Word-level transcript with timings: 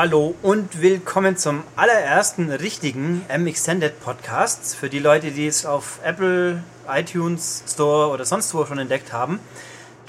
Hallo 0.00 0.34
und 0.42 0.80
willkommen 0.80 1.36
zum 1.36 1.62
allerersten 1.76 2.50
richtigen 2.50 3.22
M-Extended 3.28 4.00
Podcast. 4.00 4.76
Für 4.76 4.88
die 4.88 4.98
Leute, 4.98 5.30
die 5.30 5.46
es 5.46 5.66
auf 5.66 6.00
Apple, 6.04 6.62
iTunes 6.88 7.64
Store 7.68 8.10
oder 8.10 8.24
sonst 8.24 8.54
wo 8.54 8.64
schon 8.66 8.78
entdeckt 8.78 9.12
haben, 9.12 9.40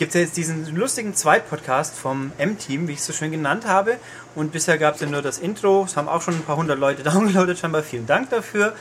gibt 0.02 0.16
es 0.16 0.20
jetzt 0.20 0.36
diesen 0.36 0.76
lustigen 0.76 1.14
Zweitpodcast 1.14 1.96
vom 1.96 2.32
M-Team, 2.40 2.88
wie 2.88 2.94
ich 2.94 2.98
es 2.98 3.06
so 3.06 3.14
schön 3.14 3.30
genannt 3.30 3.68
habe. 3.68 3.98
Und 4.34 4.52
bisher 4.52 4.80
gab 4.80 4.96
es 4.96 5.02
ja 5.02 5.06
nur 5.06 5.22
das 5.22 5.38
Intro. 5.38 5.84
Es 5.84 5.96
haben 5.96 6.08
auch 6.08 6.24
schon 6.24 6.34
ein 6.34 6.42
paar 6.42 6.58
hundert 6.58 6.80
Leute 6.80 7.04
downgeloadet, 7.08 7.59
scheinbar 7.59 7.84
vielen 7.84 8.08
Dank 8.08 8.32
dafür. 8.32 8.73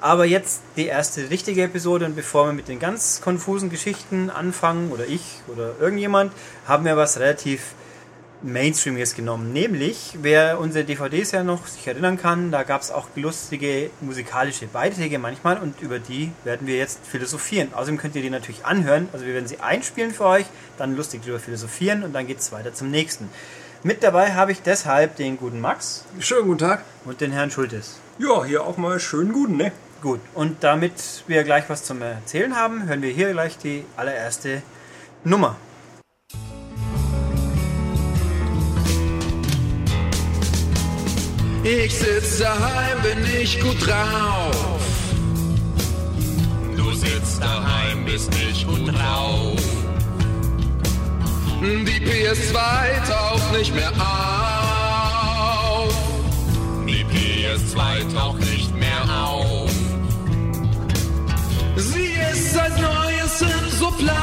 Aber 0.00 0.24
jetzt 0.24 0.62
die 0.74 0.86
erste 0.86 1.30
richtige 1.30 1.62
Episode 1.62 2.06
und 2.06 2.16
bevor 2.16 2.46
wir 2.46 2.52
mit 2.54 2.66
den 2.66 2.80
ganz 2.80 3.20
konfusen 3.20 3.70
Geschichten 3.70 4.30
anfangen, 4.30 4.90
oder 4.90 5.06
ich 5.06 5.22
oder 5.46 5.76
irgendjemand, 5.78 6.32
haben 6.66 6.84
wir 6.84 6.96
was 6.96 7.20
relativ 7.20 7.60
Mainstreamiges 8.42 9.14
genommen. 9.14 9.52
Nämlich, 9.52 10.16
wer 10.22 10.60
unsere 10.60 10.84
DVDs 10.84 11.32
ja 11.32 11.42
noch 11.42 11.66
sich 11.66 11.86
erinnern 11.86 12.16
kann, 12.16 12.50
da 12.50 12.62
gab 12.62 12.82
es 12.82 12.90
auch 12.90 13.08
lustige 13.16 13.90
musikalische 14.00 14.66
Beiträge 14.66 15.18
manchmal 15.18 15.58
und 15.58 15.80
über 15.80 15.98
die 15.98 16.32
werden 16.44 16.66
wir 16.66 16.76
jetzt 16.76 17.06
philosophieren. 17.06 17.74
Außerdem 17.74 17.98
könnt 17.98 18.16
ihr 18.16 18.22
die 18.22 18.30
natürlich 18.30 18.64
anhören. 18.64 19.08
Also 19.12 19.26
wir 19.26 19.34
werden 19.34 19.48
sie 19.48 19.60
einspielen 19.60 20.12
für 20.12 20.26
euch, 20.26 20.46
dann 20.76 20.96
lustig 20.96 21.22
drüber 21.22 21.40
philosophieren 21.40 22.02
und 22.04 22.12
dann 22.12 22.26
geht 22.26 22.38
es 22.38 22.52
weiter 22.52 22.72
zum 22.72 22.90
nächsten. 22.90 23.28
Mit 23.82 24.02
dabei 24.02 24.34
habe 24.34 24.52
ich 24.52 24.62
deshalb 24.62 25.16
den 25.16 25.36
guten 25.36 25.60
Max. 25.60 26.04
Schönen 26.18 26.46
guten 26.46 26.58
Tag. 26.58 26.84
Und 27.04 27.20
den 27.20 27.32
Herrn 27.32 27.50
Schultes. 27.50 28.00
Ja, 28.18 28.44
hier 28.44 28.64
auch 28.64 28.76
mal 28.76 28.98
schönen 28.98 29.32
guten, 29.32 29.56
ne? 29.56 29.72
Gut, 30.00 30.20
und 30.34 30.62
damit 30.62 31.24
wir 31.26 31.42
gleich 31.42 31.68
was 31.68 31.84
zum 31.84 32.02
Erzählen 32.02 32.54
haben, 32.54 32.88
hören 32.88 33.02
wir 33.02 33.10
hier 33.10 33.32
gleich 33.32 33.58
die 33.58 33.84
allererste 33.96 34.62
Nummer. 35.24 35.56
Ich 41.64 41.98
sitz 41.98 42.38
daheim, 42.38 43.02
bin 43.02 43.18
ich 43.40 43.60
gut 43.60 43.86
drauf. 43.86 44.80
Du 46.76 46.92
sitzt 46.92 47.42
daheim, 47.42 48.04
bist 48.04 48.30
nicht 48.32 48.66
gut 48.66 48.88
drauf. 48.88 49.58
Die 51.60 52.00
PS2 52.00 53.08
taucht 53.08 53.52
nicht 53.52 53.74
mehr 53.74 53.90
auf. 53.90 54.38
Die 56.86 57.04
PS2 57.04 58.14
taucht 58.14 58.40
nicht 58.40 58.74
mehr 58.76 59.02
auf. 59.12 59.70
Sie 61.76 62.14
ist 62.32 62.56
als 62.56 62.76
neues 62.80 63.38
so 63.78 63.90
platt 63.90 64.18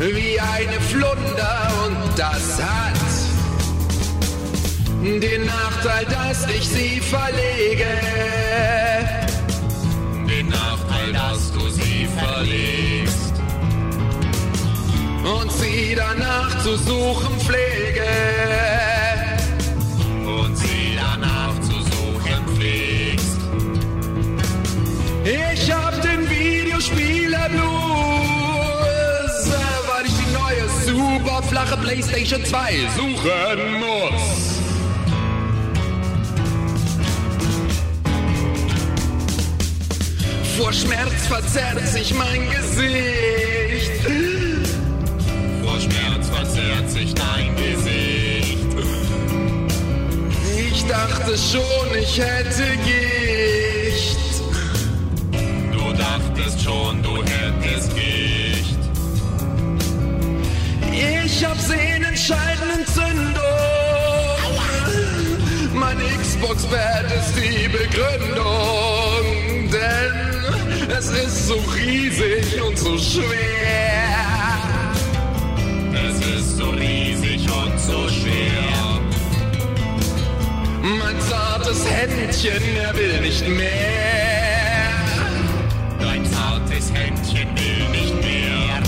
wie 0.00 0.40
eine 0.40 0.80
Flunder 0.80 1.72
und 1.86 2.18
das 2.18 2.60
hat 2.60 3.03
den 5.04 5.44
Nachteil, 5.44 6.06
dass 6.06 6.48
ich 6.48 6.66
sie 6.66 6.98
verlege. 7.00 7.84
Den 10.26 10.48
Nachteil, 10.48 11.12
dass 11.12 11.52
du 11.52 11.68
sie 11.68 12.08
verlegst. 12.18 13.34
Und 15.22 15.52
sie 15.52 15.94
danach 15.94 16.58
zu 16.62 16.74
suchen 16.76 17.38
pflege. 17.40 18.06
Und 20.26 20.56
sie 20.56 20.96
danach 20.96 21.60
zu 21.60 21.72
suchen 21.72 22.46
pflegst. 22.56 23.36
Ich 25.24 25.70
hab 25.70 26.00
den 26.00 26.30
Videospieler 26.30 27.50
Blues, 27.50 29.50
weil 29.86 30.06
ich 30.06 30.14
die 30.14 30.32
neue 30.32 30.66
super 30.86 31.42
flache 31.42 31.76
Playstation 31.76 32.42
2 32.42 32.88
suchen 32.96 33.80
muss. 33.80 34.53
Vor 40.56 40.72
Schmerz 40.72 41.26
verzerrt 41.26 41.86
sich 41.88 42.14
mein 42.14 42.48
Gesicht. 42.48 43.90
Vor 45.64 45.80
Schmerz 45.80 46.28
verzerrt 46.28 46.90
sich 46.90 47.12
dein 47.12 47.56
Gesicht. 47.56 48.58
Ich 50.56 50.86
dachte 50.86 51.36
schon, 51.36 51.98
ich 52.00 52.20
hätte 52.20 52.76
Gicht. 52.84 54.42
Du 55.72 55.92
dachtest 55.92 56.62
schon, 56.62 57.02
du 57.02 57.16
hättest 57.24 57.92
Gicht. 57.96 58.78
Ich 60.92 61.44
hab 61.44 61.58
Sehnenscheidenentzündung. 61.58 63.34
Mein 65.74 65.98
Xbox-Bett 66.22 67.10
ist 67.18 67.34
die 67.36 67.68
Begründung, 67.68 69.24
denn 69.72 70.33
es 70.90 71.10
ist 71.10 71.48
so 71.48 71.54
riesig 71.76 72.60
und 72.62 72.78
so 72.78 72.98
schwer. 72.98 73.24
Es 75.92 76.26
ist 76.26 76.56
so 76.58 76.70
riesig 76.70 77.46
und 77.50 77.78
so 77.80 78.08
schwer. 78.08 79.00
Mein 80.82 81.20
zartes 81.20 81.84
Händchen, 81.88 82.62
er 82.76 82.94
will 82.96 83.20
nicht 83.20 83.48
mehr. 83.48 84.90
Dein 86.00 86.24
zartes 86.26 86.92
Händchen 86.92 87.48
will 87.56 87.88
nicht 87.90 88.14
mehr. 88.22 88.82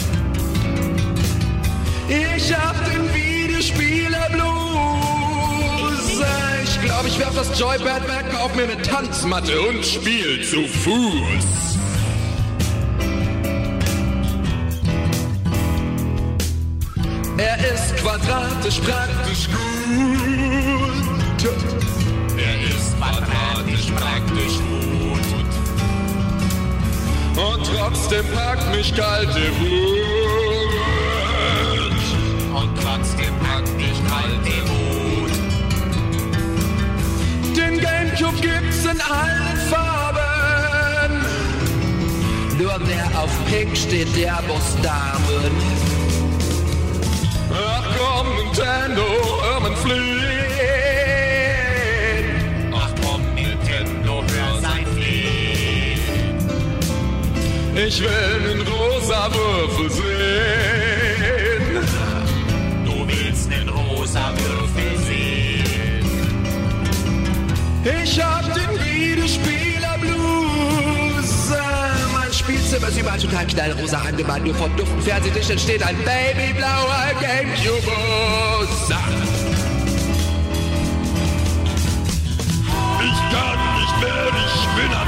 Ich 2.08 2.54
hab 2.54 2.76
den 2.84 3.14
Videospieler 3.14 4.28
Blues. 4.30 6.20
Ich 6.64 6.80
glaub, 6.82 7.06
ich 7.06 7.18
werf 7.18 7.34
das 7.34 7.58
Joypad 7.58 8.06
weg, 8.08 8.26
kauf 8.32 8.54
mir 8.54 8.64
eine 8.64 8.80
Tanzmatte 8.82 9.60
und 9.60 9.84
spiel 9.84 10.44
zu 10.44 10.66
Fuß. 10.66 11.75
Ist 17.74 17.96
quadratisch 17.96 18.80
praktisch 18.80 19.48
gut. 19.48 19.56
Er 22.36 22.60
ist 22.70 22.96
quadratisch 22.96 23.90
praktisch 23.96 24.58
gut. 24.68 25.26
Und 27.36 27.66
trotzdem 27.66 28.24
packt 28.34 28.70
mich 28.74 28.94
kalte 28.94 29.50
Wut. 29.58 29.96
Und 32.54 32.70
trotzdem 32.80 33.34
packt 33.40 33.80
dich 33.80 33.98
kalte 34.10 34.56
Wut. 34.68 35.34
Den 37.56 37.80
Gamecube 37.80 38.40
gibt's 38.40 38.84
in 38.84 39.00
allen 39.00 39.56
Farben. 39.70 41.26
Nur 42.58 42.80
wer 42.84 43.22
auf 43.22 43.30
Pink 43.50 43.76
steht, 43.76 44.16
der 44.16 44.40
muss 44.48 44.76
Damen. 44.82 45.95
Komm, 48.16 48.28
Nintendo, 48.36 49.06
hör 49.42 49.60
man 49.60 49.76
flehen. 49.76 49.96
Ach 52.74 52.90
komm, 53.02 53.22
Nintendo, 53.34 54.22
hör 54.22 54.60
sein 54.60 54.86
Flehen. 54.94 56.00
Ich 57.86 58.00
will 58.00 58.08
einen 58.08 58.62
rosa 58.66 59.28
Würfel 59.34 59.90
sehen. 59.90 61.74
Du 62.86 62.94
willst 63.06 63.50
den 63.50 63.68
rosa 63.68 64.32
Würfel 64.38 64.92
sehen. 65.06 66.06
Ich 68.02 68.12
hab 68.24 68.44
den 68.54 68.65
Spielzimmer 72.76 72.88
ist 72.88 72.98
überall 72.98 73.18
total 73.18 73.46
knallrosa 73.46 73.98
angemalt. 73.98 74.44
Nur 74.44 74.54
vom 74.54 74.76
duften 74.76 75.00
Fernsehtisch 75.00 75.48
entsteht 75.48 75.82
ein 75.82 75.96
babyblauer 75.96 77.12
Gamecube-Bus. 77.20 78.90
Ich 83.00 83.18
kann 83.32 83.58
nicht 83.78 83.96
mehr, 84.00 84.28
ich 84.46 84.66
bin 84.76 84.92
am 84.94 85.05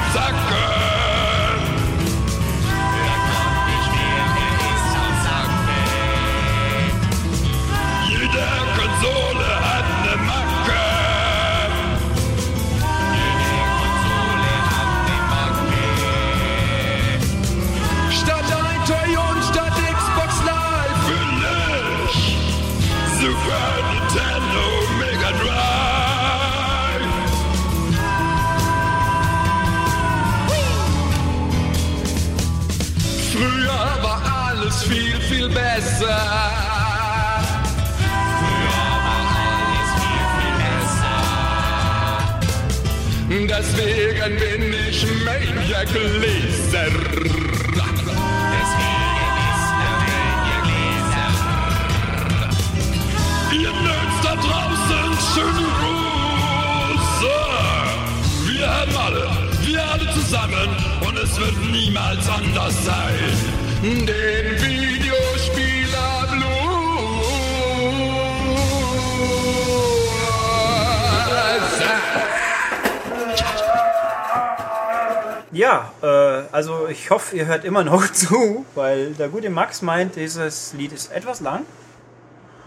hoffe, 77.29 77.37
ihr 77.37 77.45
hört 77.45 77.65
immer 77.65 77.83
noch 77.83 78.11
zu, 78.13 78.65
weil 78.75 79.11
der 79.13 79.29
gute 79.29 79.49
Max 79.49 79.81
meint, 79.81 80.15
dieses 80.15 80.73
Lied 80.73 80.91
ist 80.91 81.11
etwas 81.11 81.39
lang 81.39 81.65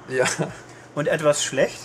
Ja, 0.08 0.24
und 0.94 1.08
etwas 1.08 1.42
schlecht. 1.44 1.78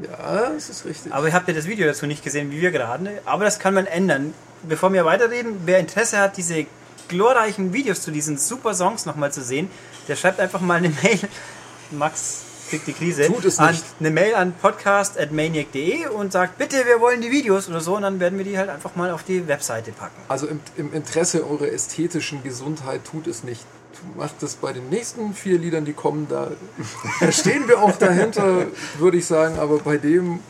ja, 0.00 0.50
das 0.50 0.68
ist 0.70 0.84
richtig. 0.84 1.12
Aber 1.12 1.26
ihr 1.28 1.34
habt 1.34 1.48
ja 1.48 1.54
das 1.54 1.66
Video 1.66 1.86
dazu 1.86 2.06
nicht 2.06 2.24
gesehen, 2.24 2.50
wie 2.50 2.60
wir 2.60 2.70
gerade. 2.70 3.20
Aber 3.24 3.44
das 3.44 3.58
kann 3.58 3.74
man 3.74 3.86
ändern. 3.86 4.34
Bevor 4.62 4.92
wir 4.92 5.04
weiterreden, 5.04 5.60
wer 5.64 5.78
Interesse 5.78 6.18
hat, 6.18 6.36
diese 6.36 6.66
glorreichen 7.08 7.72
Videos 7.72 8.00
zu 8.02 8.10
diesen 8.10 8.38
super 8.38 8.74
Songs 8.74 9.06
nochmal 9.06 9.32
zu 9.32 9.42
sehen, 9.42 9.68
der 10.08 10.16
schreibt 10.16 10.40
einfach 10.40 10.60
mal 10.60 10.76
eine 10.78 10.88
Mail. 11.02 11.18
Max 11.90 12.42
kriegt 12.72 12.86
die 12.86 12.92
Krise. 12.94 13.26
Tut 13.26 13.44
es 13.44 13.58
an, 13.58 13.72
nicht. 13.72 13.84
Eine 14.00 14.10
Mail 14.10 14.34
an 14.34 14.54
podcast.maniac.de 14.54 16.06
und 16.06 16.32
sagt, 16.32 16.56
bitte, 16.56 16.86
wir 16.86 17.00
wollen 17.00 17.20
die 17.20 17.30
Videos 17.30 17.68
oder 17.68 17.82
so. 17.82 17.96
Und 17.96 18.02
dann 18.02 18.18
werden 18.18 18.38
wir 18.38 18.46
die 18.46 18.56
halt 18.56 18.70
einfach 18.70 18.96
mal 18.96 19.10
auf 19.10 19.24
die 19.24 19.46
Webseite 19.46 19.92
packen. 19.92 20.16
Also 20.28 20.46
im, 20.46 20.60
im 20.76 20.94
Interesse 20.94 21.46
eurer 21.46 21.68
ästhetischen 21.68 22.42
Gesundheit 22.42 23.04
tut 23.04 23.26
es 23.26 23.44
nicht. 23.44 23.62
Macht 24.16 24.42
es 24.42 24.54
bei 24.54 24.72
den 24.72 24.88
nächsten 24.88 25.34
vier 25.34 25.58
Liedern, 25.58 25.84
die 25.84 25.92
kommen, 25.92 26.26
da 26.28 26.50
stehen 27.30 27.68
wir 27.68 27.82
auch 27.82 27.96
dahinter, 27.98 28.66
würde 28.98 29.18
ich 29.18 29.26
sagen. 29.26 29.58
Aber 29.58 29.78
bei 29.78 29.98
dem, 29.98 30.40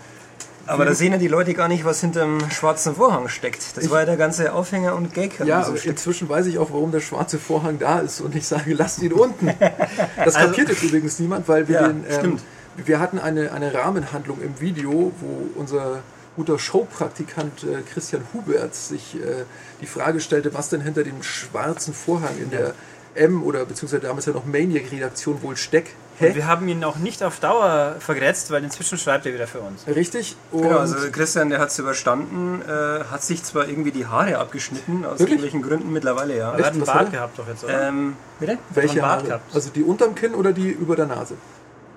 Aber 0.67 0.85
da 0.85 0.95
sehen 0.95 1.13
ja 1.13 1.19
die 1.19 1.29
Leute 1.29 1.55
gar 1.55 1.69
nicht, 1.69 1.85
was 1.85 2.01
hinterm 2.01 2.39
schwarzen 2.51 2.95
Vorhang 2.95 3.29
steckt. 3.29 3.77
Das 3.77 3.91
war 3.91 4.01
ja 4.01 4.07
der 4.07 4.17
ganze 4.17 4.53
Aufhänger 4.53 4.95
und 4.95 5.13
Gag. 5.13 5.39
ja, 5.45 5.65
Stück. 5.65 5.85
inzwischen 5.87 6.29
weiß 6.29 6.47
ich 6.47 6.59
auch, 6.59 6.71
warum 6.71 6.93
der 6.93 7.01
schwarze 7.01 7.39
Vorhang 7.39 7.79
da 7.79 7.99
ist 8.01 8.21
und 8.21 8.35
ich 8.37 8.47
sage, 8.47 8.75
lasst 8.75 9.03
ihn 9.03 9.13
unten. 9.13 9.51
Das 10.25 10.37
Also- 10.37 10.49
kapiert 10.49 10.69
jetzt 10.69 10.83
übrigens 10.83 11.19
niemand, 11.19 11.49
weil 11.49 11.69
wir 11.69 11.81
Ja, 11.81 11.89
den, 11.89 12.05
ähm, 12.09 12.13
stimmt. 12.19 12.43
wir 12.77 13.01
hatten 13.01 13.19
eine, 13.19 13.53
eine 13.53 13.75
Rahmenhandlung 13.75 14.41
im 14.41 14.61
Video, 14.61 15.13
wo 15.21 15.49
unser 15.61 16.01
guter 16.37 16.59
Showpraktikant 16.59 17.65
äh, 17.65 17.83
Christian 17.93 18.23
Hubert 18.33 18.75
sich 18.75 19.17
äh, 19.17 19.45
die 19.81 19.87
Frage 19.87 20.21
stellte, 20.21 20.55
was 20.55 20.69
denn 20.71 20.81
hinter 20.81 21.03
dem 21.05 21.23
schwarzen 21.23 21.93
Vorhang 21.93 22.39
in 22.41 22.51
der 22.51 22.73
M 23.15 23.43
oder 23.43 23.67
beziehungsweise 23.67 24.01
damals 24.01 24.25
ja 24.27 24.33
noch 24.33 24.47
Maniac-Redaktion 24.47 25.43
wohl 25.43 25.57
steckt. 25.57 25.91
Wir 26.19 26.47
haben 26.47 26.69
ihn 26.69 26.85
auch 26.85 26.97
nicht 26.97 27.23
auf 27.23 27.41
Dauer 27.41 27.97
vergrätzt, 27.99 28.51
weil 28.51 28.63
inzwischen 28.63 28.99
schreibt 28.99 29.27
er 29.27 29.35
wieder 29.35 29.47
für 29.47 29.61
uns. 29.61 29.87
Richtig? 29.87 30.37
Und 30.51 30.63
Genau, 30.63 30.79
also 30.79 30.97
Christian, 31.11 31.51
der 31.51 31.59
hat 31.59 31.71
es 31.71 31.79
überstanden, 31.79 32.63
äh, 32.63 33.05
hat 33.11 33.23
sich 33.23 33.43
zwar 33.43 33.69
irgendwie 33.69 33.91
die 33.91 34.07
Haare 34.07 34.39
abgeschnitten, 34.39 35.05
aus 35.05 35.19
Wirklich? 35.19 35.29
irgendwelchen 35.31 35.63
Gründen 35.63 35.93
mittlerweile, 35.93 36.37
ja. 36.37 36.53
Er 36.53 36.67
hat 36.67 36.73
einen 36.73 36.85
Bart 36.85 37.11
gehabt 37.11 37.39
doch 37.39 37.49
jetzt, 37.49 37.65
oder? 37.65 37.89
Ähm, 37.89 38.17
bitte? 38.39 38.59
welche 38.71 39.03
Haare? 39.03 39.25
gehabt. 39.25 39.55
Also 39.55 39.71
die 39.71 39.83
unterm 39.83 40.15
Kinn 40.15 40.35
oder 40.35 40.53
die 40.53 40.71
über 40.71 40.97
der 40.97 41.07
Nase? 41.07 41.35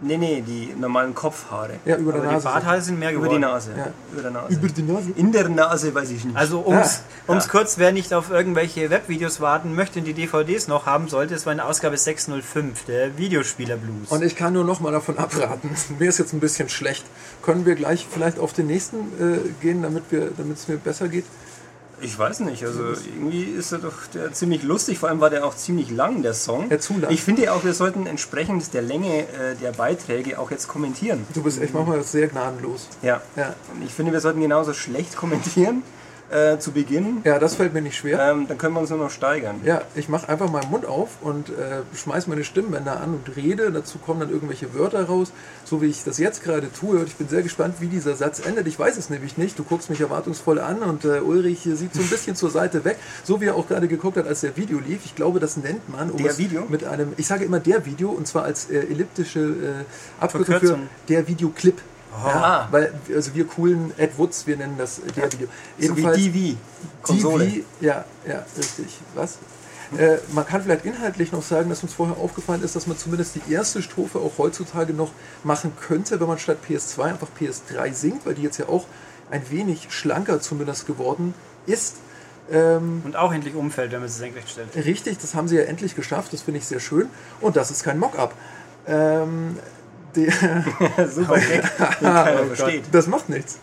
Nee, 0.01 0.17
nee, 0.17 0.43
die 0.45 0.73
normalen 0.77 1.15
Kopfhaare. 1.15 1.75
Ja, 1.85 1.95
über 1.95 2.11
Aber 2.13 2.19
der 2.21 2.29
die 2.29 2.35
Nase. 2.35 2.43
Barthaare 2.47 2.81
sind 2.81 2.99
mehr 2.99 3.11
Über 3.13 3.21
geworden. 3.23 3.41
die 3.41 3.47
Nase. 3.47 3.71
Ja. 3.77 3.87
Über 4.11 4.21
der 4.23 4.31
Nase. 4.31 4.53
Über 4.53 4.67
die 4.67 4.81
Nase? 4.83 5.11
In 5.15 5.31
der 5.31 5.47
Nase 5.49 5.95
weiß 5.95 6.09
ich 6.11 6.25
nicht. 6.25 6.35
Also 6.35 6.65
ums, 6.65 7.01
Ja. 7.27 7.31
ums 7.33 7.47
kurz, 7.47 7.77
wer 7.77 7.91
nicht 7.93 8.13
auf 8.13 8.29
irgendwelche 8.29 8.89
Webvideos 8.89 9.39
warten 9.39 9.73
möchte 9.73 9.99
und 9.99 10.05
die 10.05 10.13
DVDs 10.13 10.67
noch 10.67 10.85
haben 10.85 11.07
sollte, 11.07 11.33
es 11.33 11.45
war 11.45 11.53
in 11.53 11.59
Ausgabe 11.61 11.97
605, 11.97 12.83
der 12.85 13.17
Videospieler 13.17 13.77
Blues. 13.77 14.09
Und 14.09 14.21
ich 14.23 14.35
kann 14.35 14.53
nur 14.53 14.65
noch 14.65 14.81
mal 14.81 14.91
davon 14.91 15.17
abraten. 15.19 15.69
Mir 15.97 16.09
ist 16.09 16.17
jetzt 16.19 16.33
ein 16.33 16.39
bisschen 16.41 16.67
schlecht. 16.69 17.05
Können 17.41 17.65
wir 17.65 17.75
gleich 17.75 18.05
vielleicht 18.11 18.37
auf 18.37 18.51
den 18.53 18.67
nächsten 18.67 18.97
äh, 19.19 19.37
gehen, 19.61 19.81
damit 19.81 20.03
wir, 20.11 20.29
damit 20.37 20.57
es 20.57 20.67
mir 20.67 20.77
besser 20.77 21.07
geht? 21.07 21.25
Ich 22.01 22.17
weiß 22.17 22.41
nicht, 22.41 22.63
also 22.63 22.81
irgendwie 22.89 23.43
ist 23.43 23.71
er 23.71 23.79
doch 23.79 23.93
der 24.13 24.33
ziemlich 24.33 24.63
lustig, 24.63 24.99
vor 24.99 25.09
allem 25.09 25.21
war 25.21 25.29
der 25.29 25.45
auch 25.45 25.55
ziemlich 25.55 25.89
lang, 25.91 26.21
der 26.23 26.33
Song. 26.33 26.69
Ja, 26.69 26.79
zu 26.79 26.97
lang. 26.97 27.11
Ich 27.11 27.21
finde 27.21 27.51
auch, 27.53 27.63
wir 27.63 27.73
sollten 27.73 28.05
entsprechend 28.05 28.73
der 28.73 28.81
Länge 28.81 29.21
äh, 29.21 29.55
der 29.61 29.71
Beiträge 29.71 30.39
auch 30.39 30.51
jetzt 30.51 30.67
kommentieren. 30.67 31.25
Du 31.33 31.43
bist 31.43 31.61
echt 31.61 31.73
manchmal 31.73 32.03
sehr 32.03 32.27
gnadenlos. 32.27 32.89
Ja. 33.01 33.21
Ja, 33.35 33.55
Und 33.73 33.83
ich 33.83 33.93
finde, 33.93 34.11
wir 34.11 34.19
sollten 34.19 34.41
genauso 34.41 34.73
schlecht 34.73 35.15
kommentieren 35.15 35.83
äh, 36.29 36.57
zu 36.57 36.71
Beginn. 36.71 37.21
ja 37.23 37.39
das 37.39 37.55
fällt 37.55 37.73
mir 37.73 37.81
nicht 37.81 37.95
schwer. 37.95 38.19
Ähm, 38.31 38.47
dann 38.47 38.57
können 38.57 38.73
wir 38.73 38.81
uns 38.81 38.89
nur 38.89 38.99
noch 38.99 39.11
steigern. 39.11 39.61
Ja, 39.63 39.81
ich 39.95 40.09
mache 40.09 40.27
einfach 40.29 40.49
meinen 40.51 40.69
Mund 40.69 40.85
auf 40.85 41.17
und 41.21 41.49
äh, 41.49 41.81
schmeiß 41.95 42.27
meine 42.27 42.43
Stimmbänder 42.43 42.99
an 42.99 43.13
und 43.13 43.35
rede. 43.35 43.71
Dazu 43.71 43.97
kommen 43.99 44.19
dann 44.19 44.29
irgendwelche 44.29 44.73
Wörter 44.73 45.05
raus, 45.05 45.31
so 45.63 45.81
wie 45.81 45.87
ich 45.87 46.03
das 46.03 46.17
jetzt 46.17 46.43
gerade 46.43 46.71
tue. 46.71 46.99
Und 46.99 47.07
ich 47.07 47.15
bin 47.15 47.27
sehr 47.27 47.43
gespannt, 47.43 47.75
wie 47.79 47.87
dieser 47.87 48.15
Satz 48.15 48.45
endet. 48.45 48.67
Ich 48.67 48.77
weiß 48.77 48.97
es 48.97 49.09
nämlich 49.09 49.37
nicht. 49.37 49.57
Du 49.59 49.63
guckst 49.63 49.89
mich 49.89 50.01
erwartungsvoll 50.01 50.59
an 50.59 50.79
und 50.79 51.05
äh, 51.05 51.19
Ulrich 51.19 51.61
sieht 51.61 51.93
so 51.93 52.01
ein 52.01 52.09
bisschen 52.09 52.35
zur 52.35 52.49
Seite 52.49 52.83
weg, 52.85 52.97
so 53.23 53.41
wie 53.41 53.45
er 53.45 53.55
auch 53.55 53.67
gerade 53.67 53.87
geguckt 53.87 54.17
hat, 54.17 54.27
als 54.27 54.41
der 54.41 54.57
Video 54.57 54.79
lief. 54.79 55.01
Ich 55.05 55.15
glaube, 55.15 55.39
das 55.39 55.57
nennt 55.57 55.89
man 55.89 56.11
um 56.11 56.17
Der 56.21 56.37
Video? 56.37 56.65
mit 56.69 56.83
einem, 56.83 57.13
ich 57.17 57.27
sage 57.27 57.45
immer 57.45 57.59
der 57.59 57.85
Video 57.85 58.09
und 58.09 58.27
zwar 58.27 58.43
als 58.43 58.69
äh, 58.69 58.79
elliptische 58.79 59.39
äh, 59.39 60.23
Abkürzung 60.23 60.59
für 60.59 60.79
der 61.07 61.27
Videoclip. 61.27 61.81
Ah. 62.23 62.27
Ja, 62.29 62.67
weil 62.71 62.93
also 63.13 63.33
wir 63.35 63.45
coolen 63.45 63.91
Ed 63.97 64.17
Woods, 64.17 64.47
wir 64.47 64.57
nennen 64.57 64.75
das 64.77 64.99
äh, 64.99 65.11
der 65.11 65.31
Video. 65.31 65.47
So 65.79 65.97
wie 65.97 66.29
DV. 66.53 66.57
Konsole. 67.01 67.45
DV, 67.45 67.63
ja, 67.81 68.05
ja, 68.27 68.45
richtig. 68.57 68.99
Was? 69.13 69.37
Äh, 69.97 70.17
man 70.33 70.45
kann 70.45 70.63
vielleicht 70.63 70.85
inhaltlich 70.85 71.31
noch 71.31 71.43
sagen, 71.43 71.69
dass 71.69 71.83
uns 71.83 71.93
vorher 71.93 72.17
aufgefallen 72.17 72.63
ist, 72.63 72.75
dass 72.75 72.87
man 72.87 72.97
zumindest 72.97 73.35
die 73.35 73.51
erste 73.51 73.81
Strophe 73.81 74.19
auch 74.19 74.37
heutzutage 74.37 74.93
noch 74.93 75.11
machen 75.43 75.73
könnte, 75.79 76.19
wenn 76.19 76.27
man 76.27 76.39
statt 76.39 76.57
PS2 76.67 77.03
einfach 77.03 77.27
PS3 77.39 77.93
singt, 77.93 78.25
weil 78.25 78.33
die 78.33 78.41
jetzt 78.41 78.57
ja 78.57 78.67
auch 78.67 78.85
ein 79.29 79.49
wenig 79.51 79.87
schlanker 79.89 80.41
zumindest 80.41 80.87
geworden 80.87 81.33
ist. 81.65 81.97
Ähm, 82.51 83.01
Und 83.03 83.15
auch 83.15 83.33
endlich 83.33 83.55
umfällt, 83.55 83.91
wenn 83.91 84.01
man 84.01 84.09
sie 84.09 84.19
senkrecht 84.19 84.49
stellt. 84.49 84.75
richtig, 84.75 85.17
das 85.17 85.33
haben 85.33 85.47
sie 85.47 85.55
ja 85.55 85.63
endlich 85.63 85.95
geschafft, 85.95 86.33
das 86.33 86.43
finde 86.43 86.59
ich 86.59 86.65
sehr 86.65 86.79
schön. 86.79 87.07
Und 87.41 87.55
das 87.55 87.71
ist 87.71 87.83
kein 87.83 87.97
Mock-up. 87.97 88.33
Ähm, 88.87 89.57
der, 90.15 90.31
Super 91.09 91.39
Gag, 91.39 91.61
den 91.99 92.13
keiner 92.13 92.45
versteht. 92.45 92.83
das 92.91 93.07
macht 93.07 93.29
nichts. 93.29 93.59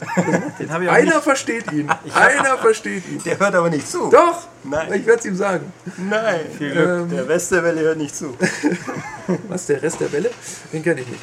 Habe 0.69 0.85
ich 0.85 0.91
auch 0.91 0.95
Einer 0.95 1.15
nicht. 1.15 1.23
versteht 1.25 1.73
ihn. 1.73 1.89
Einer 2.15 2.59
versteht 2.59 3.09
ihn. 3.09 3.23
Der 3.25 3.39
hört 3.39 3.55
aber 3.55 3.71
nicht 3.71 3.89
zu. 3.91 4.11
Doch! 4.11 4.49
Nein. 4.65 4.93
Ich 4.95 5.07
werde 5.07 5.19
es 5.21 5.25
ihm 5.27 5.37
sagen. 5.37 5.73
Nein. 5.97 6.41
Viel 6.57 6.73
Glück. 6.73 6.89
Ähm, 6.89 7.11
Der 7.11 7.29
Westerwelle 7.29 7.81
hört 7.81 7.99
nicht 7.99 8.15
zu. 8.15 8.37
Was, 9.49 9.67
der 9.67 9.83
Rest 9.83 10.01
der 10.01 10.13
Welle? 10.13 10.31
Den 10.73 10.83
kenne 10.83 11.01
ich 11.01 11.09
nicht. 11.09 11.23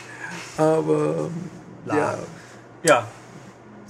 Aber 0.58 1.30
ähm, 1.30 1.50
ja, 1.86 2.18
Ja, 2.84 3.08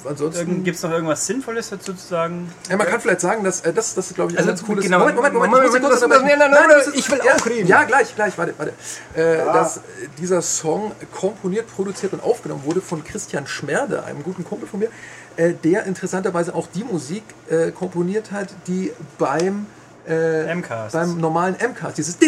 ansonsten. 0.05 0.63
gibt 0.63 0.77
es 0.77 0.83
noch 0.83 0.91
irgendwas 0.91 1.25
Sinnvolles 1.25 1.69
dazu 1.69 1.93
zu 1.93 2.07
sagen? 2.07 2.51
Ja, 2.69 2.77
man 2.77 2.87
kann 2.87 3.01
vielleicht 3.01 3.21
sagen, 3.21 3.43
dass 3.43 3.61
äh, 3.61 3.73
das, 3.73 3.95
das 3.95 4.13
glaube 4.13 4.31
ich, 4.31 4.37
ein 4.37 4.39
Also, 4.39 4.49
ganz 4.49 4.63
cooles 4.65 4.85
genau. 4.85 4.99
Moment, 4.99 5.15
Moment, 5.17 5.33
Moment, 5.33 5.53
Moment, 5.53 5.73
Moment, 5.73 5.93
unterbrechen. 6.03 6.27
nein, 6.27 6.39
nein, 6.39 6.51
nein, 6.51 6.69
das 6.69 6.87
ist- 6.87 6.95
ich 6.95 7.11
will 7.11 7.19
ja, 7.25 7.35
auch 7.35 7.45
reden. 7.45 7.67
Ja, 7.67 7.83
gleich, 7.83 8.15
gleich, 8.15 8.37
warte, 8.37 8.53
warte. 8.57 8.73
Äh, 9.15 9.37
Dass 9.45 9.77
äh, 9.77 9.81
dieser 10.19 10.41
Song 10.41 10.91
komponiert, 11.13 11.67
produziert 11.67 12.13
und 12.13 12.23
aufgenommen 12.23 12.63
wurde 12.65 12.81
von 12.81 13.03
Christian 13.03 13.47
Schmerde, 13.47 14.03
einem 14.03 14.23
guten 14.23 14.43
Kumpel 14.43 14.67
von 14.67 14.79
mir, 14.79 14.89
äh, 15.35 15.53
der 15.53 15.85
interessanterweise 15.85 16.53
auch 16.55 16.67
die 16.67 16.83
Musik 16.83 17.23
äh, 17.49 17.71
komponiert 17.71 18.31
hat, 18.31 18.49
die 18.67 18.91
beim 19.17 19.65
äh, 20.05 20.45
beim 20.91 21.17
normalen 21.17 21.55
MCAST, 21.55 21.97
dieses 21.99 22.17
Da 22.17 22.25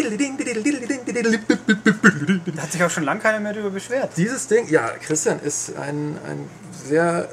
hat 2.62 2.72
sich 2.72 2.82
auch 2.84 2.90
schon 2.90 3.02
lange 3.04 3.20
keiner 3.20 3.40
mehr 3.40 3.52
darüber 3.52 3.70
beschwert. 3.70 4.10
Dieses 4.16 4.46
Ding, 4.46 4.68
ja, 4.68 4.88
Christian 5.00 5.40
ist 5.40 5.76
ein, 5.76 6.16
ein 6.28 6.48
sehr 6.86 7.28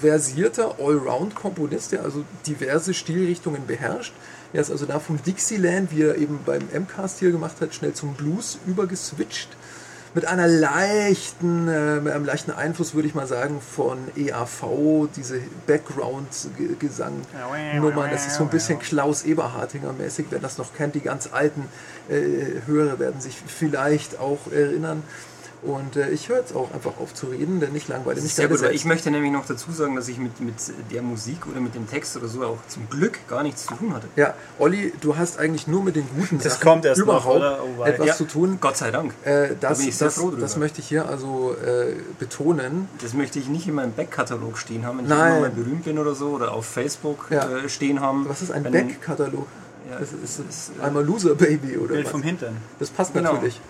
versierter 0.00 0.76
Allround-Komponist, 0.78 1.92
der 1.92 2.02
also 2.02 2.24
diverse 2.46 2.94
Stilrichtungen 2.94 3.66
beherrscht. 3.66 4.14
Er 4.52 4.62
ist 4.62 4.70
also 4.70 4.86
da 4.86 4.98
vom 4.98 5.22
Dixieland, 5.22 5.92
wie 5.92 6.00
er 6.02 6.16
eben 6.16 6.40
beim 6.44 6.62
MCAST 6.72 7.18
hier 7.18 7.32
gemacht 7.32 7.56
hat, 7.60 7.74
schnell 7.74 7.92
zum 7.92 8.14
Blues 8.14 8.58
übergeswitcht. 8.66 9.50
Mit 10.14 10.24
einer 10.24 10.48
leichten, 10.48 11.68
äh, 11.68 12.00
einem 12.10 12.24
leichten 12.24 12.50
Einfluss, 12.50 12.94
würde 12.94 13.08
ich 13.08 13.14
mal 13.14 13.26
sagen, 13.26 13.60
von 13.60 13.98
EAV, 14.16 15.08
diese 15.14 15.38
Background-Gesang-Nummern. 15.66 18.10
Das 18.10 18.26
ist 18.26 18.36
so 18.36 18.44
ein 18.44 18.48
bisschen 18.48 18.78
Klaus 18.78 19.24
Eberhartinger 19.24 19.92
mäßig, 19.92 20.28
wer 20.30 20.38
das 20.38 20.56
noch 20.56 20.72
kennt. 20.74 20.94
Die 20.94 21.00
ganz 21.00 21.28
alten 21.30 21.68
äh, 22.08 22.62
Hörer 22.66 22.98
werden 22.98 23.20
sich 23.20 23.36
vielleicht 23.46 24.18
auch 24.18 24.50
erinnern. 24.50 25.02
Und 25.60 25.96
äh, 25.96 26.10
ich 26.10 26.28
höre 26.28 26.38
jetzt 26.38 26.54
auch 26.54 26.72
einfach 26.72 26.92
auf 27.00 27.14
zu 27.14 27.26
reden, 27.26 27.58
denn 27.58 27.74
ich 27.74 27.88
langweile 27.88 28.20
mich 28.20 28.32
Sehr 28.32 28.46
gerade 28.46 28.62
gut, 28.62 28.70
ich 28.72 28.84
möchte 28.84 29.10
nämlich 29.10 29.32
noch 29.32 29.44
dazu 29.44 29.72
sagen, 29.72 29.96
dass 29.96 30.06
ich 30.06 30.18
mit, 30.18 30.38
mit 30.40 30.54
der 30.92 31.02
Musik 31.02 31.46
oder 31.50 31.60
mit 31.60 31.74
dem 31.74 31.88
Text 31.90 32.16
oder 32.16 32.28
so 32.28 32.44
auch 32.44 32.58
zum 32.68 32.88
Glück 32.88 33.18
gar 33.26 33.42
nichts 33.42 33.66
zu 33.66 33.74
tun 33.74 33.92
hatte. 33.92 34.06
Ja, 34.14 34.34
Olli, 34.60 34.92
du 35.00 35.16
hast 35.16 35.38
eigentlich 35.40 35.66
nur 35.66 35.82
mit 35.82 35.96
den 35.96 36.06
guten 36.16 36.38
Das 36.38 36.54
Sachen 36.54 36.62
kommt 36.68 36.84
erst 36.84 36.98
noch, 37.00 37.06
überhaupt 37.06 37.36
oder? 37.38 37.58
Oh, 37.78 37.82
etwas 37.84 38.06
Ja. 38.06 38.14
zu 38.14 38.24
tun. 38.26 38.58
Gott 38.60 38.76
sei 38.76 38.92
Dank. 38.92 39.12
Äh, 39.24 39.56
das, 39.60 39.78
bin 39.78 39.88
ich 39.88 39.96
sehr 39.96 40.06
das, 40.08 40.14
froh 40.18 40.28
drüber. 40.30 40.42
das 40.42 40.56
möchte 40.56 40.80
ich 40.80 40.86
hier 40.88 41.08
also 41.08 41.56
äh, 41.64 41.96
betonen. 42.20 42.88
Das 43.02 43.14
möchte 43.14 43.40
ich 43.40 43.48
nicht 43.48 43.66
in 43.66 43.74
meinem 43.74 43.92
Backkatalog 43.92 44.58
stehen 44.58 44.86
haben, 44.86 44.98
wenn 44.98 45.06
ich 45.06 45.10
Nein. 45.10 45.32
irgendwann 45.32 45.56
mal 45.56 45.62
berühmt 45.64 45.84
bin 45.84 45.98
oder 45.98 46.14
so 46.14 46.28
oder 46.28 46.52
auf 46.52 46.66
Facebook 46.66 47.26
Ja. 47.30 47.48
äh, 47.48 47.68
stehen 47.68 48.00
haben. 48.00 48.28
Was 48.28 48.42
ist 48.42 48.52
ein 48.52 48.62
Back-Katalog? 48.62 49.46
Ja, 49.90 49.98
Das 49.98 50.12
ist, 50.12 50.38
das, 50.46 50.70
äh, 50.80 50.84
einmal 50.84 51.04
Loser 51.04 51.34
Baby 51.34 51.76
oder 51.78 51.94
Bild 51.94 52.04
was? 52.04 52.12
vom 52.12 52.22
Hintern. 52.22 52.56
Das 52.78 52.90
passt 52.90 53.12
Genau. 53.12 53.32
natürlich. 53.32 53.60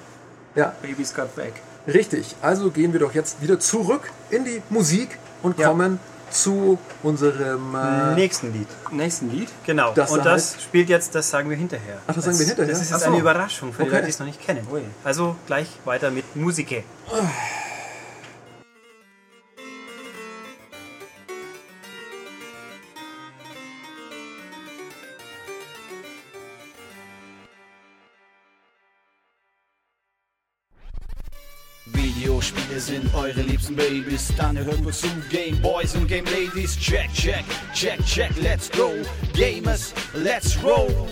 Ja, 0.54 0.74
Baby's 0.82 1.14
got 1.14 1.34
back. 1.36 1.54
Richtig. 1.88 2.36
Also 2.42 2.70
gehen 2.70 2.92
wir 2.92 3.00
doch 3.00 3.14
jetzt 3.14 3.40
wieder 3.42 3.58
zurück 3.58 4.10
in 4.30 4.44
die 4.44 4.62
Musik 4.70 5.18
und 5.42 5.58
Ja. 5.58 5.68
kommen 5.68 5.98
zu 6.30 6.78
unserem. 7.02 7.74
Äh, 7.74 8.14
Nächsten 8.14 8.52
Lied. 8.52 8.68
Nächsten 8.92 9.30
Lied. 9.30 9.48
Genau. 9.64 9.92
Das 9.94 10.10
und 10.10 10.24
da 10.24 10.32
das 10.34 10.62
spielt 10.62 10.88
jetzt, 10.90 11.14
das 11.14 11.30
sagen 11.30 11.48
wir 11.48 11.56
hinterher. 11.56 11.98
Ach, 12.06 12.14
das 12.14 12.24
sagen 12.24 12.38
wir 12.38 12.46
hinterher? 12.46 12.70
Das 12.72 12.82
ist 12.82 12.90
jetzt 12.90 13.00
so. 13.00 13.06
eine 13.10 13.18
Überraschung 13.18 13.72
für 13.72 13.82
die 13.82 13.88
Okay. 13.88 13.94
Leute, 13.96 14.04
die 14.06 14.10
es 14.10 14.18
noch 14.18 14.26
nicht 14.26 14.40
kennen. 14.44 14.66
Ui. 14.70 14.82
Also 15.04 15.36
gleich 15.46 15.68
weiter 15.86 16.10
mit 16.10 16.36
Musik. 16.36 16.84
Videospiele 31.92 32.80
sind 32.80 33.14
eure 33.14 33.42
liebsten 33.42 33.76
Babys, 33.76 34.32
dann 34.36 34.58
hört 34.58 34.80
nur 34.80 34.92
zu. 34.92 35.08
Game 35.30 35.60
Boys 35.60 35.94
und 35.94 36.06
Game 36.06 36.24
Ladies, 36.26 36.78
check, 36.78 37.12
check, 37.14 37.44
check, 37.74 37.98
check, 38.04 38.30
let's 38.40 38.70
go. 38.70 38.90
Gamers, 39.34 39.94
let's 40.14 40.56
roll. 40.62 41.08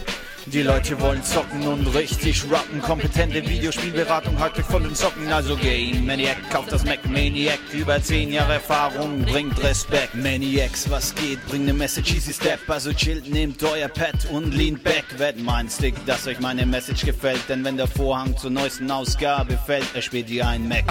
Die 0.53 0.63
Leute 0.63 1.01
wollen 1.01 1.25
zocken 1.25 1.67
und 1.67 1.93
richtig 1.93 2.45
rocken. 2.45 2.81
Kompetente 2.81 3.45
Videospielberatung 3.49 4.41
euch 4.41 4.65
von 4.65 4.81
den 4.81 4.95
Socken. 4.95 5.33
Also 5.33 5.57
Game 5.57 6.07
Maniac, 6.07 6.37
kauft 6.51 6.71
das 6.71 6.85
Mac 6.85 7.05
Maniac. 7.11 7.59
Über 7.73 8.01
10 8.01 8.33
Jahre 8.33 8.55
Erfahrung, 8.55 9.25
bringt 9.25 9.61
Respekt. 9.65 10.15
Maniacs, 10.15 10.89
was 10.89 11.13
geht? 11.17 11.45
Bringt 11.49 11.67
ne 11.67 11.73
Message, 11.73 12.15
easy 12.15 12.33
step. 12.33 12.61
Also 12.69 12.93
chillt, 12.93 13.29
nehmt 13.29 13.61
euer 13.65 13.89
Pad 13.89 14.15
und 14.31 14.55
leant 14.55 14.85
back. 14.85 15.05
Wett 15.19 15.37
mein 15.43 15.69
Stick, 15.69 15.95
dass 16.07 16.29
euch 16.29 16.39
meine 16.39 16.65
Message 16.65 17.05
gefällt. 17.05 17.41
Denn 17.49 17.65
wenn 17.65 17.77
der 17.77 17.89
Vorhang 17.89 18.37
zur 18.37 18.51
neuesten 18.51 18.89
Ausgabe 18.89 19.59
fällt, 19.67 19.97
erspielt 19.97 20.31
ihr 20.31 20.47
ein 20.47 20.69
Mac. 20.69 20.85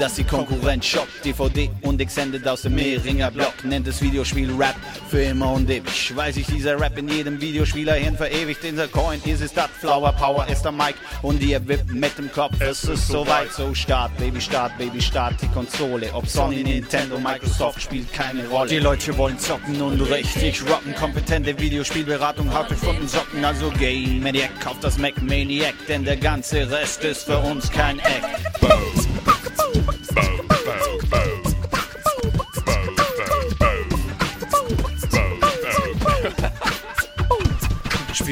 Dass 0.00 0.14
die 0.14 0.24
Konkurrenz 0.24 0.86
shoppt, 0.86 1.22
DVD 1.22 1.68
und 1.82 2.00
extended 2.00 2.48
aus 2.48 2.62
dem 2.62 2.76
Mehringer 2.76 3.30
Block. 3.30 3.62
Nennt 3.62 3.86
das 3.86 4.00
Videospiel 4.00 4.50
Rap 4.52 4.76
für 5.10 5.22
immer 5.22 5.52
und 5.52 5.68
ewig. 5.68 6.16
Weiß 6.16 6.38
ich, 6.38 6.46
dieser 6.46 6.80
Rap 6.80 6.96
in 6.96 7.08
jedem 7.08 7.38
Videospielerhirn 7.38 8.16
verewigt. 8.16 8.64
In 8.64 8.76
der 8.76 8.88
Coin 9.02 9.20
ist 9.24 9.40
es 9.40 9.52
das 9.52 9.68
Flower 9.80 10.12
Power 10.12 10.46
ist 10.46 10.62
der 10.62 10.70
Mic. 10.70 10.94
Und 11.22 11.42
ihr 11.42 11.66
wippt 11.66 11.92
mit 11.92 12.16
dem 12.18 12.30
Kopf, 12.30 12.54
es 12.60 12.84
ist 12.84 13.08
soweit. 13.08 13.52
So 13.52 13.74
start, 13.74 14.16
Baby, 14.16 14.40
start, 14.40 14.78
Baby, 14.78 15.00
start 15.00 15.34
die 15.42 15.48
Konsole. 15.48 16.08
Ob 16.14 16.26
Sony, 16.28 16.62
Nintendo, 16.62 17.18
Microsoft 17.18 17.82
spielt 17.82 18.12
keine 18.12 18.46
Rolle. 18.46 18.68
Die 18.68 18.78
Leute 18.78 19.16
wollen 19.18 19.38
zocken 19.40 19.82
und 19.82 20.00
richtig 20.02 20.62
rocken. 20.70 20.94
Kompetente 20.94 21.58
Videospielberatung 21.58 22.54
haut 22.54 22.70
euch 22.70 22.78
von 22.78 22.96
den 22.96 23.08
Socken. 23.08 23.44
Also 23.44 23.70
Game 23.70 24.22
Maniac, 24.22 24.60
kauft 24.60 24.84
das 24.84 24.98
Mac 24.98 25.20
Maniac. 25.20 25.74
Denn 25.88 26.04
der 26.04 26.16
ganze 26.16 26.70
Rest 26.70 27.02
ist 27.02 27.24
für 27.24 27.38
uns 27.38 27.70
kein 27.70 27.98
Act. 27.98 29.41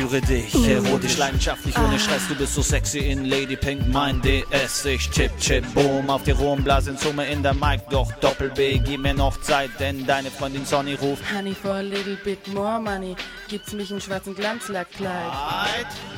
Spüre 0.01 0.23
dich, 0.23 0.55
erotisch, 0.67 1.19
leidenschaftlich, 1.19 1.77
ohne 1.77 1.99
Stress. 1.99 2.27
Du 2.27 2.35
bist 2.35 2.55
so 2.55 2.63
sexy 2.63 3.01
in 3.01 3.27
Lady 3.27 3.55
Pink, 3.55 3.87
mein 3.89 4.23
DS. 4.23 4.87
Ich 4.87 5.11
chip, 5.11 5.31
chip, 5.39 5.63
boom, 5.75 6.09
auf 6.09 6.23
die 6.23 6.31
Rumblase 6.31 6.93
in 6.93 6.97
Summe 6.97 7.27
in 7.27 7.43
der 7.43 7.53
Mic. 7.53 7.83
Doch 7.91 8.11
Doppel 8.13 8.49
B, 8.49 8.79
gib 8.79 9.03
mir 9.03 9.13
noch 9.13 9.39
Zeit, 9.43 9.69
denn 9.79 10.07
deine 10.07 10.31
Freundin 10.31 10.65
Sonny 10.65 10.95
ruft. 10.95 11.23
Honey, 11.37 11.55
for 11.55 11.73
a 11.73 11.83
little 11.83 12.17
bit 12.25 12.39
more 12.49 12.81
money, 12.81 13.15
gibt's 13.49 13.75
mich 13.75 13.91
in 13.91 14.01
schwarzen 14.01 14.35
Glanzlackkleid. 14.35 15.11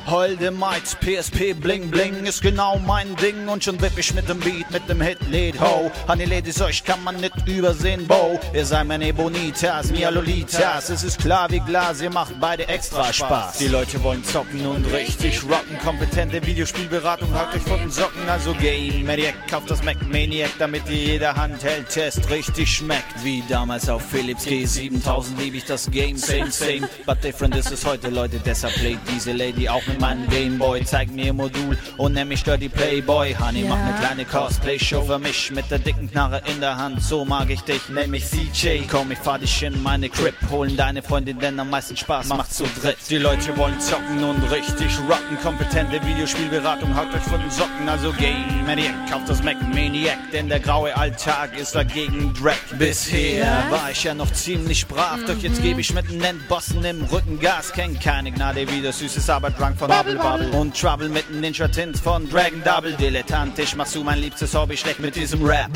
Holde 0.07 0.51
Mics, 0.51 0.95
PSP, 0.95 1.53
bling 1.53 1.91
bling, 1.91 2.25
ist 2.25 2.41
genau 2.41 2.79
mein 2.79 3.13
Ding. 3.17 3.49
Und 3.49 3.65
schon 3.65 3.81
wipp 3.81 3.97
ich 3.97 4.13
mit 4.13 4.29
dem 4.29 4.39
Beat, 4.39 4.71
mit 4.71 4.87
dem 4.87 5.01
Hit 5.01 5.19
Lead 5.29 5.59
Ho. 5.59 5.91
Honey 6.07 6.23
Ladies, 6.23 6.61
euch 6.61 6.85
kann 6.85 7.03
man 7.03 7.17
nicht 7.17 7.35
übersehen, 7.45 8.07
Bo. 8.07 8.39
Ihr 8.53 8.65
seid 8.65 8.87
meine 8.87 9.13
Bonitas, 9.13 9.91
Mia 9.91 10.09
Lolitas. 10.09 10.89
Es 10.89 11.03
ist 11.03 11.19
klar 11.19 11.51
wie 11.51 11.59
Glas, 11.59 11.99
ihr 11.99 12.09
macht 12.09 12.39
beide 12.39 12.65
extra 12.69 13.11
Spaß. 13.11 13.57
Die 13.57 13.72
Leute 13.73 14.03
wollen 14.03 14.23
zocken 14.23 14.63
und 14.67 14.85
richtig 14.93 15.41
rocken. 15.45 15.79
Kompetente 15.83 16.45
Videospielberatung 16.45 17.33
haut 17.33 17.55
euch 17.55 17.61
von 17.63 17.79
den 17.79 17.89
Socken. 17.89 18.21
Also 18.29 18.53
Game 18.61 19.03
Maniac, 19.03 19.33
kauft 19.49 19.71
das 19.71 19.83
Mac 19.83 19.97
Maniac, 20.11 20.51
damit 20.59 20.83
ihr 20.89 20.95
jeder 21.13 21.35
Handheld-Test 21.35 22.29
richtig 22.29 22.71
schmeckt. 22.71 23.23
Wie 23.23 23.43
damals 23.49 23.89
auf 23.89 24.03
Philips 24.07 24.45
G7000 24.45 25.39
lieb 25.39 25.55
ich 25.55 25.65
das 25.65 25.89
Game, 25.89 26.17
same, 26.17 26.51
same. 26.51 26.87
But 27.07 27.23
different 27.23 27.55
ist 27.55 27.71
es 27.71 27.83
heute, 27.83 28.11
Leute, 28.11 28.39
deshalb 28.45 28.75
playt 28.75 28.99
diese 29.11 29.31
Lady 29.31 29.67
auch 29.67 29.81
mit 29.87 29.99
meinem 29.99 30.29
Gameboy. 30.29 30.85
Zeig 30.85 31.09
mir 31.11 31.25
ihr 31.25 31.33
Modul 31.33 31.75
und 31.97 32.13
nenn 32.13 32.27
mich 32.27 32.43
Dirty 32.43 32.69
Playboy. 32.69 33.35
Honey, 33.39 33.63
Ja. 33.63 33.69
mach 33.69 33.77
ne 33.77 33.95
kleine 33.99 34.25
Cosplay-Show 34.25 35.01
für 35.01 35.17
mich 35.17 35.49
mit 35.49 35.71
der 35.71 35.79
dicken 35.79 36.11
Knarre 36.11 36.43
in 36.45 36.59
der 36.59 36.77
Hand. 36.77 37.01
So 37.01 37.25
mag 37.25 37.49
ich 37.49 37.61
dich, 37.61 37.89
nenn 37.89 38.11
mich 38.11 38.25
CJ. 38.27 38.83
Komm, 38.87 39.11
ich 39.11 39.17
fahr 39.17 39.39
dich 39.39 39.63
in 39.63 39.81
meine 39.81 40.09
Crib, 40.09 40.35
holen 40.51 40.77
deine 40.77 41.01
Freundin, 41.01 41.39
denn 41.39 41.59
am 41.59 41.71
meisten 41.71 41.97
Spaß 41.97 42.27
macht's 42.27 42.57
zu 42.57 42.65
dritt. 42.79 42.97
Die 43.09 43.17
Leute 43.17 43.52
wollen 43.57 43.79
zocken 43.79 44.23
und 44.23 44.41
richtig 44.51 44.97
rocken. 44.99 45.37
Kompetente 45.41 46.03
Videospielberatung 46.05 46.95
haut 46.95 47.13
euch 47.13 47.23
von 47.23 47.39
den 47.39 47.51
Socken. 47.51 47.87
Also 47.87 48.11
Game 48.13 48.65
Maniac, 48.65 48.93
kauft 49.09 49.29
das 49.29 49.43
Mac 49.43 49.61
Maniac, 49.73 50.17
denn 50.31 50.49
der 50.49 50.59
graue 50.59 50.95
Alltag 50.95 51.57
ist 51.57 51.75
dagegen 51.75 52.33
Dreck. 52.33 52.59
Bisher 52.77 53.63
war 53.69 53.91
ich 53.91 54.03
ja 54.03 54.13
noch 54.13 54.31
ziemlich 54.31 54.87
brav, 54.87 55.19
doch 55.27 55.37
jetzt 55.37 55.61
gebe 55.61 55.81
ich 55.81 55.93
mit 55.93 56.09
den 56.09 56.23
Endbossen 56.23 56.83
im 56.83 57.03
Rücken 57.03 57.39
Gas. 57.39 57.71
Kenn 57.73 57.99
keine 57.99 58.31
Gnade 58.31 58.69
wie 58.69 58.81
das 58.81 58.99
süßes 58.99 59.29
Arbeit-Drunk 59.29 59.77
von 59.77 59.87
Bubble 59.87 60.15
Bubble 60.15 60.51
und 60.51 60.79
Trouble 60.79 61.09
mit 61.09 61.29
dem 61.29 61.41
Ninja 61.41 61.67
Tint 61.67 61.97
von 61.97 62.29
Dragon 62.29 62.63
Double. 62.63 62.93
Dilettantisch 62.93 63.75
machst 63.75 63.95
du 63.95 64.03
mein 64.03 64.19
liebstes 64.19 64.53
Hobby 64.55 64.77
schlecht 64.77 64.99
mit 64.99 65.15
diesem 65.15 65.43
Rap. 65.43 65.69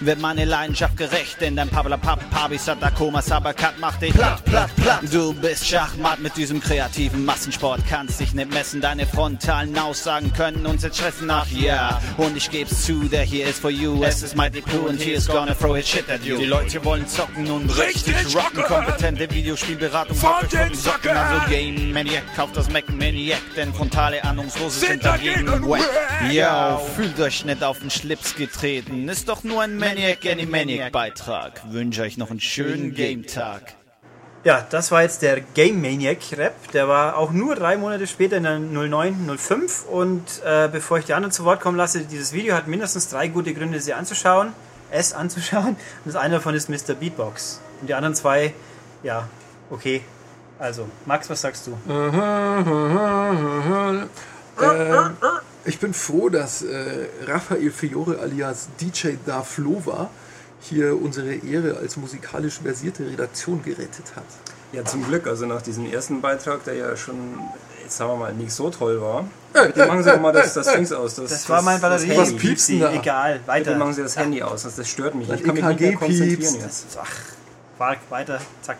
Wird 0.00 0.20
meine 0.20 0.44
Leidenschaft 0.44 0.96
gerecht, 0.96 1.40
denn 1.40 1.56
dein 1.56 1.68
Pabla 1.68 1.96
Pap 1.96 2.30
Pabisat 2.30 2.82
Akoma 2.82 3.22
Sabakat 3.22 3.78
macht 3.78 4.02
dich 4.02 4.12
platt, 4.12 4.44
platt, 4.44 4.70
platt. 4.76 5.00
Du 5.10 5.32
bist 5.32 5.66
Schachmatt 5.66 6.20
mit 6.20 6.36
diesem 6.36 6.60
kreativen 6.60 7.23
Massensport, 7.24 7.80
kannst 7.88 8.20
dich 8.20 8.34
nicht 8.34 8.52
messen. 8.52 8.80
Deine 8.80 9.06
frontalen 9.06 9.76
Aussagen 9.78 10.32
können 10.32 10.66
uns 10.66 10.82
jetzt 10.82 10.98
stressen. 10.98 11.30
Ach 11.30 11.46
ja, 11.50 12.00
und 12.16 12.36
ich 12.36 12.50
geb's 12.50 12.84
zu, 12.84 13.04
der 13.04 13.22
hier 13.22 13.46
ist 13.46 13.60
for 13.60 13.70
you. 13.70 14.02
Es 14.02 14.22
ist 14.22 14.36
Mighty 14.36 14.60
Pooh 14.60 14.88
und 14.88 15.00
hier 15.00 15.16
ist 15.16 15.28
gonna 15.28 15.54
throw 15.54 15.76
his 15.76 15.88
shit 15.88 16.08
at 16.10 16.24
you. 16.24 16.38
Die 16.38 16.44
Leute 16.44 16.84
wollen 16.84 17.06
zocken 17.08 17.50
und 17.50 17.70
richtig 17.78 18.14
rocken. 18.34 18.62
Kompetente 18.64 19.30
Videospielberatung 19.30 20.16
Von 20.16 20.48
den 20.52 20.74
Socken. 20.74 21.10
Also 21.10 21.48
Game 21.48 21.92
Maniac, 21.92 22.22
kauft 22.36 22.56
das 22.56 22.70
Mac 22.70 22.88
Maniac, 22.88 23.40
denn 23.56 23.72
frontale 23.72 24.22
Ahnungslose 24.24 24.80
sind, 24.80 24.90
Sind 24.90 25.04
dagegen 25.04 25.48
wack. 25.68 25.88
Ja, 26.30 26.78
fühlt 26.96 27.18
euch 27.20 27.44
nicht 27.44 27.62
auf 27.62 27.80
den 27.80 27.90
Schlips 27.90 28.34
getreten. 28.34 29.08
Ist 29.08 29.28
doch 29.28 29.44
nur 29.44 29.62
ein 29.62 29.76
Maniac 29.76 30.26
Animaniac 30.26 30.92
Beitrag. 30.92 31.62
Wünsche 31.70 32.02
euch 32.02 32.16
noch 32.16 32.30
einen 32.30 32.40
schönen 32.40 32.94
Game 32.94 33.26
Tag. 33.26 33.74
Ja, 34.44 34.66
das 34.68 34.90
war 34.90 35.02
jetzt 35.02 35.22
der 35.22 35.40
Game 35.40 35.80
Maniac 35.80 36.18
Rap. 36.36 36.70
Der 36.72 36.86
war 36.86 37.16
auch 37.16 37.30
nur 37.30 37.54
drei 37.54 37.78
Monate 37.78 38.06
später 38.06 38.36
in 38.36 38.42
der 38.42 38.58
0905. 38.58 39.86
Und 39.86 40.22
äh, 40.44 40.68
bevor 40.70 40.98
ich 40.98 41.06
die 41.06 41.14
anderen 41.14 41.32
zu 41.32 41.46
Wort 41.46 41.62
kommen 41.62 41.78
lasse, 41.78 42.00
dieses 42.00 42.34
Video 42.34 42.54
hat 42.54 42.66
mindestens 42.66 43.08
drei 43.08 43.28
gute 43.28 43.54
Gründe, 43.54 43.80
sie 43.80 43.94
anzuschauen. 43.94 44.52
Es 44.90 45.14
anzuschauen. 45.14 45.68
Und 45.76 45.76
das 46.04 46.16
eine 46.16 46.34
davon 46.34 46.54
ist 46.54 46.68
Mr. 46.68 46.92
Beatbox. 46.94 47.62
Und 47.80 47.88
die 47.88 47.94
anderen 47.94 48.14
zwei, 48.14 48.52
ja, 49.02 49.26
okay. 49.70 50.02
Also, 50.58 50.88
Max, 51.06 51.30
was 51.30 51.40
sagst 51.40 51.66
du? 51.66 51.72
Äh, 54.60 55.14
ich 55.64 55.78
bin 55.78 55.94
froh, 55.94 56.28
dass 56.28 56.60
äh, 56.60 57.06
Raphael 57.26 57.70
Fiore 57.70 58.18
alias 58.20 58.68
DJ 58.78 59.14
Darflova 59.24 60.10
hier 60.64 61.00
unsere 61.00 61.34
Ehre 61.34 61.76
als 61.78 61.96
musikalisch 61.96 62.60
versierte 62.62 63.06
Redaktion 63.06 63.62
gerettet 63.62 64.06
hat. 64.16 64.24
Ja, 64.72 64.84
zum 64.84 65.04
Glück. 65.06 65.26
Also 65.26 65.46
nach 65.46 65.62
diesem 65.62 65.90
ersten 65.92 66.20
Beitrag, 66.20 66.64
der 66.64 66.74
ja 66.74 66.96
schon, 66.96 67.14
jetzt 67.82 67.96
sagen 67.96 68.10
wir 68.12 68.16
mal, 68.16 68.34
nicht 68.34 68.52
so 68.52 68.70
toll 68.70 69.00
war. 69.00 69.24
Bitte 69.52 69.86
machen 69.86 70.02
Sie 70.02 70.10
doch 70.10 70.20
mal 70.20 70.32
das, 70.32 70.54
das 70.54 70.72
Dings 70.72 70.90
aus. 70.92 71.14
Das, 71.14 71.30
Das 71.30 71.48
war 71.48 71.62
mein 71.62 71.80
Batterie. 71.80 72.08
das 72.08 72.18
Was 72.18 72.32
piepst 72.36 72.70
da? 72.80 72.92
Egal, 72.92 73.34
Bitte 73.34 73.46
weiter. 73.48 73.76
machen 73.76 73.92
Sie 73.92 74.02
das 74.02 74.16
Handy 74.16 74.42
aus, 74.42 74.64
das, 74.64 74.74
das 74.76 74.88
stört 74.88 75.14
mich. 75.14 75.28
Dein 75.28 75.38
Ich 75.38 75.44
kann 75.44 75.54
mich 75.54 75.64
nicht 75.64 75.80
mehr 75.80 75.88
EKG 75.90 75.98
konzentrieren 75.98 76.38
piepst. 76.40 76.60
jetzt. 76.62 76.98
Ach, 77.00 78.00
weiter, 78.10 78.40
zack. 78.62 78.78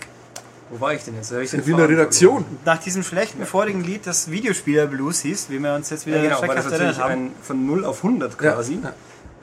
Wo 0.70 0.80
war 0.80 0.94
ich 0.94 1.04
denn 1.04 1.14
jetzt? 1.14 1.30
Ich 1.30 1.52
in 1.68 1.76
der 1.76 1.88
Redaktion. 1.88 2.44
Nach 2.64 2.78
diesem 2.78 3.02
schlechten 3.04 3.44
vorigen 3.46 3.84
Lied, 3.84 4.06
das 4.06 4.30
Videospieler 4.30 4.86
Blues 4.86 5.20
hieß, 5.20 5.46
wie 5.50 5.58
wir 5.60 5.74
uns 5.74 5.90
jetzt 5.90 6.06
wieder 6.06 6.16
Ja, 6.16 6.22
genau, 6.36 6.48
weil 6.48 6.56
das 6.56 6.64
natürlich 6.64 6.98
haben. 6.98 7.12
ein, 7.12 7.32
von 7.42 7.66
0 7.66 7.84
auf 7.84 7.98
100 8.02 8.32
Ja, 8.42 8.52
quasi. 8.54 8.80
ja. 8.82 8.92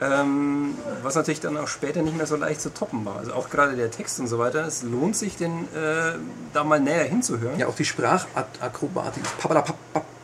Ähm, 0.02 0.74
was 1.02 1.14
natürlich 1.14 1.40
dann 1.40 1.56
auch 1.56 1.68
später 1.68 2.02
nicht 2.02 2.16
mehr 2.16 2.26
so 2.26 2.36
leicht 2.36 2.60
zu 2.60 2.72
toppen 2.74 3.04
war. 3.04 3.16
Also 3.16 3.32
auch 3.34 3.50
gerade 3.50 3.76
der 3.76 3.90
Text 3.90 4.18
und 4.20 4.26
so 4.26 4.38
weiter. 4.38 4.66
Es 4.66 4.82
lohnt 4.82 5.16
sich, 5.16 5.36
den 5.36 5.64
äh, 5.74 6.12
da 6.52 6.64
mal 6.64 6.80
näher 6.80 7.04
hinzuhören. 7.04 7.58
Ja, 7.58 7.66
auch 7.68 7.76
die 7.76 7.84
Sprachakrobatik. 7.84 9.22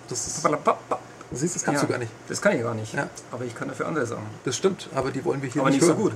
Das 0.09 0.27
ist, 0.27 0.45
du 0.45 1.37
siehst, 1.37 1.55
das 1.57 1.65
kannst 1.65 1.83
Ja, 1.83 1.87
du 1.87 1.93
gar 1.93 1.99
nicht. 1.99 2.11
Das 2.29 2.41
kann 2.41 2.57
ich 2.57 2.63
gar 2.63 2.75
nicht. 2.75 2.95
Ja. 2.95 3.09
Aber 3.31 3.45
ich 3.45 3.55
kann 3.55 3.69
dafür 3.69 3.87
andere 3.87 4.07
Sachen. 4.07 4.25
Das 4.45 4.57
stimmt, 4.57 4.89
aber 4.95 5.11
die 5.11 5.25
wollen 5.25 5.43
wir 5.43 5.51
hier 5.51 5.61
Aber 5.63 5.71
nicht 5.71 5.81
nicht 5.81 5.89
so 5.89 5.95
hören. 5.95 6.03
gut. 6.11 6.13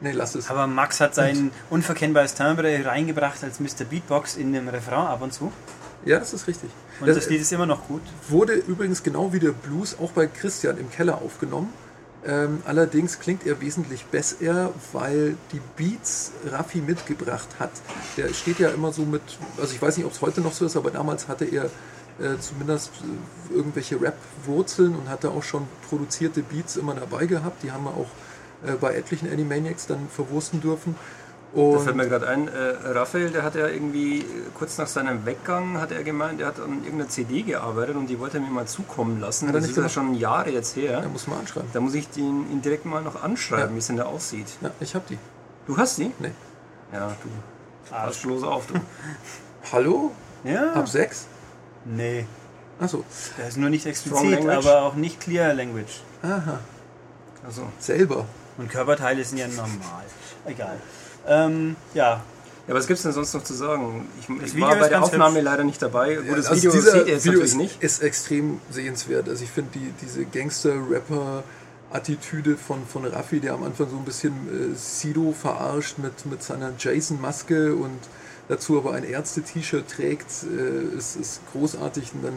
Nee, 0.00 0.12
lass 0.12 0.34
es. 0.34 0.50
Aber 0.50 0.66
Max 0.66 1.00
hat 1.00 1.14
sein 1.14 1.50
unverkennbares 1.70 2.34
Timbre 2.34 2.84
reingebracht 2.84 3.42
als 3.42 3.60
Mr. 3.60 3.84
Beatbox 3.88 4.36
in 4.36 4.52
dem 4.52 4.68
Refrain 4.68 5.06
ab 5.06 5.22
und 5.22 5.32
zu. 5.32 5.52
Ja, 6.04 6.18
das 6.18 6.34
ist 6.34 6.46
richtig. 6.48 6.70
Und 7.00 7.06
Das- 7.08 7.16
das 7.16 7.28
Lied 7.28 7.40
ist 7.40 7.52
immer 7.52 7.66
noch 7.66 7.86
gut. 7.88 8.02
Wurde 8.28 8.52
übrigens 8.54 9.02
genau 9.02 9.32
wie 9.32 9.40
der 9.40 9.52
Blues 9.52 9.96
auch 10.00 10.10
bei 10.10 10.26
Christian 10.26 10.76
im 10.78 10.90
Keller 10.90 11.22
aufgenommen. 11.22 11.72
Ähm, 12.26 12.60
allerdings 12.64 13.20
klingt 13.20 13.46
er 13.46 13.60
wesentlich 13.60 14.04
besser, 14.06 14.72
weil 14.92 15.36
die 15.52 15.60
Beats 15.76 16.32
Raffi 16.50 16.78
mitgebracht 16.78 17.48
hat. 17.60 17.70
Der 18.16 18.32
steht 18.34 18.58
ja 18.58 18.70
immer 18.70 18.92
so 18.92 19.02
mit, 19.02 19.22
also 19.58 19.72
ich 19.72 19.80
weiß 19.80 19.96
nicht, 19.96 20.06
ob 20.06 20.12
es 20.12 20.20
heute 20.20 20.40
noch 20.40 20.52
so 20.52 20.66
ist, 20.66 20.76
aber 20.76 20.90
damals 20.90 21.28
hatte 21.28 21.44
er 21.44 21.66
äh, 22.18 22.38
zumindest 22.40 22.90
äh, 23.50 23.54
irgendwelche 23.54 24.00
Rap-Wurzeln 24.00 24.96
und 24.96 25.08
hatte 25.08 25.30
auch 25.30 25.44
schon 25.44 25.68
produzierte 25.88 26.42
Beats 26.42 26.76
immer 26.76 26.94
dabei 26.94 27.26
gehabt. 27.26 27.62
Die 27.62 27.70
haben 27.70 27.84
wir 27.84 27.90
auch 27.90 28.08
äh, 28.66 28.72
bei 28.72 28.94
etlichen 28.94 29.30
Animaniacs 29.30 29.86
dann 29.86 30.08
verwursten 30.08 30.60
dürfen. 30.60 30.96
Da 31.56 31.78
fällt 31.78 31.88
Und 31.90 31.96
mir 31.96 32.08
gerade 32.08 32.28
ein, 32.28 32.48
äh, 32.48 32.74
Raphael, 32.84 33.30
der 33.30 33.42
hat 33.42 33.54
ja 33.54 33.66
irgendwie 33.66 34.18
äh, 34.20 34.24
kurz 34.54 34.76
nach 34.76 34.86
seinem 34.86 35.24
Weggang, 35.24 35.80
hat 35.80 35.90
er 35.90 36.02
gemeint, 36.04 36.40
er 36.40 36.48
hat 36.48 36.60
an 36.60 36.82
irgendeiner 36.84 37.08
CD 37.08 37.42
gearbeitet 37.42 37.96
und 37.96 38.08
die 38.08 38.18
wollte 38.18 38.36
er 38.36 38.42
mir 38.42 38.50
mal 38.50 38.66
zukommen 38.66 39.20
lassen. 39.20 39.46
Er 39.46 39.52
Das 39.54 39.66
ist 39.66 39.76
ja 39.76 39.88
schon 39.88 40.14
Jahre 40.14 40.50
jetzt 40.50 40.76
her. 40.76 41.00
da 41.00 41.08
muss 41.08 41.26
man 41.26 41.38
anschreiben. 41.40 41.70
Da 41.72 41.80
muss 41.80 41.94
ich 41.94 42.08
den, 42.10 42.50
ihn 42.52 42.60
direkt 42.60 42.84
mal 42.84 43.00
noch 43.02 43.22
anschreiben, 43.22 43.68
Ja. 43.70 43.74
wie 43.74 43.78
es 43.78 43.86
denn 43.86 43.96
da 43.96 44.04
aussieht. 44.04 44.46
Ja, 44.60 44.70
ich 44.80 44.94
hab 44.94 45.06
die. 45.06 45.18
Du 45.66 45.76
hast 45.78 45.96
die? 45.98 46.12
Nee. 46.18 46.32
Ja, 46.92 47.08
du. 47.22 47.28
Pass 47.90 48.18
bloß 48.18 48.42
auf, 48.42 48.66
du. 48.66 48.74
Hallo? 49.72 50.10
Ja. 50.44 50.72
Ab 50.74 50.88
sechs? 50.88 51.26
Nee. 51.84 52.26
Achso. 52.78 53.02
Das 53.38 53.48
ist 53.48 53.56
nur 53.56 53.70
nicht 53.70 53.86
explizit, 53.86 54.46
aber 54.46 54.82
auch 54.82 54.94
nicht 54.94 55.20
Clear 55.20 55.54
Language. 55.54 56.02
Aha. 56.22 56.58
Also, 57.46 57.62
Selber. 57.78 58.26
Und 58.58 58.68
Körperteile 58.70 59.24
sind 59.24 59.38
ja 59.38 59.48
normal. 59.48 60.04
Egal. 60.44 60.76
Ähm, 61.26 61.76
ja, 61.94 62.22
ja, 62.68 62.74
was 62.74 62.86
gibt's 62.88 63.04
denn 63.04 63.12
sonst 63.12 63.32
noch 63.32 63.44
zu 63.44 63.54
sagen? 63.54 64.08
Ich, 64.20 64.28
ich 64.28 64.54
Video 64.54 64.68
war 64.68 64.74
bei 64.76 64.88
der 64.88 65.00
Aufnahme 65.02 65.36
hübsch. 65.36 65.44
leider 65.44 65.62
nicht 65.62 65.80
dabei. 65.80 66.16
Gut, 66.16 66.36
das 66.36 66.46
Also 66.46 66.62
Video 66.62 66.72
dieser 66.72 66.90
seht 66.90 67.06
ihr 67.06 67.12
jetzt 67.12 67.24
Video 67.24 67.38
natürlich 67.40 67.52
ist, 67.52 67.58
nicht. 67.58 67.80
ist 67.82 68.02
extrem 68.02 68.60
sehenswert. 68.70 69.28
Also 69.28 69.44
ich 69.44 69.50
finde 69.50 69.70
die, 69.78 69.92
diese 70.02 70.24
Gangster-Rapper-Attitüde 70.24 72.56
von, 72.56 72.84
von 72.84 73.04
Raffi, 73.04 73.38
der 73.38 73.52
am 73.52 73.62
Anfang 73.62 73.88
so 73.88 73.96
ein 73.96 74.04
bisschen 74.04 74.72
äh, 74.72 74.74
Sido 74.74 75.32
verarscht 75.32 75.98
mit, 75.98 76.26
mit 76.26 76.42
seiner 76.42 76.72
Jason-Maske 76.76 77.76
und 77.76 78.00
dazu 78.48 78.78
aber 78.78 78.92
ein 78.92 79.04
Ärzte-T-Shirt 79.04 79.88
trägt, 79.88 80.26
äh, 80.44 80.96
ist, 80.96 81.16
ist 81.16 81.40
großartig. 81.52 82.12
Und 82.14 82.24
dann 82.24 82.34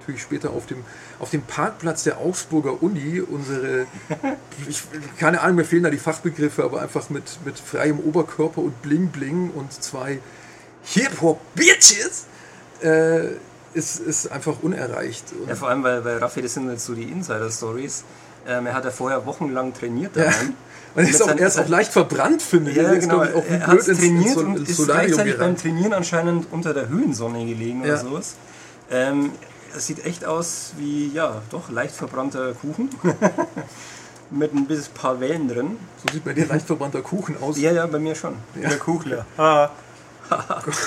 natürlich 0.00 0.22
später 0.22 0.50
auf 0.50 0.66
dem, 0.66 0.84
auf 1.18 1.30
dem 1.30 1.42
Parkplatz 1.42 2.04
der 2.04 2.18
Augsburger 2.18 2.82
Uni 2.82 3.20
unsere, 3.20 3.86
ich, 4.68 4.82
keine 5.18 5.40
Ahnung, 5.40 5.56
mir 5.56 5.64
fehlen 5.64 5.82
da 5.82 5.90
die 5.90 5.98
Fachbegriffe, 5.98 6.64
aber 6.64 6.80
einfach 6.82 7.10
mit, 7.10 7.38
mit 7.44 7.58
freiem 7.58 8.00
Oberkörper 8.00 8.60
und 8.60 8.80
Bling-Bling 8.82 9.50
und 9.50 9.72
zwei 9.72 10.20
Hip-Hop-Bitches 10.84 12.26
äh, 12.82 13.34
ist, 13.74 14.00
ist 14.00 14.32
einfach 14.32 14.56
unerreicht. 14.62 15.24
Und 15.32 15.48
Ja, 15.48 15.54
vor 15.54 15.68
allem, 15.68 15.82
weil, 15.82 16.04
weil 16.04 16.18
Raffi, 16.18 16.42
das 16.42 16.54
sind 16.54 16.70
jetzt 16.70 16.86
so 16.86 16.94
die 16.94 17.04
Insider-Stories. 17.04 18.04
Ähm, 18.46 18.66
er 18.66 18.74
hat 18.74 18.84
ja 18.84 18.90
vorher 18.90 19.26
wochenlang 19.26 19.74
trainiert 19.74 20.16
Ja. 20.16 20.32
Und 20.94 21.04
er 21.04 21.08
ist, 21.08 21.22
auch, 21.22 21.28
er 21.28 21.46
ist 21.46 21.58
auch 21.58 21.68
leicht 21.68 21.92
verbrannt, 21.92 22.42
finde 22.42 22.70
ich. 22.72 22.76
Ja, 22.76 22.82
er 22.84 22.92
ist, 22.94 23.08
genau. 23.08 23.22
ich, 23.22 23.34
auch 23.34 23.44
Er 23.48 23.58
blöd 23.58 23.66
hat 23.80 23.88
ins, 23.88 23.98
trainiert 24.00 24.24
ins, 24.26 24.34
Sol- 24.34 24.44
und 24.44 24.68
ist 24.68 24.76
Solarium 24.76 25.06
gleichzeitig 25.14 25.38
beim. 25.38 25.56
Trainieren 25.56 25.92
anscheinend 25.92 26.46
unter 26.50 26.74
der 26.74 26.88
Höhensonne 26.88 27.46
gelegen 27.46 27.80
Ja. 27.84 27.94
oder 27.94 27.96
sowas. 27.98 28.34
Ähm, 28.90 29.30
es 29.76 29.86
sieht 29.86 30.04
echt 30.04 30.24
aus 30.24 30.72
wie, 30.78 31.12
ja, 31.12 31.42
doch 31.50 31.70
leicht 31.70 31.94
verbrannter 31.94 32.52
Kuchen. 32.54 32.90
Mit 34.32 34.54
ein 34.54 34.66
bisschen 34.66 34.94
paar 34.94 35.20
Wellen 35.20 35.48
drin. 35.48 35.76
So 36.04 36.12
sieht 36.12 36.24
bei 36.24 36.32
dir 36.32 36.46
leicht 36.46 36.66
verbrannter 36.66 37.02
Kuchen 37.02 37.36
aus. 37.42 37.58
Ja, 37.58 37.72
ja, 37.72 37.86
bei 37.86 37.98
mir 37.98 38.14
schon. 38.14 38.34
der 38.54 38.76
Kuchler. 38.78 39.26
Ah. 39.36 39.70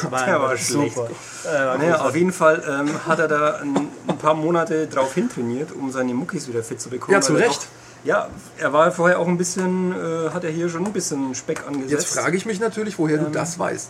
Mann, 0.10 0.25
Der 0.25 0.41
war 0.41 0.56
schlecht. 0.58 0.95
super. 0.95 1.10
Äh, 1.43 1.47
war 1.65 1.78
Naja, 1.78 1.89
großartig. 1.91 2.08
auf 2.10 2.15
jeden 2.15 2.32
Fall 2.32 2.63
ähm, 2.69 2.89
hat 3.06 3.19
er 3.19 3.28
da 3.28 3.56
ein, 3.58 3.88
ein 4.08 4.17
paar 4.17 4.34
Monate 4.34 4.88
drauf 4.88 5.13
hintrainiert, 5.13 5.73
um 5.73 5.91
seine 5.91 6.13
Muckis 6.13 6.47
wieder 6.47 6.63
fit 6.63 6.80
zu 6.80 6.89
bekommen. 6.89 7.13
Ja, 7.13 7.19
zu 7.21 7.34
Recht. 7.34 7.67
Ja, 8.04 8.28
er 8.58 8.74
war 8.74 8.92
vorher 8.92 9.20
auch 9.20 9.28
ein 9.28 9.38
bisschen, 9.38 9.94
äh, 9.94 10.30
hat 10.32 10.44
er 10.44 10.52
hier 10.52 10.68
schon 10.70 10.86
ein 10.86 10.92
bisschen 10.94 11.34
Speck 11.36 11.66
angesetzt. 11.66 11.92
Jetzt 11.92 12.20
frage 12.20 12.36
ich 12.36 12.46
mich 12.46 12.60
natürlich, 12.60 13.00
woher 13.00 13.18
Ähm, 13.18 13.26
du 13.26 13.32
das 13.32 13.58
weißt. 13.58 13.89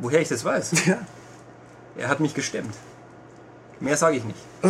Woher 0.00 0.20
ich 0.20 0.28
das 0.28 0.44
weiß? 0.44 0.72
Ja. 0.86 0.98
Er 1.96 2.08
hat 2.08 2.20
mich 2.20 2.34
gestemmt. 2.34 2.74
Mehr 3.80 3.96
sage 3.96 4.16
ich 4.16 4.24
nicht. 4.24 4.38
Oh. 4.62 4.68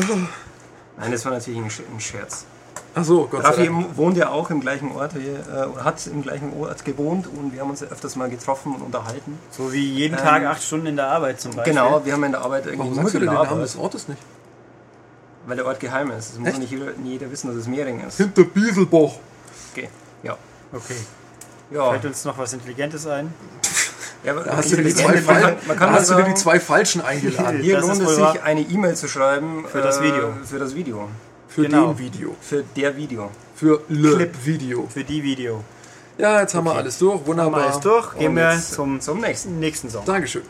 Nein, 0.99 1.13
das 1.13 1.25
war 1.25 1.33
natürlich 1.33 1.61
ein 1.61 1.69
Sch- 1.71 1.83
ein 1.95 2.01
Scherz. 2.01 2.45
Ach 2.95 3.05
so, 3.05 3.29
Gott 3.31 3.43
sei 3.43 3.49
Raffi 3.49 3.67
Dank. 3.67 3.97
wohnt 3.97 4.17
ja 4.17 4.31
auch 4.31 4.51
im 4.51 4.61
gleichen 4.61 4.91
Ort, 4.93 5.13
hier, 5.13 5.39
äh, 5.55 5.67
oder 5.67 5.85
hat 5.85 6.05
im 6.09 6.23
gleichen 6.23 6.53
Ort 6.59 6.85
gewohnt 6.85 7.29
und 7.29 7.53
wir 7.53 7.61
haben 7.61 7.71
uns 7.71 7.81
ja 7.81 7.87
öfters 7.89 8.17
mal 8.17 8.29
getroffen 8.29 8.75
und 8.75 8.81
unterhalten. 8.83 9.39
So 9.51 9.73
wie 9.73 9.85
jeden 9.93 10.17
Ähm, 10.19 10.25
Tag 10.25 10.45
acht 10.47 10.63
Stunden 10.63 10.87
in 10.87 10.97
der 10.97 11.07
Arbeit 11.09 11.41
zum 11.41 11.55
Beispiel. 11.55 11.75
Genau, 11.75 12.05
wir 12.05 12.13
haben 12.13 12.25
in 12.25 12.33
der 12.33 12.41
Arbeit 12.41 12.65
irgendwie 12.67 12.81
Warum 12.81 12.95
sagst 12.95 13.15
du 13.15 13.19
denn 13.21 13.29
den 13.29 13.35
Namen 13.35 13.61
des 13.61 13.77
Ortes 13.77 14.09
nicht? 14.09 14.21
Weil 15.46 15.57
der 15.57 15.66
Ort 15.66 15.81
geheim 15.81 16.11
ist. 16.11 16.33
Es 16.33 16.38
muss 16.38 16.59
nicht 16.59 16.70
jeder, 16.72 16.92
nie 16.92 17.12
jeder 17.12 17.31
wissen, 17.31 17.48
dass 17.48 17.57
es 17.57 17.66
Mehring 17.66 18.00
ist. 18.07 18.16
Hinter 18.18 18.44
Bieselbach. 18.44 19.12
Okay, 19.72 19.88
ja. 20.22 20.37
Okay. 20.72 20.96
Ja, 21.70 21.90
Fällt 21.90 22.05
uns 22.07 22.24
noch 22.24 22.37
was 22.37 22.53
Intelligentes 22.53 23.07
ein? 23.07 23.33
ja 24.24 24.35
Da 24.35 24.57
hast 24.57 24.72
du 24.72 24.76
dir 24.76 24.83
die 24.85 24.92
okay, 24.92 25.03
zwei, 25.03 25.14
man 25.14 25.22
Fall, 25.22 25.40
kann, 25.42 25.57
man 25.66 25.76
kann 25.76 25.79
da 25.79 25.87
mal 25.92 26.00
hast 26.00 26.11
du 26.11 26.14
dir 26.14 26.22
die 26.22 26.31
sagen, 26.31 26.37
zwei 26.37 26.61
Falschen 26.61 27.00
eingeladen. 27.00 27.61
hier 27.62 27.76
Das 27.76 27.87
lohnt 27.87 28.03
es 28.03 28.16
sich, 28.16 28.42
eine 28.42 28.61
E-Mail 28.62 28.96
zu 28.96 29.09
schreiben 29.09 29.64
Für 29.70 29.81
das 29.81 29.98
äh, 29.98 30.03
Video. 30.03 30.33
Für 30.44 30.59
das 30.59 30.74
Video. 30.74 31.09
Für 31.48 31.62
Genau. 31.62 31.88
den 31.92 31.98
Video. 31.98 32.37
Für 32.40 32.64
der 32.76 32.96
Video. 32.96 33.31
Für 33.55 33.83
Le 33.88 34.14
Clip. 34.16 34.35
Video. 34.44 34.87
Für 34.92 35.05
die 35.05 35.22
Video. 35.22 35.64
Ja, 36.18 36.40
jetzt 36.40 36.55
haben 36.55 36.64
wir 36.64 36.70
Okay. 36.72 36.81
alles 36.81 36.98
durch. 36.98 37.14
Haben 37.14 37.20
wir 37.20 37.26
Wunderbar. 37.29 37.62
alles 37.64 37.81
durch. 37.81 38.14
Gehen 38.18 38.29
Und 38.31 38.37
wir 38.37 38.61
zum, 38.61 39.00
zum 39.00 39.20
nächsten. 39.20 39.59
nächsten 39.59 39.90
Song. 39.90 40.05
Dankeschön. 40.05 40.42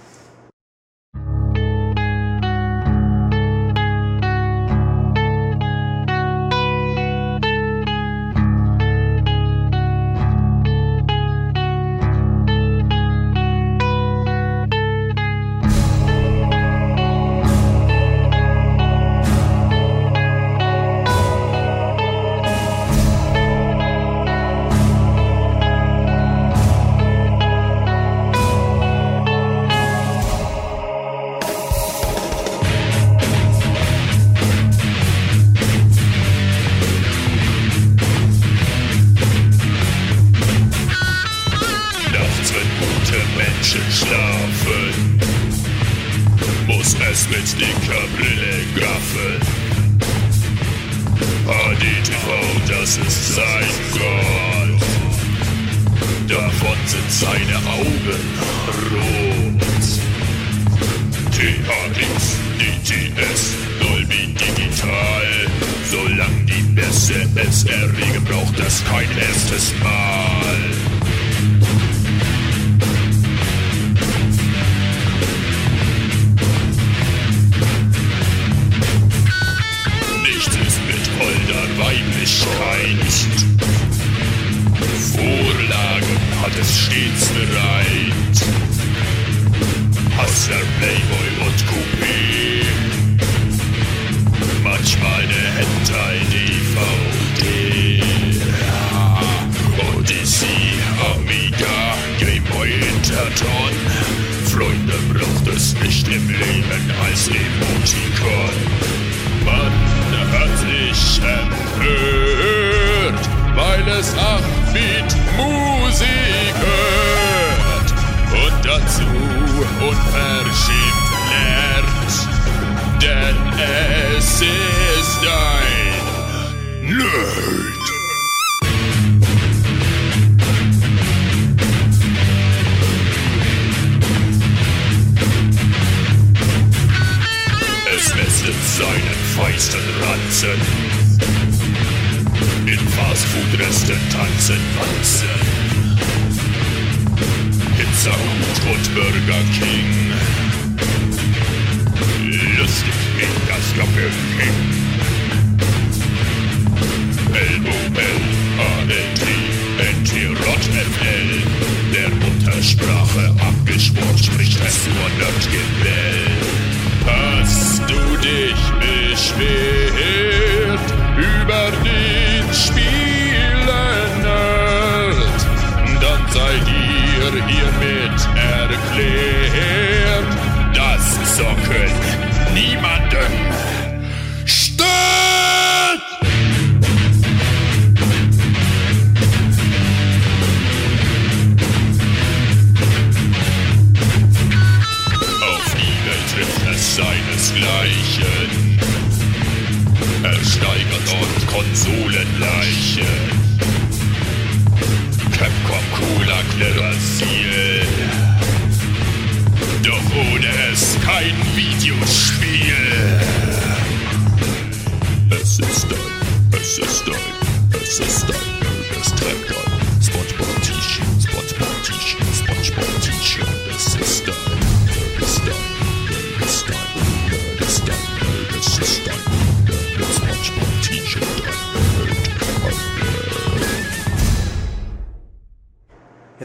Es 124.43 124.70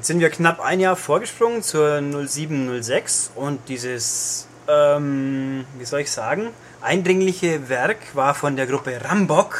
Jetzt 0.06 0.10
sind 0.10 0.20
wir 0.20 0.30
knapp 0.30 0.60
ein 0.60 0.80
Jahr 0.80 0.96
vorgesprungen 0.96 1.63
zur 1.63 2.00
0706 2.00 3.32
und 3.34 3.68
dieses, 3.68 4.46
ähm, 4.68 5.65
wie 5.80 5.86
soll 5.86 6.02
ich 6.02 6.12
sagen, 6.12 6.52
eindringliche 6.80 7.70
Werk 7.70 7.98
war 8.13 8.36
von 8.36 8.56
der 8.56 8.68
Gruppe 8.68 9.02
Rambock 9.04 9.58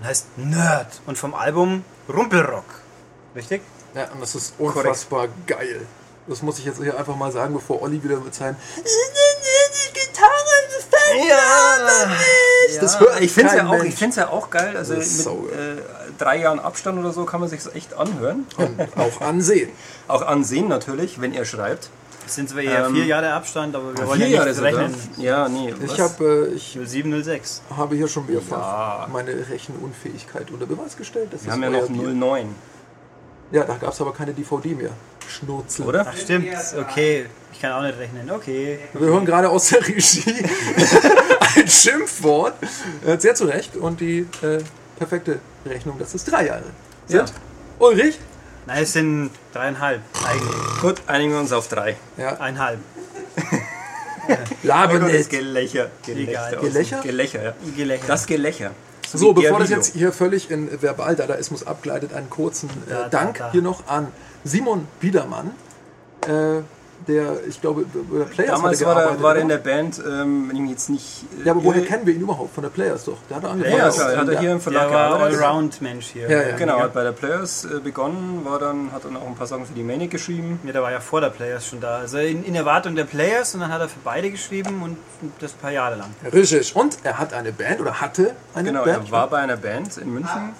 und 0.00 0.06
heißt 0.06 0.36
Nerd 0.36 1.00
und 1.06 1.16
vom 1.16 1.32
Album 1.32 1.84
Rumpelrock. 2.12 2.64
Richtig? 3.36 3.62
Ja, 3.94 4.10
und 4.10 4.20
das 4.20 4.34
ist 4.34 4.54
unfassbar 4.58 5.28
geil. 5.46 5.86
Das 6.26 6.42
muss 6.42 6.58
ich 6.58 6.64
jetzt 6.64 6.82
hier 6.82 6.98
einfach 6.98 7.14
mal 7.14 7.30
sagen, 7.30 7.54
bevor 7.54 7.80
Olli 7.80 8.02
wieder 8.02 8.16
mit 8.16 8.34
seinen 8.34 8.56
die 8.74 9.94
Gitarre 9.94 10.32
gefällt 10.76 11.28
Ja, 11.28 12.80
Das 12.80 12.98
hört 12.98 13.20
Ich 13.20 13.32
finde 13.32 13.50
es 13.50 13.56
ja, 13.56 13.68
auch- 13.68 13.84
ich 13.84 14.00
ja 14.16 14.28
auch 14.28 14.50
geil. 14.50 14.76
Also 14.76 14.94
mit 14.94 15.06
so 15.06 15.48
äh, 15.52 16.03
drei 16.18 16.38
Jahren 16.40 16.58
Abstand 16.60 16.98
oder 16.98 17.12
so 17.12 17.24
kann 17.24 17.40
man 17.40 17.48
sich 17.48 17.60
echt 17.74 17.94
anhören. 17.94 18.46
Und 18.56 18.80
auch 18.98 19.20
ansehen. 19.20 19.70
Auch 20.08 20.22
ansehen 20.22 20.68
natürlich, 20.68 21.20
wenn 21.20 21.32
ihr 21.32 21.44
schreibt. 21.44 21.88
Es 22.26 22.34
sind 22.36 22.48
zwar 22.48 22.62
eher 22.62 22.86
Ähm, 22.86 22.94
vier 22.94 23.04
Jahre 23.06 23.32
Abstand, 23.32 23.74
aber 23.76 23.96
wir 23.96 24.06
wollen 24.06 24.20
ja 24.30 24.44
nicht 24.44 24.60
rechnen. 24.62 24.94
Ja, 25.18 25.48
nee. 25.48 25.74
Ich 25.84 26.00
habe 26.00 26.48
äh, 26.52 26.54
ich 26.54 26.78
0706. 26.82 27.62
habe 27.76 27.96
hier 27.96 28.08
schon 28.08 28.26
mehrfach 28.26 28.56
Ja. 29.02 29.08
meine 29.12 29.32
Rechenunfähigkeit 29.48 30.50
unter 30.50 30.66
Beweis 30.66 30.96
gestellt. 30.96 31.28
Das 31.32 31.42
Wir 31.44 31.48
ist 31.48 31.52
haben 31.52 31.62
ja 31.62 31.70
noch 31.80 31.88
Bier. 31.88 32.08
09, 32.08 32.54
Ja, 33.52 33.64
da 33.64 33.76
gab 33.76 33.92
es 33.92 34.00
aber 34.00 34.12
keine 34.14 34.32
DVD 34.32 34.74
mehr. 34.74 34.90
Schnurzel. 35.28 35.86
oder? 35.86 36.06
Ach 36.08 36.16
stimmt, 36.16 36.48
okay. 36.78 37.26
Ich 37.52 37.60
kann 37.60 37.72
auch 37.72 37.82
nicht 37.82 37.98
rechnen. 37.98 38.30
Okay. 38.30 38.78
Wir 38.92 39.06
hören 39.08 39.24
gerade 39.24 39.48
aus 39.48 39.68
der 39.68 39.86
Regie 39.86 40.34
ein 41.56 41.68
Schimpfwort. 41.68 42.54
Äh, 43.06 43.18
Sehr 43.18 43.34
zu 43.34 43.44
Recht. 43.44 43.76
Und 43.76 44.00
die 44.00 44.26
äh, 44.42 44.58
perfekte 44.96 45.38
Rechnung, 45.66 45.98
das 45.98 46.14
ist 46.14 46.30
drei 46.30 46.46
Jahre. 46.46 46.64
Ja. 47.08 47.26
Sind. 47.26 47.38
Ulrich? 47.78 48.18
Nein, 48.66 48.82
es 48.82 48.92
sind 48.92 49.30
dreieinhalb 49.52 50.00
eigentlich. 50.26 50.80
Gut, 50.80 51.02
einigen 51.06 51.32
wir 51.32 51.40
uns 51.40 51.52
auf 51.52 51.68
drei. 51.68 51.96
Ja. 52.16 52.38
Einhalb. 52.40 52.78
Laber 54.62 55.00
Das 55.00 55.12
nicht. 55.12 55.30
Gelächer. 55.30 55.90
Egal. 56.06 56.56
Gelächer? 56.56 57.02
Gelächer, 57.02 57.42
ja. 57.42 57.54
Gelächter. 57.76 58.06
Das 58.06 58.26
Gelächer. 58.26 58.70
So, 59.12 59.36
wie 59.36 59.42
bevor 59.42 59.58
das 59.60 59.70
jetzt 59.70 59.94
hier 59.94 60.12
völlig 60.12 60.50
in 60.50 60.68
Verbaldadaismus 60.78 61.66
abgleitet, 61.66 62.14
einen 62.14 62.30
kurzen 62.30 62.68
äh, 62.68 62.90
Da, 62.90 63.02
da, 63.02 63.08
Dank 63.08 63.38
da. 63.38 63.52
hier 63.52 63.62
noch 63.62 63.86
an 63.86 64.08
Simon 64.44 64.88
Biedermann, 65.00 65.50
äh, 66.26 66.62
der, 67.06 67.36
ich 67.46 67.60
glaube, 67.60 67.84
bei 68.10 68.18
der 68.18 68.24
Players 68.24 68.56
Damals 68.56 68.80
hat 68.84 68.88
er 68.88 68.94
war 68.96 69.02
er, 69.02 69.22
war 69.22 69.36
er 69.36 69.42
in 69.42 69.48
der 69.48 69.58
Band, 69.58 69.98
ähm, 69.98 70.48
wenn 70.48 70.56
ich 70.56 70.62
mich 70.62 70.70
jetzt 70.70 70.88
nicht. 70.90 71.24
äh, 71.40 71.46
Ja, 71.46 71.52
aber 71.52 71.62
woher 71.64 71.82
irre- 71.82 71.86
kennen 71.86 72.06
wir 72.06 72.14
ihn 72.14 72.20
überhaupt? 72.22 72.54
Von 72.54 72.62
der 72.62 72.70
Players 72.70 73.04
doch. 73.04 73.18
Der 73.28 73.36
hat 73.36 73.44
er 73.44 73.50
angefangen. 73.50 73.76
Ja, 73.78 73.86
er 73.88 74.16
hat 74.20 74.28
er 74.28 74.34
Ja. 74.34 74.40
hier 74.40 74.52
im 74.52 74.60
Verlag 74.60 74.88
Der 74.88 74.96
war. 74.96 75.20
Allround-Mensch 75.20 76.06
hier. 76.06 76.30
Ja, 76.30 76.42
ja. 76.50 76.56
Genau, 76.56 76.78
hat 76.80 76.94
bei 76.94 77.02
der 77.04 77.12
Players 77.12 77.64
äh, 77.64 77.80
begonnen, 77.80 78.40
war 78.44 78.58
dann, 78.58 78.90
hat 78.92 79.04
dann 79.04 79.16
auch 79.16 79.26
ein 79.26 79.34
paar 79.34 79.46
Sachen 79.46 79.66
für 79.66 79.74
die 79.74 79.82
Manic 79.82 80.10
geschrieben. 80.10 80.60
Ja, 80.64 80.72
der 80.72 80.82
war 80.82 80.92
ja 80.92 81.00
vor 81.00 81.20
der 81.20 81.30
Players 81.30 81.66
schon 81.66 81.80
da. 81.80 81.96
Also 81.98 82.18
in, 82.18 82.44
in 82.44 82.54
Erwartung 82.54 82.94
der 82.94 83.04
Players 83.04 83.54
und 83.54 83.60
dann 83.60 83.72
hat 83.72 83.80
er 83.80 83.88
für 83.88 84.00
beide 84.02 84.30
geschrieben 84.30 84.82
und 84.82 84.96
das 85.40 85.52
ein 85.52 85.58
paar 85.60 85.72
Jahre 85.72 85.96
lang. 85.96 86.10
Richtig. 86.32 86.74
Und 86.74 86.98
er 87.04 87.18
hat 87.18 87.32
eine 87.34 87.52
Band 87.52 87.80
oder 87.80 88.00
hatte 88.00 88.34
eine 88.54 88.68
Genau, 88.70 88.84
Band. 88.84 89.06
er 89.06 89.10
war 89.12 89.28
bei 89.28 89.38
einer 89.38 89.56
Band 89.56 89.96
in 89.98 90.12
München. 90.12 90.54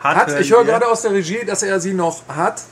hat, 0.00 0.28
hören 0.28 0.40
ich 0.42 0.50
höre 0.52 0.64
gerade 0.64 0.86
aus 0.86 1.02
der 1.02 1.12
Regie, 1.12 1.44
dass 1.46 1.62
er 1.62 1.80
sie 1.80 1.94
noch 1.94 2.22
hat. 2.28 2.62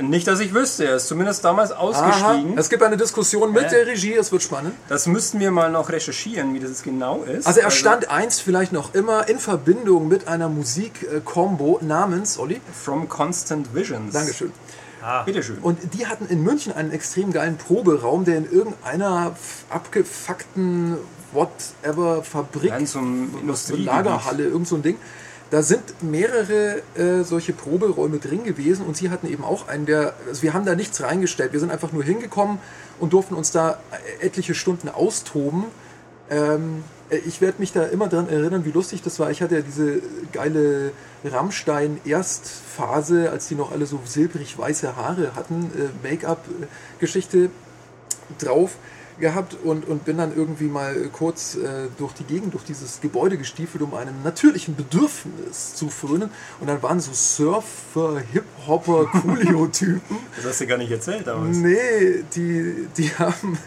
Nicht, 0.00 0.26
dass 0.26 0.40
ich 0.40 0.54
wüsste, 0.54 0.86
er 0.86 0.96
ist 0.96 1.08
zumindest 1.08 1.44
damals 1.44 1.72
Aha. 1.72 1.80
ausgestiegen. 1.80 2.56
Es 2.58 2.68
gibt 2.70 2.82
eine 2.82 2.96
Diskussion 2.96 3.52
mit 3.52 3.64
Ja. 3.64 3.68
der 3.68 3.86
Regie, 3.86 4.14
es 4.14 4.32
wird 4.32 4.42
spannend. 4.42 4.74
Das 4.88 5.06
müssten 5.06 5.40
wir 5.40 5.50
mal 5.50 5.70
noch 5.70 5.90
recherchieren, 5.90 6.54
wie 6.54 6.60
das 6.60 6.70
jetzt 6.70 6.84
genau 6.84 7.22
ist. 7.22 7.46
Also 7.46 7.60
er 7.60 7.70
stand 7.70 8.10
einst 8.10 8.42
vielleicht 8.42 8.72
noch 8.72 8.94
immer 8.94 9.28
in 9.28 9.38
Verbindung 9.38 10.08
mit 10.08 10.28
einer 10.28 10.48
Musik-Kombo 10.48 11.80
namens, 11.82 12.38
Olli, 12.38 12.60
From 12.72 13.08
Constant 13.08 13.74
Visions. 13.74 14.12
Dankeschön. 14.12 14.52
Bitteschön. 15.24 15.58
Und 15.62 15.78
die 15.94 16.06
hatten 16.06 16.26
in 16.26 16.42
München 16.42 16.74
einen 16.74 16.92
extrem 16.92 17.32
geilen 17.32 17.56
Proberaum, 17.56 18.24
der 18.26 18.36
in 18.36 18.50
irgendeiner 18.52 19.34
abgefuckten 19.70 20.98
whatever 21.32 22.22
Fabrik, 22.22 22.72
so. 22.86 23.00
Lagerhalle, 23.76 24.44
irgend 24.44 24.68
so 24.68 24.76
ein 24.76 24.82
Ding. 24.82 24.96
Da 25.50 25.64
sind 25.64 26.02
mehrere 26.02 26.82
äh, 26.94 27.24
solche 27.24 27.52
Proberäume 27.52 28.18
drin 28.18 28.44
gewesen 28.44 28.86
und 28.86 28.96
sie 28.96 29.10
hatten 29.10 29.26
eben 29.26 29.42
auch 29.42 29.66
einen, 29.66 29.84
der, 29.84 30.14
also 30.28 30.42
wir 30.42 30.54
haben 30.54 30.64
da 30.64 30.76
nichts 30.76 31.02
reingestellt, 31.02 31.52
wir 31.52 31.58
sind 31.58 31.72
einfach 31.72 31.90
nur 31.90 32.04
hingekommen 32.04 32.58
und 33.00 33.12
durften 33.12 33.34
uns 33.34 33.50
da 33.50 33.80
äh, 34.20 34.26
etliche 34.26 34.54
Stunden 34.54 34.88
austoben. 34.88 35.64
Ähm, 36.30 36.84
äh, 37.10 37.16
ich 37.18 37.40
werde 37.40 37.58
mich 37.58 37.72
da 37.72 37.84
immer 37.84 38.06
dran 38.06 38.28
erinnern, 38.28 38.64
wie 38.64 38.70
lustig 38.70 39.02
das 39.02 39.18
war. 39.18 39.32
Ich 39.32 39.42
hatte 39.42 39.56
ja 39.56 39.62
diese 39.62 40.00
geile 40.32 40.92
Rammstein-Erstphase, 41.24 43.30
als 43.30 43.48
die 43.48 43.56
noch 43.56 43.72
alle 43.72 43.86
so 43.86 43.98
silbrig-weiße 44.04 44.94
Haare 44.94 45.34
hatten, 45.34 45.72
äh, 45.74 46.08
Make-up-Geschichte 46.08 47.50
drauf 48.38 48.76
gehabt 49.20 49.56
und, 49.62 49.86
und 49.86 50.04
bin 50.04 50.18
dann 50.18 50.34
irgendwie 50.34 50.64
mal 50.64 50.94
kurz 51.12 51.54
äh, 51.54 51.88
durch 51.98 52.12
die 52.14 52.24
Gegend, 52.24 52.54
durch 52.54 52.64
dieses 52.64 53.00
Gebäude 53.00 53.36
gestiefelt, 53.38 53.82
um 53.82 53.94
einem 53.94 54.22
natürlichen 54.24 54.76
Bedürfnis 54.76 55.74
zu 55.74 55.88
frönen. 55.88 56.30
Und 56.60 56.66
dann 56.66 56.82
waren 56.82 57.00
so 57.00 57.12
Surfer, 57.12 58.20
Hip-Hopper-Coolio-Typen. 58.32 60.00
Das 60.36 60.46
hast 60.46 60.60
du 60.60 60.66
gar 60.66 60.78
nicht 60.78 60.90
erzählt 60.90 61.26
damals. 61.26 61.56
Nee, 61.58 62.24
die, 62.34 62.86
die 62.96 63.10
haben 63.16 63.58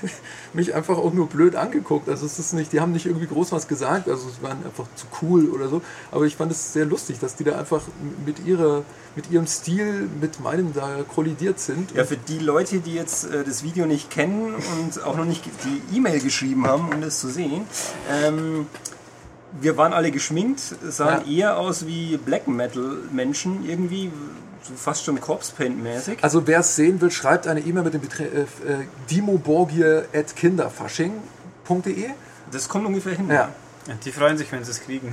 mich 0.52 0.74
einfach 0.74 0.98
auch 0.98 1.12
nur 1.12 1.26
blöd 1.26 1.56
angeguckt. 1.56 2.08
Also 2.08 2.26
es 2.26 2.38
ist 2.38 2.52
nicht, 2.52 2.72
die 2.72 2.80
haben 2.80 2.92
nicht 2.92 3.06
irgendwie 3.06 3.26
groß 3.26 3.52
was 3.52 3.68
gesagt, 3.68 4.08
also 4.08 4.28
es 4.28 4.42
waren 4.42 4.64
einfach 4.64 4.86
zu 4.94 5.06
cool 5.22 5.48
oder 5.50 5.68
so. 5.68 5.82
Aber 6.10 6.26
ich 6.26 6.36
fand 6.36 6.52
es 6.52 6.72
sehr 6.72 6.84
lustig, 6.84 7.18
dass 7.18 7.36
die 7.36 7.44
da 7.44 7.58
einfach 7.58 7.82
mit 8.24 8.44
ihrer, 8.46 8.84
mit 9.16 9.30
ihrem 9.30 9.46
Stil 9.46 10.08
mit 10.20 10.40
meinem 10.40 10.72
da 10.72 11.02
kollidiert 11.08 11.58
sind. 11.58 11.92
Ja, 11.92 12.04
für 12.04 12.16
die 12.16 12.38
Leute, 12.38 12.80
die 12.80 12.94
jetzt 12.94 13.24
äh, 13.24 13.44
das 13.44 13.62
Video 13.62 13.86
nicht 13.86 14.10
kennen 14.10 14.54
und 14.54 14.91
auch 14.98 15.16
noch 15.16 15.24
nicht 15.24 15.44
die 15.64 15.96
E-Mail 15.96 16.20
geschrieben 16.20 16.66
haben, 16.66 16.88
um 16.92 17.00
das 17.00 17.20
zu 17.20 17.28
sehen, 17.28 17.66
ähm, 18.10 18.66
wir 19.60 19.76
waren 19.76 19.92
alle 19.92 20.10
geschminkt, 20.10 20.60
sahen 20.88 21.30
eher 21.30 21.58
aus 21.58 21.86
wie 21.86 22.16
Black 22.16 22.48
Metal 22.48 22.96
Menschen 23.12 23.68
irgendwie, 23.68 24.10
so 24.62 24.72
fast 24.74 25.04
schon 25.04 25.20
Corpse 25.20 25.52
Paint 25.54 25.82
mäßig. 25.82 26.18
Also 26.22 26.46
wer 26.46 26.60
es 26.60 26.76
sehen 26.76 27.00
will, 27.00 27.10
schreibt 27.10 27.46
eine 27.46 27.60
E-Mail 27.60 27.84
mit 27.84 27.94
dem 27.94 28.00
Betre 28.00 28.24
äh, 28.24 28.40
äh, 28.42 28.46
dimoborgier.kinderfasching.de. 29.10 32.10
Das 32.50 32.68
kommt 32.68 32.86
ungefähr 32.86 33.14
hin. 33.14 33.28
Ja. 33.28 33.50
Ja, 33.86 33.94
Die 34.04 34.12
freuen 34.12 34.38
sich, 34.38 34.50
wenn 34.52 34.64
sie 34.64 34.70
es 34.70 34.80
kriegen. 34.80 35.12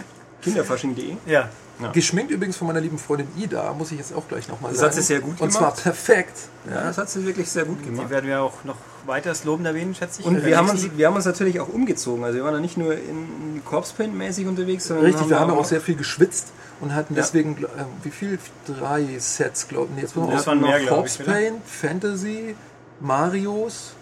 Kinderfasching.de. 0.42 1.16
ja. 1.26 1.48
Geschminkt 1.92 2.30
übrigens 2.30 2.56
von 2.56 2.66
meiner 2.66 2.80
lieben 2.80 2.98
Freundin 2.98 3.28
Ida, 3.36 3.72
muss 3.72 3.90
ich 3.92 3.98
jetzt 3.98 4.14
auch 4.14 4.26
gleich 4.28 4.48
nochmal 4.48 4.70
Das 4.72 4.80
sagen. 4.80 4.90
hat 4.90 4.94
sie 4.96 5.02
sehr 5.02 5.20
gut 5.20 5.40
Und 5.40 5.50
zwar 5.52 5.70
gemacht. 5.70 5.82
perfekt. 5.82 6.38
Ja, 6.68 6.82
das 6.84 6.98
hat 6.98 7.08
sie 7.10 7.24
wirklich 7.26 7.48
sehr 7.50 7.64
gut 7.64 7.78
Die 7.80 7.86
gemacht. 7.86 8.10
werden 8.10 8.26
wir 8.28 8.42
auch 8.42 8.64
noch 8.64 8.76
weiters 9.06 9.44
lobend 9.44 9.66
erwähnen, 9.66 9.94
schätze 9.94 10.20
ich. 10.20 10.26
Und 10.26 10.38
Für 10.40 10.46
wir 10.46 10.56
haben, 10.58 10.68
uns, 10.68 10.86
wir 10.96 11.06
haben 11.06 11.16
uns 11.16 11.24
natürlich 11.24 11.58
auch 11.60 11.68
umgezogen. 11.68 12.22
Also 12.24 12.36
wir 12.36 12.44
waren 12.44 12.54
ja 12.54 12.60
nicht 12.60 12.76
nur 12.76 12.92
in 12.94 13.62
Corpse 13.64 13.94
Paint 13.96 14.14
mäßig 14.14 14.46
unterwegs, 14.46 14.86
sondern 14.86 15.06
Richtig, 15.06 15.28
wir 15.28 15.40
haben 15.40 15.48
ja 15.50 15.56
auch 15.56 15.60
auch 15.60 15.64
sehr 15.64 15.80
viel 15.80 15.96
geschwitzt 15.96 16.48
und 16.80 16.94
hatten 16.94 17.14
Ja. 17.14 17.22
deswegen, 17.22 17.56
äh, 17.64 17.66
wie 18.02 18.10
viel? 18.10 18.38
Drei 18.66 19.06
Sets, 19.18 19.68
glaube 19.68 19.88
ich. 19.96 20.02
Nee, 20.02 20.08
wir 20.14 20.32
Das 20.32 20.46
waren 20.46 20.60
noch 20.60 20.68
mehr, 20.68 20.80
glaub 20.80 20.98
Corpse 20.98 21.22
ich, 21.22 21.28
oder? 21.28 21.36
Paint, 21.36 21.66
Fantasy, 21.66 22.54
Marios 23.00 23.94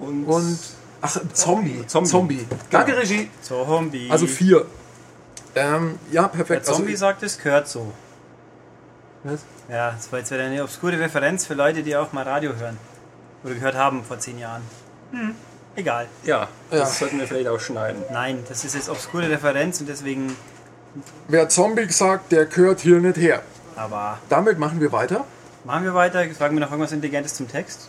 und, 0.00 0.24
und 0.26 0.58
ach, 1.00 1.18
Zombie. 1.32 1.84
Zombie. 1.86 2.46
Danke, 2.70 2.96
Regie. 2.96 3.30
Zombie. 3.42 4.08
Also 4.10 4.26
vier. 4.26 4.66
Ähm, 5.58 5.98
ja, 6.10 6.22
Der 6.22 6.28
perfekt. 6.28 6.66
Zombie 6.66 6.92
also, 6.92 7.00
sagt, 7.00 7.22
es 7.22 7.38
gehört 7.38 7.68
so. 7.68 7.92
Was? 9.24 9.40
Ja, 9.68 9.90
das 9.92 10.10
war 10.12 10.18
jetzt 10.20 10.30
wieder 10.30 10.44
eine 10.44 10.62
obskure 10.62 10.98
Referenz 10.98 11.44
für 11.46 11.54
Leute, 11.54 11.82
die 11.82 11.96
auch 11.96 12.12
mal 12.12 12.22
Radio 12.22 12.54
hören. 12.54 12.78
Oder 13.44 13.54
gehört 13.54 13.74
haben 13.76 14.04
vor 14.04 14.18
zehn 14.18 14.38
Jahren. 14.38 14.62
Hm, 15.12 15.34
egal. 15.76 16.06
ja, 16.24 16.48
das 16.70 16.78
Ja. 16.80 16.86
sollten 16.86 17.18
wir 17.18 17.26
vielleicht 17.26 17.48
auch 17.48 17.60
schneiden. 17.60 18.02
Nein, 18.12 18.44
das 18.48 18.64
ist 18.64 18.74
jetzt 18.74 18.88
obskure 18.88 19.28
Referenz 19.28 19.80
und 19.80 19.88
deswegen. 19.88 20.36
wer 21.28 21.48
Zombie 21.48 21.90
sagt, 21.90 22.32
der 22.32 22.46
gehört 22.46 22.80
hier 22.80 23.00
nicht 23.00 23.16
her. 23.16 23.42
Aber 23.76 24.18
Damit 24.28 24.58
machen 24.58 24.80
wir 24.80 24.92
weiter. 24.92 25.24
machen 25.64 25.84
wir 25.84 25.94
weiter. 25.94 26.22
Sagen 26.34 26.54
wir 26.56 26.60
noch 26.60 26.70
irgendwas 26.70 26.92
Intelligentes 26.92 27.34
zum 27.34 27.48
Text? 27.48 27.88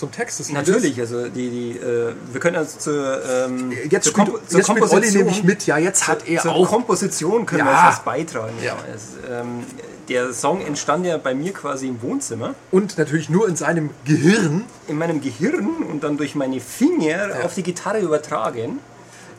Zum 0.00 0.10
Text 0.12 0.40
des 0.40 0.48
Liedes. 0.48 0.66
Natürlich, 0.68 0.98
also 0.98 1.28
die, 1.28 1.50
die, 1.50 1.70
äh, 1.78 2.14
wir 2.32 2.40
können 2.40 2.56
also 2.56 2.78
zur, 2.78 3.22
ähm, 3.24 3.70
Jetzt 3.90 4.06
zur, 4.06 4.14
zur 4.14 4.40
jetzt 4.40 4.50
spielt 4.50 4.68
Olli 4.68 4.80
Komposition, 4.80 5.18
nämlich 5.24 5.44
mit. 5.44 5.66
Ja, 5.66 5.76
jetzt 5.76 6.08
hat 6.08 6.26
er 6.26 6.40
zur 6.40 6.52
auch. 6.52 6.68
Komposition 6.68 7.44
können 7.44 7.60
Ja. 7.60 7.66
wir 7.66 7.72
etwas 7.88 8.02
beitragen. 8.02 8.54
Ja. 8.64 8.76
Es, 8.94 9.08
ähm, 9.30 9.64
der 10.08 10.32
Song 10.32 10.60
entstand 10.62 11.04
ja 11.06 11.18
bei 11.18 11.34
mir 11.34 11.52
quasi 11.52 11.86
im 11.86 12.00
Wohnzimmer, 12.02 12.54
Und 12.70 12.96
natürlich 12.98 13.28
nur 13.28 13.46
in 13.46 13.56
seinem 13.56 13.90
Gehirn. 14.06 14.64
in 14.88 14.96
meinem 14.98 15.20
Gehirn 15.20 15.68
und 15.88 16.02
dann 16.02 16.16
durch 16.16 16.34
meine 16.34 16.60
Finger 16.60 17.28
auf 17.44 17.54
die 17.54 17.62
Gitarre 17.62 18.00
übertragen, 18.00 18.80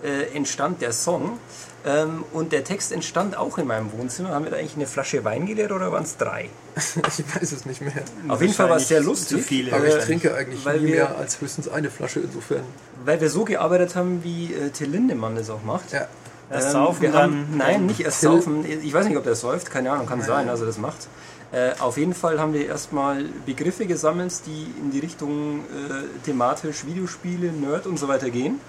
äh, 0.03 0.35
entstand 0.35 0.81
der 0.81 0.93
Song. 0.93 1.39
Ähm, 1.83 2.23
und 2.31 2.51
der 2.51 2.63
Text 2.63 2.91
entstand 2.91 3.35
auch 3.35 3.57
in 3.57 3.65
meinem 3.65 3.91
Wohnzimmer. 3.93 4.29
Haben 4.29 4.45
wir 4.45 4.51
da 4.51 4.57
eigentlich 4.57 4.75
eine 4.75 4.85
Flasche 4.85 5.23
Wein 5.23 5.47
geleert 5.47 5.71
oder 5.71 5.91
waren 5.91 6.03
es 6.03 6.15
drei? 6.17 6.49
Ich 6.75 7.35
weiß 7.35 7.51
es 7.51 7.65
nicht 7.65 7.81
mehr. 7.81 7.93
Auf 8.27 8.39
jeden 8.41 8.53
Fall 8.53 8.69
war 8.69 8.77
es 8.77 8.87
sehr 8.87 9.01
lustig. 9.01 9.37
zu 9.39 9.43
viele. 9.43 9.73
Aber 9.73 9.87
ich 9.87 9.95
äh, 9.95 9.99
trinke 9.99 10.35
eigentlich 10.35 10.63
weil 10.63 10.79
nie 10.81 10.87
wir- 10.87 10.95
mehr 10.95 11.17
als 11.17 11.41
höchstens 11.41 11.67
eine 11.67 11.89
Flasche 11.89 12.19
insofern. 12.19 12.61
Weil 13.03 13.19
wir 13.19 13.29
so 13.31 13.45
gearbeitet 13.45 13.95
haben, 13.95 14.23
wie 14.23 14.53
äh, 14.53 14.69
Till 14.69 14.89
Lindemann 14.91 15.35
das 15.35 15.49
auch 15.49 15.63
macht. 15.63 15.91
Ja. 15.91 16.07
Erst 16.51 16.67
Ähm, 16.67 16.71
saufen, 16.73 17.01
wir 17.01 17.11
dann. 17.13 17.21
haben, 17.21 17.57
nein, 17.57 17.85
nicht 17.87 18.01
erst 18.01 18.19
Till- 18.19 18.29
saufen. 18.29 18.63
Ich 18.83 18.93
weiß 18.93 19.07
nicht, 19.07 19.17
ob 19.17 19.23
der 19.23 19.35
säuft, 19.35 19.71
keine 19.71 19.91
Ahnung, 19.91 20.05
kann 20.05 20.21
sein, 20.21 20.49
also 20.49 20.65
das 20.67 20.77
macht. 20.77 21.07
Äh, 21.51 21.73
auf 21.79 21.97
jeden 21.97 22.13
Fall 22.13 22.39
haben 22.39 22.53
wir 22.53 22.65
erstmal 22.65 23.25
Begriffe 23.45 23.85
gesammelt, 23.85 24.33
die 24.45 24.67
in 24.79 24.91
die 24.91 24.99
Richtung 24.99 25.59
äh, 25.59 26.23
thematisch 26.25 26.85
Videospiele, 26.85 27.51
Nerd 27.51 27.87
und 27.87 27.99
so 27.99 28.07
weiter 28.07 28.29
gehen. 28.29 28.59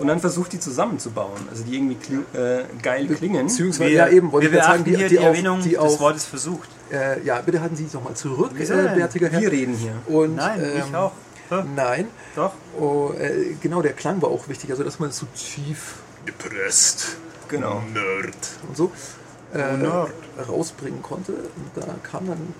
Und 0.00 0.08
dann 0.08 0.18
versucht, 0.20 0.52
die 0.52 0.60
zusammenzubauen. 0.60 1.48
Also 1.50 1.64
die 1.64 1.76
irgendwie 1.76 1.94
kli 1.94 2.16
äh, 2.38 2.64
geil 2.82 3.06
klingen. 3.06 3.46
Beziehungsweise, 3.46 3.90
Wir, 3.90 3.96
ja 3.96 4.08
eben, 4.08 4.32
wollte 4.32 4.52
wir 4.52 4.62
sagen, 4.62 4.84
die, 4.84 4.96
hier 4.96 5.08
die, 5.08 5.14
die, 5.14 5.20
auch, 5.20 5.26
Erwähnung 5.26 5.62
die 5.62 5.70
des 5.70 5.78
auch, 5.78 6.00
Wortes 6.00 6.26
versucht. 6.26 6.68
äh, 6.90 7.22
ja, 7.22 7.40
bitte 7.40 7.60
halten 7.60 7.76
Sie 7.76 7.84
sich 7.84 7.94
nochmal 7.94 8.14
zurück, 8.14 8.50
äh, 8.58 8.66
denn? 8.66 8.94
bärtiger 8.96 9.28
Herr. 9.28 9.40
Wir 9.40 9.52
reden 9.52 9.74
hier. 9.74 9.94
Und, 10.06 10.36
Nein, 10.36 10.60
ähm, 10.60 10.82
ich 10.88 10.94
auch. 10.94 11.12
Hä? 11.50 11.62
Nein, 11.74 12.08
Doch. 12.36 12.52
oh, 12.78 13.12
äh, 13.18 13.54
genau, 13.60 13.80
der 13.80 13.94
Klang 13.94 14.20
war 14.20 14.28
auch 14.28 14.48
wichtig, 14.48 14.70
also 14.70 14.84
dass 14.84 14.98
man 14.98 15.12
so 15.12 15.26
tief 15.34 15.94
Depresst. 16.26 17.16
Genau. 17.48 17.82
Nerd. 17.94 18.36
und 18.68 18.76
so 18.76 18.92
äh, 19.52 20.42
rausbringen 20.42 21.02
konnte. 21.02 21.32
Und 21.32 21.70
da 21.74 21.94
kam 22.02 22.26
dann 22.26 22.54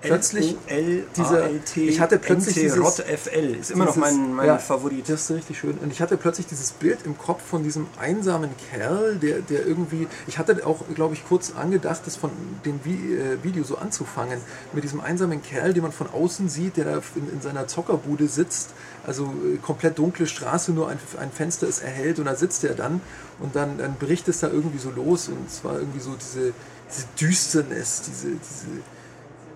plötzlich 0.00 0.56
L-O-L-A-L-T 0.66 1.88
ich 1.88 2.00
hatte 2.00 2.18
plötzlich 2.18 2.54
dieses- 2.54 2.78
Rot 2.78 3.04
FL. 3.06 3.56
Ist 3.60 3.70
immer 3.70 3.84
noch 3.84 3.96
mein, 3.96 4.34
mein 4.34 4.46
ja, 4.46 4.58
Favorit. 4.58 5.08
Das 5.08 5.22
ist 5.22 5.30
richtig 5.30 5.58
schön. 5.58 5.78
Und 5.78 5.92
ich 5.92 6.00
hatte 6.00 6.16
plötzlich 6.16 6.46
dieses 6.46 6.72
Bild 6.72 7.00
im 7.04 7.18
Kopf 7.18 7.42
von 7.42 7.62
diesem 7.62 7.86
einsamen 7.98 8.50
Kerl, 8.70 9.16
der, 9.16 9.40
der 9.40 9.66
irgendwie. 9.66 10.08
Ich 10.26 10.38
hatte 10.38 10.66
auch, 10.66 10.82
glaube 10.94 11.14
ich, 11.14 11.26
kurz 11.26 11.52
angedacht, 11.54 12.02
das 12.04 12.16
von 12.16 12.30
dem 12.64 12.76
äh, 12.86 13.42
Video 13.42 13.64
so 13.64 13.76
anzufangen. 13.76 14.40
Mit 14.72 14.84
diesem 14.84 15.00
einsamen 15.00 15.42
Kerl, 15.42 15.72
den 15.72 15.82
man 15.82 15.92
von 15.92 16.08
außen 16.08 16.48
sieht, 16.48 16.76
der 16.76 16.84
da 16.84 17.02
in, 17.14 17.30
in 17.32 17.40
seiner 17.40 17.66
Zockerbude 17.66 18.28
sitzt. 18.28 18.70
Also 19.10 19.24
äh, 19.24 19.56
komplett 19.56 19.98
dunkle 19.98 20.28
Straße, 20.28 20.70
nur 20.70 20.88
ein, 20.88 21.00
ein 21.18 21.32
Fenster 21.32 21.66
ist 21.66 21.82
erhellt 21.82 22.20
und 22.20 22.26
da 22.26 22.36
sitzt 22.36 22.62
er 22.62 22.76
dann. 22.76 23.00
Und 23.40 23.56
dann, 23.56 23.76
dann 23.76 23.96
bricht 23.96 24.28
es 24.28 24.38
da 24.38 24.46
irgendwie 24.46 24.78
so 24.78 24.92
los. 24.92 25.26
Und 25.26 25.48
es 25.48 25.64
war 25.64 25.80
irgendwie 25.80 25.98
so 25.98 26.14
diese, 26.14 26.52
diese 26.88 27.06
Düsternis, 27.20 28.02
diese, 28.06 28.28
diese 28.28 28.68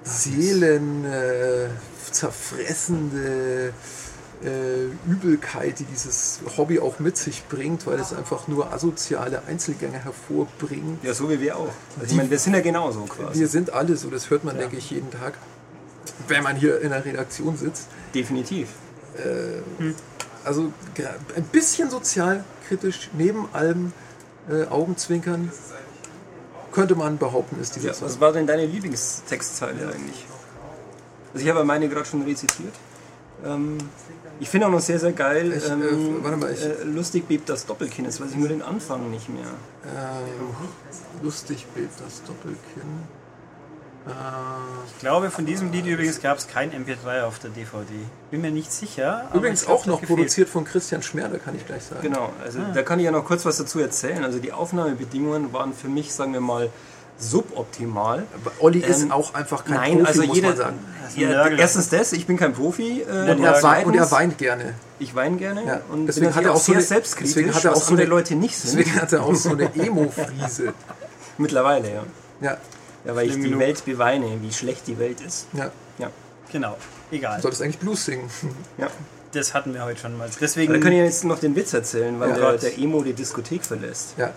Seelen 0.02 1.04
äh, 1.04 1.68
zerfressende 2.10 3.72
äh, 4.42 4.86
Übelkeit, 5.08 5.78
die 5.78 5.84
dieses 5.84 6.40
Hobby 6.56 6.80
auch 6.80 6.98
mit 6.98 7.16
sich 7.16 7.44
bringt, 7.46 7.86
weil 7.86 8.00
es 8.00 8.12
einfach 8.12 8.48
nur 8.48 8.72
asoziale 8.72 9.44
Einzelgänger 9.46 9.98
hervorbringt. 9.98 11.04
Ja, 11.04 11.14
so 11.14 11.30
wie 11.30 11.40
wir 11.40 11.56
auch. 11.58 11.70
Also 12.00 12.10
ich 12.10 12.16
meine, 12.16 12.28
wir 12.28 12.40
sind 12.40 12.54
ja 12.54 12.60
genauso 12.60 13.02
quasi. 13.02 13.38
Wir 13.38 13.46
sind 13.46 13.72
alle 13.72 13.96
so, 13.96 14.10
das 14.10 14.30
hört 14.30 14.42
man, 14.42 14.58
denke 14.58 14.78
ich, 14.78 14.90
jeden 14.90 15.12
Tag, 15.12 15.34
wenn 16.26 16.42
man 16.42 16.56
hier 16.56 16.80
in 16.80 16.90
der 16.90 17.04
Redaktion 17.04 17.56
sitzt. 17.56 17.86
Definitiv. 18.16 18.70
Also 20.44 20.72
gra- 20.96 21.14
ein 21.36 21.44
bisschen 21.44 21.90
sozialkritisch, 21.90 23.10
neben 23.16 23.48
allem 23.52 23.92
äh, 24.50 24.66
Augenzwinkern, 24.66 25.50
könnte 26.72 26.94
man 26.96 27.18
behaupten, 27.18 27.60
ist 27.60 27.76
dieser 27.76 27.92
Ja, 27.92 28.00
was 28.00 28.20
war 28.20 28.32
denn 28.32 28.46
deine 28.46 28.66
Lieblingstextzeile 28.66 29.88
eigentlich? 29.92 30.26
Also 31.32 31.44
ich 31.46 31.50
habe 31.50 31.64
meine 31.64 31.88
gerade 31.88 32.04
schon 32.06 32.22
rezitiert. 32.22 32.74
Ähm, 33.44 33.78
ich 34.40 34.48
finde 34.48 34.66
auch 34.66 34.70
noch 34.70 34.80
sehr, 34.80 34.98
sehr 34.98 35.12
geil, 35.12 35.52
Ich, 35.52 35.64
äh, 35.68 35.72
ähm, 35.72 36.18
warte 36.22 36.36
mal, 36.36 36.52
ich- 36.52 36.62
äh, 36.64 36.82
lustig 36.84 37.26
bebt 37.26 37.48
das 37.48 37.64
Doppelkinn. 37.66 38.04
Jetzt 38.04 38.20
weiß 38.20 38.30
ich 38.32 38.36
nur 38.36 38.48
den 38.48 38.62
Anfang 38.62 39.10
nicht 39.10 39.28
mehr. 39.28 39.44
Äh, 39.84 41.24
lustig 41.24 41.66
bebt 41.74 42.00
das 42.04 42.22
Doppelkinn. 42.24 42.82
Ich 44.06 44.98
glaube, 45.00 45.30
von 45.30 45.46
diesem 45.46 45.72
Lied 45.72 45.86
übrigens 45.86 46.20
gab 46.20 46.36
es 46.38 46.46
kein 46.46 46.70
MP3 46.72 47.22
auf 47.22 47.38
der 47.38 47.50
DVD. 47.50 47.86
Bin 48.30 48.42
mir 48.42 48.50
nicht 48.50 48.70
sicher. 48.72 49.24
aber 49.30 49.36
übrigens 49.38 49.66
auch 49.66 49.86
noch 49.86 50.02
produziert 50.02 50.48
von 50.48 50.64
Christian 50.64 51.02
Schmerder, 51.02 51.38
kann 51.38 51.56
ich 51.56 51.66
gleich 51.66 51.84
sagen. 51.84 52.02
Genau, 52.02 52.30
also 52.44 52.58
da 52.74 52.82
kann 52.82 52.98
ich 52.98 53.06
ja 53.06 53.10
noch 53.10 53.24
kurz 53.24 53.44
was 53.46 53.56
dazu 53.56 53.80
erzählen. 53.80 54.22
Also 54.24 54.38
die 54.38 54.52
Aufnahmebedingungen 54.52 55.52
waren 55.52 55.72
für 55.72 55.88
mich, 55.88 56.12
sagen 56.12 56.32
wir 56.34 56.40
mal, 56.40 56.70
suboptimal. 57.18 58.24
Aber 58.34 58.52
Olli 58.60 58.80
ist 58.80 59.02
Ähm, 59.02 59.12
auch 59.12 59.34
einfach 59.34 59.64
kein 59.64 59.74
Nein, 59.76 59.92
Profi, 59.98 60.06
also 60.08 60.22
muss 60.24 60.36
jeder. 60.36 60.48
man 60.48 60.56
sagen. 60.56 60.78
ist 61.08 61.16
Ja, 61.16 61.48
erstens 61.48 61.88
das, 61.88 62.12
ich 62.12 62.26
bin 62.26 62.36
kein 62.36 62.52
Profi. 62.52 63.02
Äh, 63.02 63.30
Und 63.32 63.42
er, 63.44 63.62
weint, 63.62 63.86
und 63.86 63.94
er 63.94 64.10
weint 64.10 64.36
gerne. 64.38 64.74
Ich 64.98 65.14
weine 65.14 65.36
gerne 65.36 65.64
Ja, 65.64 65.80
und 65.90 66.06
deswegen 66.06 66.26
bin 66.26 66.34
hat 66.36 66.44
er 66.44 66.52
auch 66.52 66.56
so 66.56 66.64
sehr 66.72 66.74
eine- 66.76 66.82
selbstkritisch, 66.84 67.34
deswegen 67.34 67.54
hat 67.54 67.64
er 67.64 67.72
auch 67.72 67.76
was 67.76 67.86
so 67.86 67.90
andere 67.92 68.06
eine- 68.06 68.14
Leute 68.16 68.34
nicht 68.34 68.56
sind. 68.56 68.78
Deswegen 68.78 69.00
hat 69.00 69.12
er 69.12 69.22
auch 69.22 69.34
so 69.34 69.50
eine 69.50 69.72
Emo-Friese. 69.74 70.72
Mittlerweile, 71.38 71.88
ja. 71.92 72.02
Ja, 72.40 72.56
Ja, 73.04 73.14
weil 73.14 73.26
ich 73.28 73.34
die 73.34 73.42
genug. 73.42 73.60
Welt 73.60 73.84
beweine, 73.84 74.40
wie 74.42 74.52
schlecht 74.52 74.86
die 74.86 74.98
Welt 74.98 75.20
ist. 75.20 75.46
ja. 75.52 75.70
Ja. 75.98 76.10
Genau, 76.52 76.76
egal. 77.10 77.36
Du 77.36 77.42
solltest 77.42 77.62
eigentlich 77.62 77.78
Blues 77.78 78.04
singen. 78.04 78.28
ja. 78.78 78.88
Das 79.32 79.52
hatten 79.54 79.74
wir 79.74 79.84
heute 79.84 80.00
schon 80.00 80.16
mal. 80.16 80.28
Da 80.28 80.34
Deswegen 80.40 80.78
kann 80.80 80.92
ich 80.92 80.98
jetzt 80.98 81.24
noch 81.24 81.38
den 81.40 81.56
Witz 81.56 81.72
erzählen, 81.72 82.18
weil 82.20 82.30
Ja. 82.30 82.36
der, 82.36 82.58
der 82.58 82.78
Emo 82.78 83.02
die 83.02 83.12
Diskothek 83.12 83.64
verlässt. 83.64 84.14
Ja. 84.16 84.30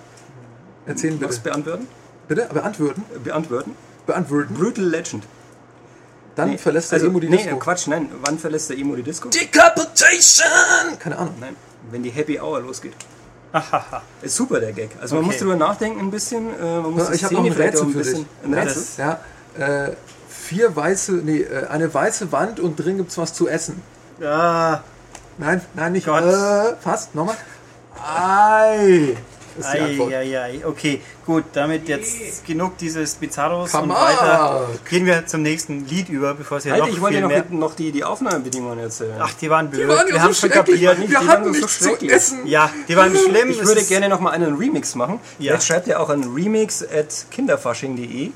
Erzählen 0.88 1.19
Was 1.21 1.36
bitte. 1.38 1.41
beantworten? 1.49 1.88
Bitte? 2.27 2.49
Beantworten? 2.51 3.03
Äh, 3.15 3.19
Beantworten? 3.19 3.75
Beantworten. 4.08 4.53
Brutal 4.56 4.86
Legend. 4.86 5.23
Dann 6.36 6.58
verlässt 6.58 6.91
der 6.91 6.97
also, 6.97 7.08
Emo 7.08 7.19
die 7.19 7.30
nee, 7.30 7.38
Disco. 7.38 7.58
Quatsch, 7.58 7.88
nein. 7.88 8.10
Wann 8.21 8.39
verlässt 8.39 8.69
der 8.69 8.77
Emo 8.77 8.95
die 8.95 9.03
Disco? 9.03 9.30
Decapitation! 9.30 10.97
Keine 10.99 11.17
Ahnung. 11.17 11.36
Nein, 11.39 11.56
wenn 11.91 12.01
die 12.03 12.10
Happy 12.12 12.39
Hour 12.39 12.62
losgeht. 12.62 12.93
Ist 14.21 14.36
super 14.36 14.60
der 14.60 14.73
Gag. 14.73 14.89
Also 15.01 15.15
man 15.15 15.23
Okay. 15.23 15.33
muss 15.33 15.41
drüber 15.41 15.55
nachdenken 15.55 15.99
ein 15.99 16.12
bisschen. 16.12 16.49
Äh, 16.60 16.79
man 16.81 16.91
muss 16.91 17.10
ich 17.10 17.23
hab 17.23 17.31
noch 17.31 17.45
ein 17.45 17.51
Rätsel 17.51 17.89
für 17.89 18.01
dich. 18.03 18.25
Ein 18.43 18.53
Rätsel? 18.53 18.83
Ja, 18.97 19.19
äh, 19.57 19.91
vier 20.29 20.75
weiße, 20.75 21.13
nee, 21.13 21.39
äh, 21.41 21.67
eine 21.67 21.93
weiße 21.93 22.31
Wand 22.31 22.60
und 22.60 22.75
drin 22.75 22.97
gibt's 22.97 23.17
was 23.17 23.33
zu 23.33 23.47
essen. 23.47 23.81
Ah, 24.21 24.79
Nein, 25.39 25.62
nein, 25.75 25.91
nicht. 25.91 26.07
Gott. 26.07 26.23
Äh, 26.23 26.75
fast, 26.81 27.13
nochmal. 27.13 27.36
Ei. 28.03 29.15
Ist 29.58 29.74
die 29.74 29.80
Antwort. 29.80 30.13
ei, 30.13 30.39
ei. 30.41 30.65
Okay, 30.65 31.02
gut, 31.26 31.46
damit 31.54 31.88
jetzt 31.88 32.46
genug 32.46 32.78
dieses 32.78 33.15
Bizarros 33.15 33.72
Come 33.72 33.84
und 33.84 33.89
weiter 34.00 34.67
gehen 34.89 35.06
wir 35.06 35.26
zum 35.26 35.41
nächsten 35.41 35.86
Lied 35.88 36.10
über, 36.10 36.34
bevor 36.34 36.58
es 36.58 36.63
hier 36.63 36.74
Halt, 36.74 36.84
noch 36.84 36.89
ich 36.89 37.02
wollte 37.02 37.17
viel 37.17 37.22
dir 37.24 37.28
mehr... 37.28 37.43
noch, 37.50 37.70
noch 37.70 37.76
die, 37.76 37.91
die 37.91 38.04
Aufnahmebedingungen 38.04 38.80
erzählen. 38.80 39.17
Ach, 39.20 39.34
die 39.34 39.50
waren 39.50 39.70
blöd. 39.70 39.84
Die 39.84 39.88
waren 39.88 40.08
wir 40.08 40.15
ja 40.15 40.22
haben 40.22 40.34
so 40.34 40.41
schon 40.41 40.50
kapiert. 40.52 40.80
Wir 41.00 41.08
die 41.08 41.17
hatten 41.17 41.28
waren 41.28 41.43
so 41.46 41.50
nichts 41.52 41.78
zu 41.80 41.84
schrecklich. 41.86 42.12
essen. 42.12 42.46
Ja, 42.46 42.70
die 42.88 42.96
waren 42.96 43.15
schlimm. 43.15 43.50
Ich 43.50 43.65
würde 43.65 43.84
gerne 43.84 44.10
noch 44.10 44.20
mal 44.20 44.32
einen 44.32 44.56
Remix 44.56 44.96
machen. 44.96 45.20
Ja. 45.39 45.54
Jetzt 45.54 45.67
schreibt 45.67 45.88
ihr 45.88 46.00
auch 46.00 46.10
an 46.10 46.24
remix 46.34 46.84
at 46.84 47.26
kinderfasching.de 47.32 48.32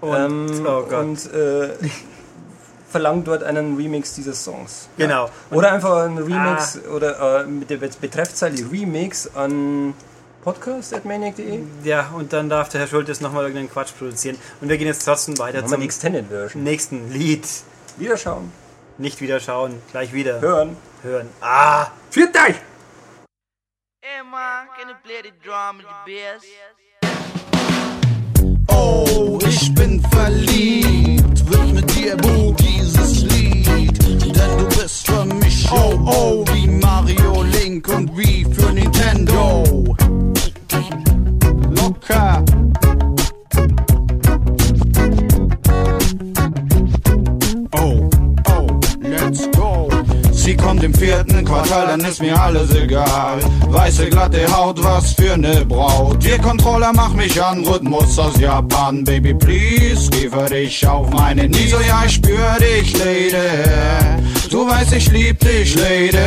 Und, 0.00 0.16
ähm, 0.16 0.66
oh 0.66 0.96
und 0.96 1.32
äh, 1.34 1.70
verlangt 2.90 3.28
dort 3.28 3.42
einen 3.44 3.76
Remix 3.76 4.14
dieses 4.14 4.42
Songs. 4.42 4.88
Genau. 4.96 5.30
Oder 5.50 5.72
einfach 5.72 6.04
einen 6.04 6.18
Remix 6.18 6.78
oder 6.92 7.42
äh, 7.42 7.46
mit 7.46 7.70
der 7.70 7.76
Betreffzeile 7.76 8.56
Remix 8.70 9.30
an 9.34 9.94
podcast.maniac.de. 10.42 11.62
Ja, 11.84 12.10
und 12.14 12.32
dann 12.32 12.48
darf 12.48 12.68
der 12.68 12.80
Herr 12.80 12.88
Schultes 12.88 13.20
nochmal 13.20 13.42
irgendeinen 13.44 13.70
Quatsch 13.70 13.92
produzieren. 13.96 14.38
Und 14.60 14.68
wir 14.68 14.78
gehen 14.78 14.86
jetzt 14.86 15.04
trotzdem 15.04 15.38
weiter 15.38 15.66
zum 15.66 15.82
Extended 15.82 16.26
Version. 16.28 16.62
nächsten 16.62 17.10
Lied. 17.12 17.46
Wiederschauen. 17.96 18.50
Nicht 18.98 19.20
wieder 19.20 19.40
schauen, 19.40 19.80
gleich 19.90 20.12
wieder 20.12 20.40
Hören. 20.40 20.76
hören. 21.02 21.28
Ah! 21.40 21.86
Viert 22.10 22.36
euch! 22.36 22.56
Hey 24.02 24.22
man, 24.30 24.66
can 24.78 24.88
you 24.88 24.94
play 25.02 25.22
the 25.22 25.32
drum 25.42 25.78
with 25.78 25.86
the 26.04 26.12
bass? 26.12 26.42
Oh, 28.68 29.38
ich 29.46 29.74
bin 29.74 30.02
verliebt, 30.10 31.50
wird 31.50 31.72
mit 31.72 31.96
dir 31.96 32.16
Bu 32.16 32.54
dieses 32.54 33.22
Lied. 33.22 33.98
Denn 34.02 34.58
du 34.58 34.66
bist 34.80 35.06
für 35.06 35.24
mich 35.24 35.66
oh 35.72 35.98
oh 36.06 36.44
wie 36.52 36.66
Mario 36.68 37.42
Link 37.42 37.88
und 37.88 38.16
wie 38.16 38.44
für 38.44 38.72
Nintendo. 38.72 39.64
Locker. 41.70 42.44
Oh, 47.76 48.10
oh, 48.48 48.66
let's 49.02 49.50
go. 49.52 49.88
Sie 50.32 50.56
kommt 50.56 50.82
im 50.82 50.94
vierten 50.94 51.44
Quartal, 51.44 51.88
dann 51.88 52.00
ist 52.00 52.20
mir 52.20 52.40
alles 52.40 52.74
egal. 52.74 53.40
Weiße 53.68 54.08
glatte 54.08 54.50
Haut, 54.50 54.82
was 54.82 55.12
für 55.12 55.36
ne 55.36 55.64
Braut. 55.66 56.24
Wir 56.24 56.38
Controller, 56.38 56.92
mach 56.94 57.14
mich 57.14 57.42
an, 57.42 57.64
Rhythmus 57.64 58.18
aus 58.18 58.38
Japan. 58.40 59.04
Baby, 59.04 59.34
please, 59.34 60.10
liefer 60.10 60.46
dich 60.46 60.86
auf 60.86 61.10
meine 61.10 61.48
Knie. 61.48 61.72
Ja, 61.86 62.04
ich 62.06 62.14
spür 62.14 62.56
dich, 62.58 62.92
Lady. 62.98 64.39
Du 64.60 64.68
weißt, 64.68 64.92
ich 64.92 65.10
lieb 65.10 65.38
dich, 65.38 65.74
Lady. 65.74 66.18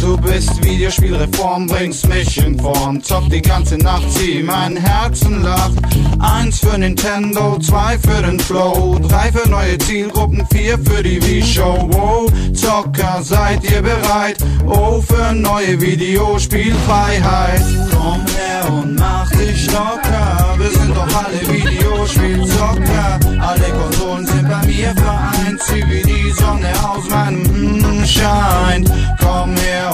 Du 0.00 0.16
bist 0.16 0.64
Videospielreform, 0.64 1.66
bringst 1.66 2.08
mich 2.08 2.38
in 2.38 2.56
Form. 2.56 3.02
Zock 3.02 3.28
die 3.28 3.42
ganze 3.42 3.76
Nacht, 3.76 4.08
zieh 4.12 4.40
mein 4.40 4.76
Herzen 4.76 5.42
lacht. 5.42 5.72
Eins 6.20 6.60
für 6.60 6.78
Nintendo, 6.78 7.58
zwei 7.58 7.98
für 7.98 8.22
den 8.22 8.38
Flow, 8.38 9.00
drei 9.00 9.32
für 9.32 9.48
neue 9.48 9.76
Zielgruppen, 9.78 10.46
vier 10.52 10.78
für 10.78 11.02
die 11.02 11.20
Wii-Show. 11.20 11.88
Wow, 11.90 12.30
Zocker, 12.52 13.18
seid 13.20 13.68
ihr 13.68 13.82
bereit? 13.82 14.36
Oh, 14.68 15.00
für 15.00 15.34
neue 15.34 15.80
Videospielfreiheit. 15.80 17.62
Komm 17.90 18.24
her 18.36 18.72
und 18.72 18.94
mach 18.96 19.28
dich 19.32 19.66
locker. 19.72 20.54
Wir 20.56 20.70
sind 20.70 20.96
doch 20.96 21.24
alle 21.24 21.40
Videospielzocker. 22.04 23.18
Alle 23.40 23.70
Konsolen 23.72 24.26
sind 24.26 24.48
bei 24.48 24.66
mir 24.66 24.94
vereint. 24.94 25.62
Zieh 25.62 25.84
wie 25.88 26.02
die 26.02 26.30
Sonne 26.32 26.70
aus 26.86 27.08
meinem 27.08 27.42
mm, 27.42 28.04
Schein. 28.04 28.84
Komm 29.20 29.56
her 29.56 29.93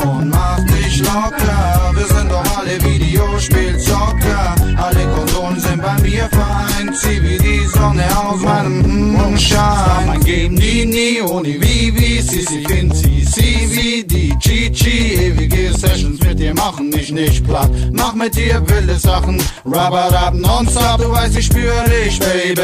vereint. 6.90 6.96
Zieh 6.96 7.22
wie 7.22 7.38
die 7.38 7.66
Sonne 7.66 8.05
aus 8.16 8.40
meinem 8.42 9.33
mm, 9.33 9.38
Schein. 9.38 10.07
Mein 10.07 10.20
Game 10.20 10.55
nie, 10.55 10.85
nie 10.85 11.22
ohne 11.22 11.61
Vivi. 11.61 12.20
Sisi, 12.22 12.64
Finzi, 12.66 13.24
Sivi, 13.24 14.05
die 14.07 14.35
Chichi. 14.38 15.14
Ewige 15.14 15.72
Sessions 15.72 16.20
mit 16.20 16.38
dir 16.38 16.55
machen 16.55 16.90
mich 16.90 17.12
nicht 17.12 17.44
platt. 17.44 17.70
Mach 17.92 18.14
mit 18.14 18.35
dir 18.35 18.62
wilde 18.68 18.96
Sachen. 18.96 19.40
Rubber 19.64 20.33
nonstop. 20.35 20.98
Du 20.98 21.11
weißt, 21.11 21.37
ich 21.37 21.46
spür 21.46 21.85
dich, 21.85 22.18
Baby. 22.18 22.62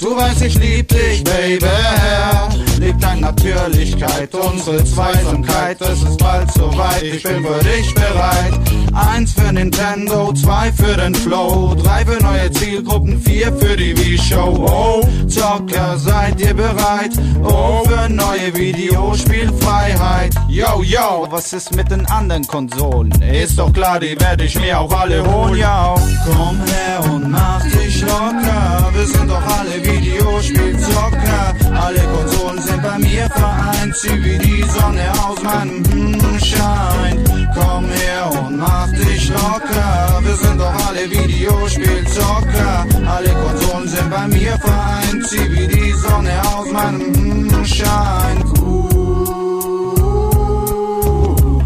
Du 0.00 0.16
weißt, 0.16 0.42
ich 0.42 0.58
lieb 0.58 0.88
dich, 0.88 1.22
Baby. 1.24 2.71
Lebt 2.78 3.02
deine 3.02 3.20
Natürlichkeit, 3.20 4.34
unsere 4.34 4.84
Zweisamkeit. 4.84 5.80
Es 5.80 6.02
ist 6.02 6.18
bald 6.18 6.50
soweit, 6.52 7.02
ich 7.02 7.22
bin 7.22 7.44
für 7.44 7.64
dich 7.64 7.94
bereit. 7.94 8.52
Eins 8.92 9.32
für 9.32 9.52
Nintendo, 9.52 10.32
zwei 10.34 10.70
für 10.72 10.96
den 10.96 11.14
Flow, 11.14 11.74
drei 11.74 12.04
für 12.04 12.22
neue 12.22 12.50
Zielgruppen, 12.50 13.20
vier 13.22 13.52
für 13.54 13.76
die 13.76 13.96
Wii-Show. 13.96 14.66
Oh, 14.68 15.00
Zocker, 15.28 15.96
seid 15.96 16.40
ihr 16.40 16.54
bereit? 16.54 17.12
Oh, 17.42 17.84
für 17.84 18.08
neue 18.08 18.54
Videospielfreiheit. 18.54 20.34
Yo, 20.48 20.82
yo, 20.82 21.26
was 21.30 21.52
ist 21.52 21.74
mit 21.74 21.90
den 21.90 22.04
anderen 22.06 22.46
Konsolen? 22.46 23.10
Ist 23.22 23.58
doch 23.58 23.72
klar, 23.72 23.98
die 24.00 24.18
werde 24.20 24.44
ich 24.44 24.58
mir 24.60 24.78
auch 24.78 24.92
alle 24.92 25.24
holen, 25.24 25.56
yo. 25.58 25.94
Komm 26.26 26.60
her 26.66 27.12
und 27.12 27.30
mach 27.30 27.62
dich 27.62 28.02
locker. 28.02 28.90
Wir 28.92 29.06
sind 29.06 29.30
doch 29.30 29.42
alle 29.58 29.82
Videospielzocker. 29.82 31.54
Alle 31.74 32.00
Konsolen 32.00 32.61
sind 32.62 32.82
bei 32.82 32.98
mir 32.98 33.28
vereint. 33.30 33.96
Zieh 33.96 34.24
wie 34.24 34.38
die 34.38 34.62
Sonne 34.62 35.06
aus 35.24 35.42
meinem 35.42 35.84
hm, 35.90 36.38
Schein. 36.38 37.16
Komm 37.54 37.84
her 37.90 38.30
und 38.40 38.58
mach 38.58 38.90
dich 38.90 39.28
locker. 39.28 40.20
Wir 40.22 40.36
sind 40.36 40.58
doch 40.58 40.74
alle 40.86 41.10
Videospielzocker. 41.10 42.86
Alle 43.06 43.30
Konsolen 43.30 43.88
sind 43.88 44.10
bei 44.10 44.26
mir 44.28 44.58
vereint. 44.58 45.26
Zieh 45.28 45.50
wie 45.50 45.66
die 45.66 45.92
Sonne 45.92 46.34
aus 46.54 46.70
meinem 46.72 47.14
hm, 47.14 47.64
Schein. 47.64 48.38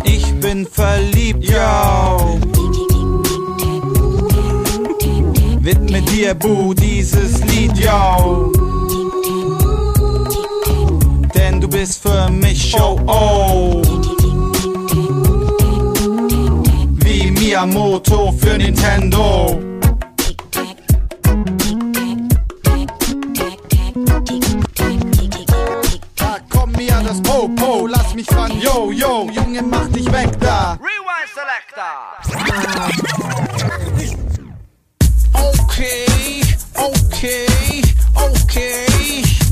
Ich 0.05 0.35
bin 0.41 0.67
verliebt, 0.67 1.45
yo. 1.45 2.41
Widme 5.61 6.01
dir, 6.03 6.35
Bu, 6.35 6.75
dieses 6.75 7.43
Lied, 7.45 7.77
yo. 7.79 8.53
Bist 11.79 12.01
für 12.03 12.31
mich, 12.31 12.75
oh, 12.81 12.99
oh. 13.07 13.83
Wie 17.05 17.31
Miyamoto 17.31 18.33
für 18.33 18.57
Nintendo. 18.57 19.61
Da 26.17 26.39
komm 26.49 26.73
mir 26.73 26.99
das 27.07 27.21
Popo, 27.21 27.87
lass 27.87 28.15
mich 28.15 28.27
fragen, 28.27 28.59
yo, 28.59 28.91
yo, 28.91 29.29
Junge, 29.31 29.61
mach 29.61 29.89
dich 29.89 30.11
weg 30.11 30.31
da. 30.41 30.79
Rewind 30.81 31.29
selector. 31.35 31.95
Okay, 35.35 36.07
okay, 36.75 37.47
okay. 38.15 39.46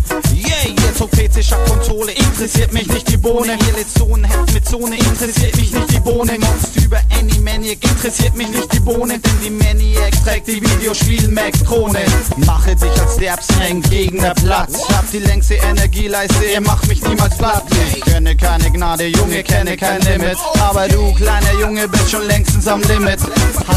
Yeah, 0.63 0.75
jetzt 0.87 1.03
auf 1.03 1.11
PC-Konsole 1.11 2.13
interessiert 2.13 2.73
mich 2.73 2.87
nicht 2.87 3.09
die 3.09 3.17
Bohne. 3.17 3.57
Hier 3.65 3.75
lädt 3.75 3.91
Zone, 3.91 4.27
Heft 4.29 4.55
mit 4.55 4.67
Zone, 4.67 4.97
interessiert 4.97 5.57
mich 5.57 5.73
nicht 5.73 5.91
die 5.93 6.01
Bohne. 6.01 6.39
Mockst 6.39 6.77
über 6.77 7.01
Animaniac, 7.19 7.83
interessiert 7.83 8.37
mich 8.37 8.49
nicht 8.49 8.73
die 8.73 8.81
Bohne. 8.81 9.19
Denn 9.19 9.41
die 9.45 9.51
Maniac 9.51 10.13
trägt 10.25 10.47
die 10.49 10.63
Videospiel-Mac-Krone. 10.63 12.01
Mache 12.47 12.77
dich 12.77 13.01
als 13.01 13.17
Derbsring 13.17 13.83
Gegner. 13.83 14.35
Ich 14.37 14.51
hab 14.51 15.11
die 15.11 15.19
längste 15.19 15.55
Energieleiste, 15.55 16.45
ihr 16.45 16.61
macht 16.61 16.87
mich 16.89 17.03
niemals 17.03 17.37
platt. 17.37 17.65
Ich 17.95 18.01
kenne 18.03 18.37
keine 18.37 18.71
Gnade, 18.71 19.07
Junge, 19.07 19.43
kenne 19.43 19.77
kein 19.77 20.01
Limit. 20.03 20.37
Aber 20.61 20.89
du, 20.89 21.13
kleiner 21.15 21.53
Junge, 21.61 21.89
bist 21.89 22.11
schon 22.11 22.27
längstens 22.27 22.67
am 22.67 22.83
Limit. 22.83 23.19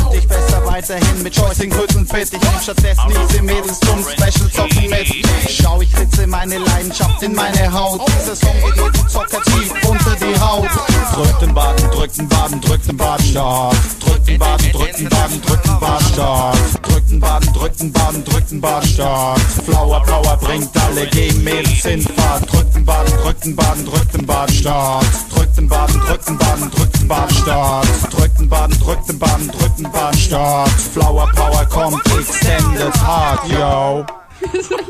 Halt 0.07 0.21
dich 0.21 0.27
besser 0.27 0.65
weiterhin 0.65 1.23
mit 1.23 1.35
Choicing, 1.35 1.69
Größen 1.69 2.07
fit. 2.07 2.27
Ich 2.31 2.41
nehm 2.41 2.59
stattdessen 2.61 3.03
diese 3.07 3.41
Mädels 3.41 3.79
zum 3.79 4.03
Special 4.03 4.51
Zocken 4.51 4.89
mit. 4.89 5.25
Schau, 5.49 5.81
ich 5.81 5.97
ritze 5.97 6.27
meine 6.27 6.57
Leidenschaft 6.57 7.21
in 7.23 7.33
meine 7.33 7.71
Haut. 7.71 8.01
Dieser 8.19 8.35
Song 8.35 8.55
geht 8.65 8.75
jedem 8.75 9.07
Zocker 9.07 9.41
tief 9.43 9.71
unter 9.89 10.15
die 10.15 10.39
Haut. 10.39 10.69
Drückt 11.13 11.41
den 11.41 11.53
Baden, 11.53 11.91
drückt 11.91 12.17
den 12.17 12.27
Baden, 12.27 12.61
drückt 12.61 12.87
den 12.87 12.97
Baden 12.97 13.25
stark. 13.25 13.75
Drückt 13.99 14.27
den 14.27 14.39
Baden, 14.39 14.71
drückt 14.71 14.99
den 14.99 15.09
Baden, 15.09 15.41
drückt 15.41 15.65
den 15.65 15.79
Baden 15.79 16.13
stark. 16.13 16.55
Drückt 16.83 17.09
den 17.09 17.19
Baden, 17.19 17.53
drückt 17.53 17.79
den 17.79 17.91
Baden, 17.91 18.23
drückt 18.23 18.51
den 18.51 18.61
Baden 18.61 18.89
stark. 18.89 19.39
Flower 19.65 20.03
Power 20.03 20.37
bringt 20.37 20.69
alle 20.77 20.97
alle 20.97 21.07
gehen 21.07 21.43
mit 21.43 21.67
Sinnfahrt. 21.67 22.51
Drückten 22.51 22.85
Baden, 22.85 23.13
drückten 23.23 23.55
Baden, 23.55 23.85
drückten 23.85 24.25
Baden, 24.25 24.55
Start. 24.55 25.05
Drückten 25.33 25.67
Baden, 25.67 25.99
drückten 25.99 26.37
Baden, 26.37 26.71
drückten 26.71 27.07
Baden, 27.07 27.35
Start. 27.35 27.87
Drückten 28.11 28.49
Baden, 28.49 28.79
drückten 28.79 29.19
Baden, 29.19 29.47
drückten 29.51 29.83
Baden, 29.83 29.96
Start. 30.15 30.69
Flower 30.69 31.29
Power 31.35 31.65
kommt 31.65 32.01
extended 32.17 32.93
hard, 33.01 33.45
yo. 33.49 34.05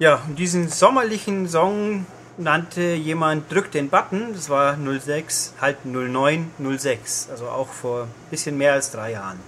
Ja, 0.00 0.22
und 0.26 0.38
diesen 0.38 0.70
sommerlichen 0.70 1.46
Song 1.46 2.06
nannte 2.38 2.94
jemand 2.94 3.52
Drück 3.52 3.70
den 3.70 3.90
Button. 3.90 4.32
Das 4.32 4.48
war 4.48 4.78
06, 4.78 5.52
halt 5.60 5.84
09, 5.84 6.52
06. 6.58 7.28
Also 7.30 7.48
auch 7.48 7.68
vor 7.68 8.04
ein 8.04 8.30
bisschen 8.30 8.56
mehr 8.56 8.72
als 8.72 8.92
drei 8.92 9.12
Jahren. 9.12 9.38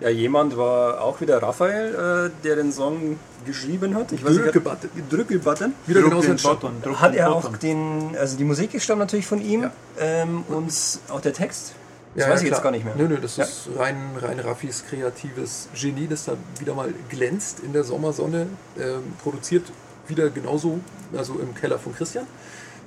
Ja, 0.00 0.10
jemand 0.10 0.58
war 0.58 1.00
auch 1.00 1.22
wieder 1.22 1.42
Raphael, 1.42 1.94
äh, 1.94 2.42
der 2.44 2.56
den 2.56 2.72
Song 2.72 3.18
geschrieben 3.44 3.94
hat. 3.94 4.12
Ich 4.12 4.24
weiß 4.24 4.32
nicht, 4.32 4.44
Drücke-Button. 4.46 4.90
Drücke-Button. 5.10 5.74
Wieder 5.86 6.02
den 6.02 6.12
entstanden. 6.12 6.80
Button, 6.82 7.00
Hat 7.00 7.14
er 7.14 7.32
auch 7.32 7.56
den, 7.56 8.16
also 8.18 8.36
die 8.36 8.44
Musik 8.44 8.80
stammt 8.80 9.00
natürlich 9.00 9.26
von 9.26 9.40
ihm 9.40 9.62
Ja. 9.64 9.72
ähm, 9.98 10.44
und 10.48 10.72
auch 11.08 11.20
der 11.20 11.32
Text. 11.32 11.72
Das 12.14 12.24
Ja, 12.26 12.30
weiß 12.32 12.40
ja, 12.40 12.46
ich 12.46 12.50
jetzt 12.50 12.60
klar. 12.60 12.62
gar 12.64 12.70
nicht 12.72 12.84
mehr. 12.84 12.94
Nö, 12.96 13.06
nö, 13.06 13.18
das 13.20 13.38
ist 13.38 13.68
rein, 13.76 13.96
rein 14.20 14.40
Raffis 14.40 14.84
kreatives 14.88 15.68
Genie, 15.80 16.08
das 16.08 16.24
da 16.24 16.32
wieder 16.58 16.74
mal 16.74 16.92
glänzt 17.08 17.60
in 17.60 17.72
der 17.72 17.84
Sommersonne. 17.84 18.46
Ähm, 18.78 19.12
produziert 19.22 19.70
wieder 20.08 20.28
genauso, 20.30 20.80
also 21.16 21.34
im 21.34 21.54
Keller 21.54 21.78
von 21.78 21.94
Christian. 21.94 22.26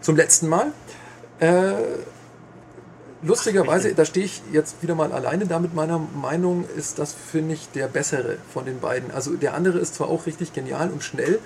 Zum 0.01 0.17
letzten 0.17 0.49
Mal. 0.49 0.73
Äh, 1.39 1.73
lustigerweise, 3.24 3.93
da 3.93 4.05
stehe 4.05 4.26
ich 4.26 4.41
jetzt 4.51 4.82
wieder 4.82 4.95
mal 4.95 5.11
alleine 5.11 5.45
da 5.45 5.59
mit 5.59 5.74
meiner 5.74 5.99
Meinung, 5.99 6.65
ist 6.78 6.99
das, 6.99 7.13
finde 7.13 7.53
ich, 7.55 7.69
der 7.69 7.88
bessere 7.88 8.38
von 8.53 8.65
den 8.65 8.80
beiden. 8.80 9.11
Also 9.11 9.36
der 9.36 9.53
andere 9.53 9.80
ist 9.80 9.95
zwar 9.95 10.09
auch 10.09 10.26
richtig 10.26 10.53
genial 10.53 10.91
und 10.91 11.03
schnell, 11.03 11.39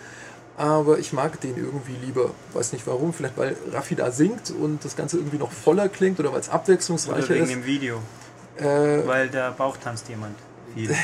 aber 0.57 0.97
ich 0.99 1.13
mag 1.13 1.39
den 1.41 1.55
irgendwie 1.55 1.95
lieber. 2.03 2.31
Weiß 2.53 2.73
nicht 2.73 2.87
warum, 2.87 3.13
vielleicht 3.13 3.37
weil 3.37 3.55
Raffi 3.71 3.95
da 3.95 4.11
singt 4.11 4.51
und 4.51 4.83
das 4.83 4.95
Ganze 4.95 5.17
irgendwie 5.17 5.37
noch 5.37 5.51
voller 5.51 5.87
klingt 5.87 6.19
oder 6.19 6.33
weil 6.33 6.39
es 6.39 6.47
Oder 6.47 6.55
abwechslungsreicher 6.55 7.29
wegen 7.29 7.43
ist. 7.43 7.51
dem 7.51 7.65
Video. 7.65 7.99
Äh, 8.57 9.05
Weil 9.05 9.29
da 9.29 9.51
Bauch 9.51 9.77
tanzt 9.77 10.09
jemand. 10.09 10.35
Viel. 10.73 10.89
ja, 10.89 10.97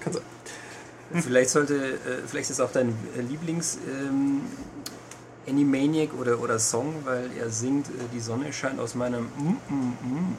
kann 0.00 0.12
sein. 0.14 0.22
Vielleicht 1.22 1.50
sollte, 1.50 1.74
äh, 1.74 2.26
vielleicht 2.26 2.50
ist 2.50 2.60
auch 2.60 2.72
dein 2.72 2.94
Lieblings 3.28 3.78
ähm, 3.86 4.40
Animaniac 5.48 6.10
oder, 6.18 6.40
oder 6.40 6.58
Song, 6.58 6.94
weil 7.04 7.30
er 7.38 7.50
singt, 7.50 7.88
äh, 7.88 7.92
die 8.12 8.20
Sonne 8.20 8.52
scheint 8.52 8.80
aus 8.80 8.94
meinem 8.94 9.24
mm, 9.24 9.74
mm, 9.74 9.74
mm. 9.74 10.36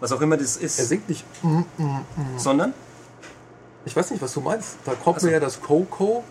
Was 0.00 0.10
auch 0.12 0.20
immer 0.20 0.36
das 0.36 0.56
ist. 0.56 0.78
Er 0.78 0.84
singt 0.84 1.08
nicht. 1.08 1.24
mm, 1.42 1.62
Sondern? 2.36 2.74
Ich 3.84 3.94
weiß 3.94 4.10
nicht, 4.10 4.22
was 4.22 4.32
du 4.34 4.40
meinst. 4.40 4.76
Da 4.84 4.92
kommt 4.94 5.16
Ach 5.16 5.20
so. 5.20 5.26
mir 5.26 5.34
ja 5.34 5.40
das 5.40 5.60
Coco 5.60 6.24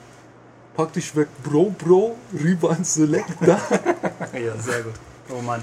praktisch 0.75 1.15
weg. 1.15 1.27
Bro, 1.43 1.75
Bro, 1.77 2.15
rüber 2.33 2.75
ins 2.77 2.93
Select. 2.95 3.29
Da. 3.41 3.59
Ja, 4.33 4.57
sehr 4.57 4.83
gut. 4.83 4.93
Oh 5.29 5.41
Mann. 5.41 5.61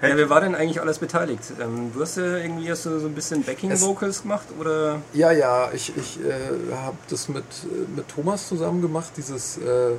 Ja, 0.00 0.16
wer 0.16 0.28
war 0.28 0.40
denn 0.40 0.56
eigentlich 0.56 0.80
alles 0.80 0.98
beteiligt? 0.98 1.44
Ähm, 1.60 1.92
du 1.94 2.00
hast 2.00 2.16
ja 2.16 2.36
irgendwie 2.36 2.68
hast 2.68 2.86
du 2.86 2.98
so 2.98 3.06
ein 3.06 3.14
bisschen 3.14 3.44
Backing-Vocals 3.44 4.22
gemacht 4.22 4.46
oder? 4.58 5.00
ja, 5.12 5.30
ja, 5.30 5.70
ich, 5.72 5.96
ich 5.96 6.18
äh, 6.20 6.74
habe 6.74 6.96
das 7.08 7.28
mit, 7.28 7.44
äh, 7.44 7.96
mit 7.96 8.08
Thomas 8.08 8.48
zusammen 8.48 8.82
gemacht. 8.82 9.12
Dieses, 9.16 9.58
äh, 9.58 9.92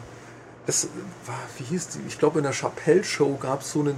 das 0.66 0.88
war, 1.26 1.40
wie 1.58 1.64
hieß 1.64 1.90
die? 1.90 2.00
Ich 2.08 2.20
glaube, 2.20 2.40
in 2.40 2.44
der 2.44 2.54
Chappelle-Show 2.54 3.38
gab 3.38 3.62
es 3.62 3.72
so 3.72 3.82
einen. 3.82 3.96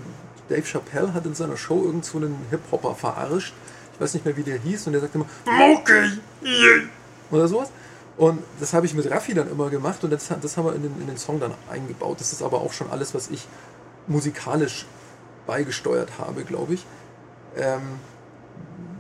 Dave 0.48 0.64
Chappelle 0.64 1.14
hat 1.14 1.26
in 1.26 1.34
seiner 1.34 1.58
Show 1.58 1.84
irgend 1.86 2.06
so 2.06 2.20
einen 2.20 2.38
Hip-Hopper 2.52 2.94
verarscht. 2.94 3.54
Ich 3.94 4.00
weiß 4.00 4.14
nicht 4.14 4.26
mehr, 4.26 4.38
wie 4.38 4.44
der 4.44 4.60
hieß. 4.60 4.86
Und 4.86 4.94
der 4.94 5.02
sagte 5.02 5.18
immer, 5.18 5.28
Moki, 5.46 6.20
yeah. 6.44 6.84
oder 7.32 7.48
sowas. 7.48 7.70
Und 8.18 8.44
das 8.60 8.74
habe 8.74 8.86
ich 8.86 8.94
mit 8.94 9.10
Raffi 9.10 9.34
dann 9.34 9.50
immer 9.50 9.70
gemacht 9.70 10.04
und 10.04 10.12
das, 10.12 10.28
das 10.42 10.56
haben 10.56 10.66
wir 10.66 10.76
in 10.76 10.84
den, 10.84 11.02
in 11.02 11.08
den 11.08 11.18
Song 11.18 11.40
dann 11.40 11.54
eingebaut. 11.70 12.20
Das 12.20 12.32
ist 12.32 12.42
aber 12.42 12.62
auch 12.62 12.72
schon 12.72 12.90
alles, 12.90 13.14
was 13.14 13.30
ich 13.30 13.48
musikalisch 14.08 14.86
beigesteuert 15.48 16.12
habe, 16.20 16.44
glaube 16.44 16.76
ich. 16.76 16.86
Ähm, 17.58 18.00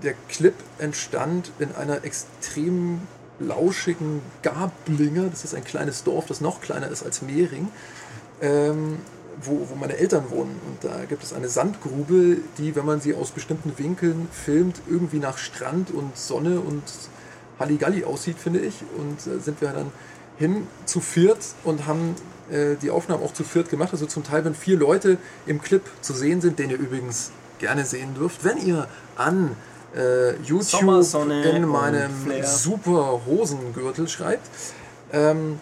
der 0.03 0.15
Clip 0.29 0.55
entstand 0.79 1.51
in 1.59 1.73
einer 1.75 2.03
extrem 2.03 3.01
lauschigen 3.39 4.21
Gablinger. 4.41 5.27
Das 5.29 5.43
ist 5.43 5.55
ein 5.55 5.63
kleines 5.63 6.03
Dorf, 6.03 6.25
das 6.27 6.41
noch 6.41 6.61
kleiner 6.61 6.87
ist 6.89 7.03
als 7.03 7.21
Mehring, 7.21 7.67
ähm, 8.41 8.97
wo, 9.41 9.67
wo 9.69 9.75
meine 9.75 9.97
Eltern 9.97 10.29
wohnen. 10.29 10.59
Und 10.67 10.83
da 10.83 11.05
gibt 11.05 11.23
es 11.23 11.33
eine 11.33 11.49
Sandgrube, 11.49 12.37
die, 12.57 12.75
wenn 12.75 12.85
man 12.85 13.01
sie 13.01 13.13
aus 13.13 13.31
bestimmten 13.31 13.77
Winkeln 13.77 14.27
filmt, 14.31 14.81
irgendwie 14.87 15.19
nach 15.19 15.37
Strand 15.37 15.91
und 15.91 16.17
Sonne 16.17 16.59
und 16.59 16.83
Halligalli 17.59 18.03
aussieht, 18.03 18.37
finde 18.37 18.59
ich. 18.59 18.75
Und 18.97 19.31
äh, 19.31 19.39
sind 19.39 19.61
wir 19.61 19.69
dann 19.69 19.91
hin 20.37 20.67
zu 20.85 20.99
viert 20.99 21.39
und 21.63 21.85
haben 21.85 22.15
äh, 22.49 22.75
die 22.81 22.89
Aufnahmen 22.89 23.23
auch 23.23 23.33
zu 23.33 23.43
viert 23.43 23.69
gemacht. 23.69 23.89
Also 23.93 24.05
zum 24.05 24.23
Teil, 24.23 24.45
wenn 24.45 24.55
vier 24.55 24.77
Leute 24.77 25.17
im 25.45 25.61
Clip 25.61 25.83
zu 26.01 26.13
sehen 26.13 26.41
sind, 26.41 26.59
den 26.59 26.69
ihr 26.69 26.77
übrigens 26.77 27.31
gerne 27.59 27.85
sehen 27.85 28.13
dürft, 28.15 28.43
wenn 28.43 28.57
ihr 28.57 28.87
an 29.15 29.55
äh, 29.95 30.35
YouTube 30.43 30.81
in 31.45 31.65
meinem 31.65 32.11
super 32.43 33.21
Hosengürtel 33.25 34.07
schreibt. 34.07 34.47
Ähm, 35.13 35.59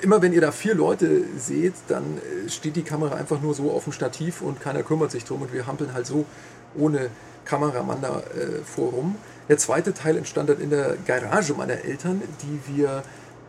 immer 0.00 0.20
wenn 0.22 0.32
ihr 0.32 0.40
da 0.40 0.52
vier 0.52 0.74
Leute 0.74 1.22
seht, 1.36 1.74
dann 1.88 2.18
äh, 2.18 2.48
steht 2.48 2.76
die 2.76 2.82
Kamera 2.82 3.16
einfach 3.16 3.40
nur 3.40 3.54
so 3.54 3.70
auf 3.70 3.84
dem 3.84 3.92
Stativ 3.92 4.42
und 4.42 4.60
keiner 4.60 4.82
kümmert 4.82 5.10
sich 5.10 5.24
drum 5.24 5.42
und 5.42 5.52
wir 5.52 5.66
hampeln 5.66 5.94
halt 5.94 6.06
so 6.06 6.24
ohne 6.76 7.10
Kameramann 7.44 8.02
da 8.02 8.20
äh, 8.20 8.62
vorum. 8.64 9.16
Der 9.48 9.56
zweite 9.56 9.94
Teil 9.94 10.18
entstand 10.18 10.50
dann 10.50 10.60
in 10.60 10.70
der 10.70 10.96
Garage 11.06 11.54
meiner 11.54 11.84
Eltern, 11.84 12.22
die 12.42 12.76
wir 12.76 13.02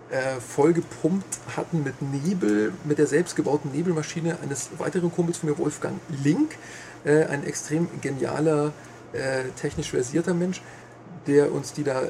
äh, 0.09 0.39
vollgepumpt 0.39 1.39
hatten 1.55 1.83
mit 1.83 2.01
Nebel, 2.01 2.71
mit 2.85 2.97
der 2.97 3.07
selbstgebauten 3.07 3.71
Nebelmaschine 3.71 4.37
eines 4.41 4.69
weiteren 4.77 5.11
Kumpels 5.11 5.39
von 5.39 5.49
mir, 5.49 5.57
Wolfgang 5.57 5.99
Link, 6.23 6.57
äh, 7.03 7.25
ein 7.25 7.45
extrem 7.45 7.89
genialer, 8.01 8.71
äh, 9.13 9.49
technisch 9.59 9.91
versierter 9.91 10.33
Mensch, 10.33 10.61
der 11.27 11.51
uns 11.51 11.73
die 11.73 11.83
da 11.83 12.01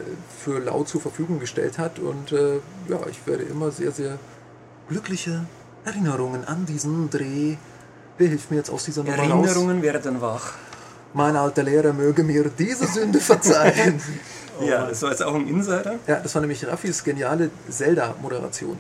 für 0.44 0.60
laut 0.60 0.88
zur 0.88 1.02
Verfügung 1.02 1.40
gestellt 1.40 1.78
hat. 1.78 2.00
Und 2.00 2.32
äh, 2.32 2.56
ja, 2.88 3.00
ich 3.10 3.26
werde 3.26 3.44
immer 3.44 3.72
sehr, 3.72 3.92
sehr 3.92 4.18
glückliche 4.88 5.46
Erinnerungen 5.86 6.46
an 6.46 6.66
diesen 6.66 7.10
Dreh. 7.10 7.56
Wer 8.18 8.28
hilft 8.28 8.52
mir 8.52 8.58
jetzt 8.58 8.70
aus 8.70 8.84
dieser 8.86 9.04
Nummer 9.04 9.18
raus? 9.18 9.48
Erinnerungen 9.48 9.82
werden 9.82 10.22
wach. 10.22 10.54
Mein 11.14 11.36
alter 11.36 11.64
Lehrer 11.64 11.94
möge 11.94 12.24
mir 12.24 12.50
diese 12.50 12.86
Sünde 12.86 13.20
verzeihen. 13.20 14.00
ja, 14.62 14.86
das 14.86 15.02
war 15.02 15.10
jetzt 15.10 15.24
auch 15.24 15.34
ein 15.34 15.48
Insider. 15.48 15.96
ja, 16.06 16.20
das 16.20 16.36
war 16.36 16.42
nämlich 16.42 16.66
Raffis 16.68 17.04
geniale 17.04 17.50
Zelda-Moderation. 17.70 18.78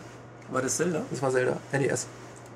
War 0.51 0.61
das 0.61 0.77
Zelda? 0.77 1.01
Das 1.09 1.21
war 1.21 1.31
Zelda, 1.31 1.57
NES. 1.71 2.07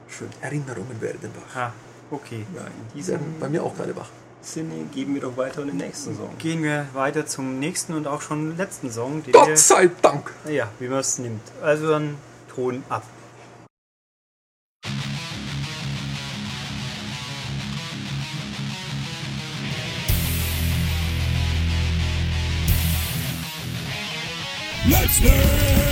Schön. 0.08 0.28
Erinnerungen 0.42 1.00
werden 1.00 1.32
wach. 1.36 1.56
Ah, 1.56 1.74
okay. 2.12 2.46
Ja, 2.94 3.18
bei 3.40 3.50
mir 3.50 3.64
auch 3.64 3.76
gerade 3.76 3.96
wach. 3.96 4.10
Sinne 4.44 4.86
geben 4.94 5.16
wir 5.16 5.22
doch 5.22 5.38
weiter 5.38 5.62
in 5.62 5.70
den 5.70 5.78
nächsten 5.78 6.16
Song. 6.18 6.38
Gehen 6.38 6.64
wir 6.64 6.88
weiter 6.94 7.26
zum 7.26 7.60
nächsten 7.60 7.94
und 7.94 8.08
auch 8.08 8.22
schon 8.22 8.58
letzten 8.58 8.92
Song, 8.92 9.24
den 9.24 9.32
Gott 9.32 9.58
sei 9.58 9.90
Dank! 10.02 10.34
wir, 10.44 10.54
ja, 10.54 10.70
wie 10.80 10.88
man 10.88 11.00
es 11.00 11.18
nimmt. 11.18 11.42
Also 11.62 11.88
dann 11.88 12.18
Ton 12.54 12.84
ab. 12.90 13.04
Let's 24.86 25.20
play! 25.22 25.83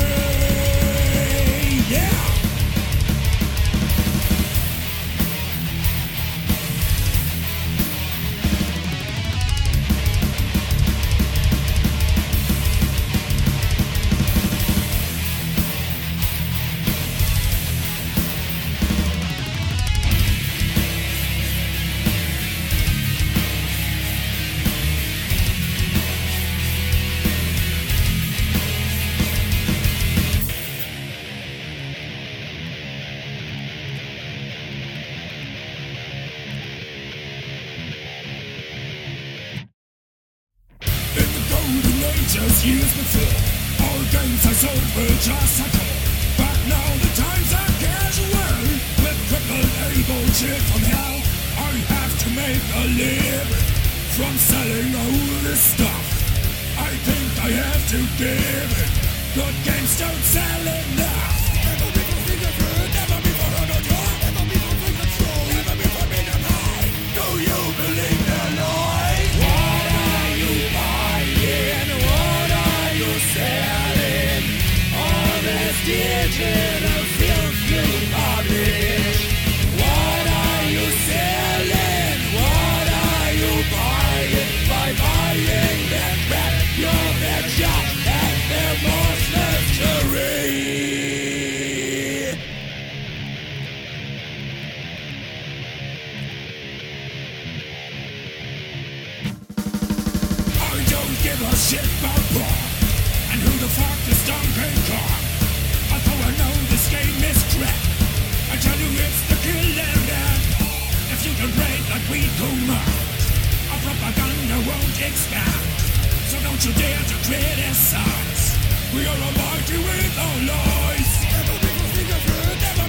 So 115.12 116.39
don't 116.39 116.62
you 116.64 116.72
dare 116.72 117.03
to 117.03 117.16
criticize 117.28 118.55
We 118.95 119.03
are 119.03 119.20
almighty 119.28 119.76
with 119.76 120.16
our 120.18 120.39
lies 120.47 121.12
Never 121.36 121.57
finger 121.91 122.20
food, 122.24 122.55
never 122.64 122.88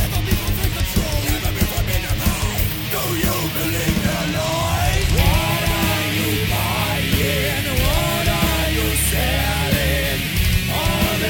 Never 0.00 0.20
control, 0.80 1.20
never 1.28 1.52
Do 2.94 3.02
you 3.20 3.36
believe 3.52 4.00
the 4.00 4.18
lie? 4.32 5.00
What 5.20 5.62
are 5.76 6.08
you 6.16 6.30
buying? 6.48 7.66
What 7.84 8.26
are 8.40 8.68
you 8.72 8.88
selling? 9.12 10.20
All 10.72 11.20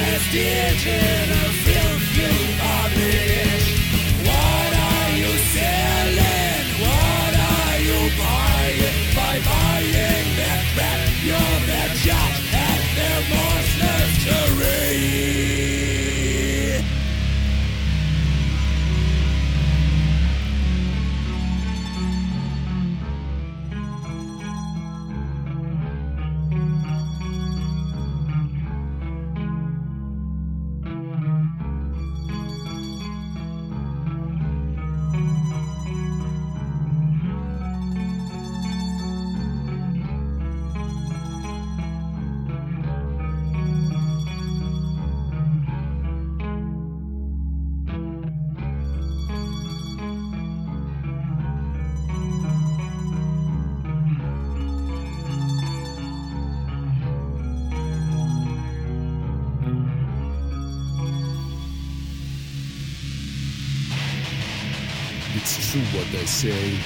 It's 65.40 65.72
true 65.72 65.80
what 65.98 66.06
they 66.12 66.26
say. 66.26 66.76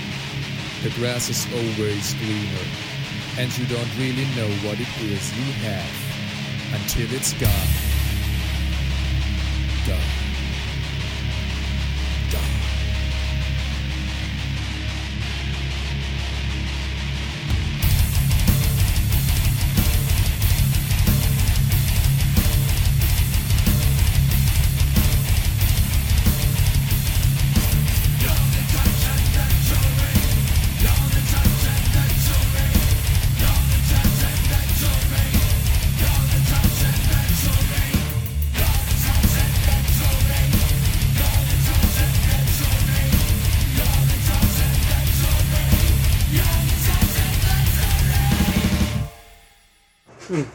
The 0.84 0.90
grass 0.90 1.28
is 1.28 1.44
always 1.52 2.14
greener, 2.14 2.66
and 3.36 3.50
you 3.58 3.66
don't 3.66 3.98
really 3.98 4.26
know 4.36 4.48
what 4.62 4.78
it 4.78 4.86
is 5.02 5.36
you 5.36 5.52
have 5.66 5.94
until 6.72 7.12
it's 7.16 7.32
gone. 7.32 7.50
Gone. 9.88 10.23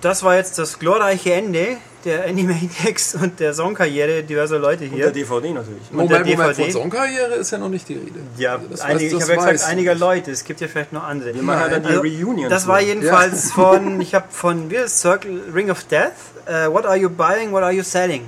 Das 0.10 0.24
war 0.24 0.36
jetzt 0.36 0.58
das 0.60 0.78
glorreiche 0.80 1.34
Ende 1.34 1.78
der 2.06 2.26
Animaniacs 2.26 3.16
und 3.16 3.40
der 3.40 3.54
Songkarriere 3.54 4.24
diverser 4.24 4.58
Leute 4.58 4.86
Und 4.86 4.92
hier. 4.92 5.06
der 5.06 5.12
DVD 5.12 5.52
natürlich. 5.52 5.82
Und 5.92 5.98
Moment, 5.98 6.12
der 6.12 6.20
Moment, 6.20 6.40
von 6.42 6.48
DVD. 6.56 6.72
Songkarriere 6.72 7.34
ist 7.36 7.52
ja 7.52 7.58
noch 7.58 7.70
nicht 7.70 7.88
die 7.90 7.96
Rede. 7.96 8.20
Ja, 8.38 8.54
Also 8.56 8.68
das 8.70 8.82
einige, 8.82 9.00
weiß- 9.00 9.18
ich 9.18 9.22
habe 9.24 9.34
ja 9.34 9.52
gesagt, 9.52 9.72
einiger 9.72 9.92
nicht. 9.94 10.00
Leute. 10.00 10.32
Es 10.32 10.44
gibt 10.46 10.62
ja 10.62 10.68
vielleicht 10.68 10.94
noch 10.94 11.04
andere. 11.04 11.34
Wir 11.36 11.44
machen 11.44 11.60
ja 11.62 11.68
dann 11.70 11.82
die 11.84 11.90
Also, 11.90 12.02
Reunion. 12.02 12.50
Das 12.50 12.68
war 12.68 12.82
jedenfalls 12.82 13.50
Ja. 13.50 13.54
von, 13.56 14.00
ich 14.02 14.16
habe 14.16 14.26
von, 14.30 14.70
wie 14.72 14.76
ist 14.78 15.00
Circle 15.02 15.42
Ring 15.54 15.70
of 15.70 15.84
Death. 15.86 16.12
Äh, 16.46 16.68
what 16.72 16.86
are 16.86 16.96
you 16.98 17.10
buying, 17.10 17.52
what 17.52 17.64
are 17.64 17.72
you 17.74 17.84
selling? 17.84 18.24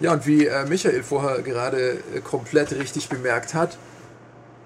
Ja, 0.00 0.12
und 0.12 0.26
wie 0.26 0.46
äh, 0.46 0.64
Michael 0.66 1.02
vorher 1.04 1.40
gerade 1.42 1.98
äh, 2.14 2.20
komplett 2.20 2.72
richtig 2.72 3.08
bemerkt 3.08 3.54
hat, 3.54 3.78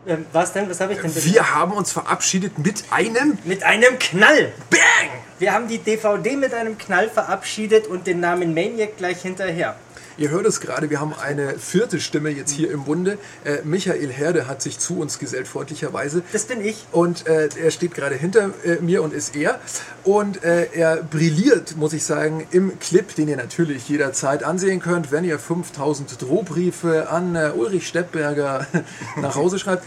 Ähm, 0.07 0.27
was 0.33 0.53
denn? 0.53 0.69
Was 0.71 0.81
habe 0.81 0.95
ich 0.95 1.01
denn? 1.01 1.15
wir 1.15 1.55
haben 1.55 1.73
uns 1.73 1.93
verabschiedet 1.93 2.59
mit 2.59 2.85
einem 2.91 3.39
Mit 3.45 3.63
einem 3.63 3.99
Knall! 3.99 4.53
Bang! 4.71 5.11
Wir 5.39 5.53
haben 5.53 5.69
die 5.69 5.79
DVD 5.79 6.37
mit 6.37 6.55
einem 6.55 6.79
Knall 6.79 7.09
verabschiedet 7.09 7.87
und 7.87 8.07
den 8.07 8.21
Namen 8.21 8.55
Maniac 8.55 8.97
gleich 8.97 9.23
hinterher. 9.23 9.77
Ihr 10.17 10.31
hört 10.31 10.47
es 10.47 10.61
gerade, 10.61 10.91
wir 10.91 11.01
haben 11.01 11.15
eine 11.15 11.59
vierte 11.59 12.01
Stimme 12.01 12.31
jetzt 12.31 12.51
hier 12.51 12.71
im 12.71 12.85
Bunde. 12.85 13.19
Äh, 13.45 13.59
Michael 13.65 14.11
Herde 14.11 14.47
hat 14.47 14.63
sich 14.63 14.79
zu 14.79 14.99
uns 14.99 15.19
gesellt, 15.19 15.49
freundlicherweise. 15.49 16.23
Das 16.33 16.45
bin 16.45 16.65
ich. 16.65 16.87
Und 16.93 17.27
äh, 17.27 17.49
er 17.61 17.71
steht 17.71 17.95
gerade 17.95 18.15
hinter 18.15 18.51
äh, 18.65 18.77
mir 18.81 19.03
und 19.03 19.15
ist 19.15 19.37
er. 19.37 19.61
Und 20.05 20.45
äh, 20.45 20.69
er 20.73 20.97
brilliert, 21.03 21.77
muss 21.77 21.93
ich 21.93 22.05
sagen, 22.05 22.47
im 22.51 22.79
Clip, 22.79 23.15
den 23.15 23.29
ihr 23.29 23.37
natürlich 23.37 23.89
jederzeit 23.89 24.45
ansehen 24.45 24.81
könnt, 24.81 25.13
wenn 25.13 25.25
ihr 25.25 25.39
5000 25.39 26.21
Drohbriefe 26.21 27.09
an 27.11 27.35
äh, 27.35 27.53
Ulrich 27.57 27.87
Steppberger 27.87 28.67
nach 29.17 29.37
Hause 29.37 29.59
schreibt. 29.59 29.85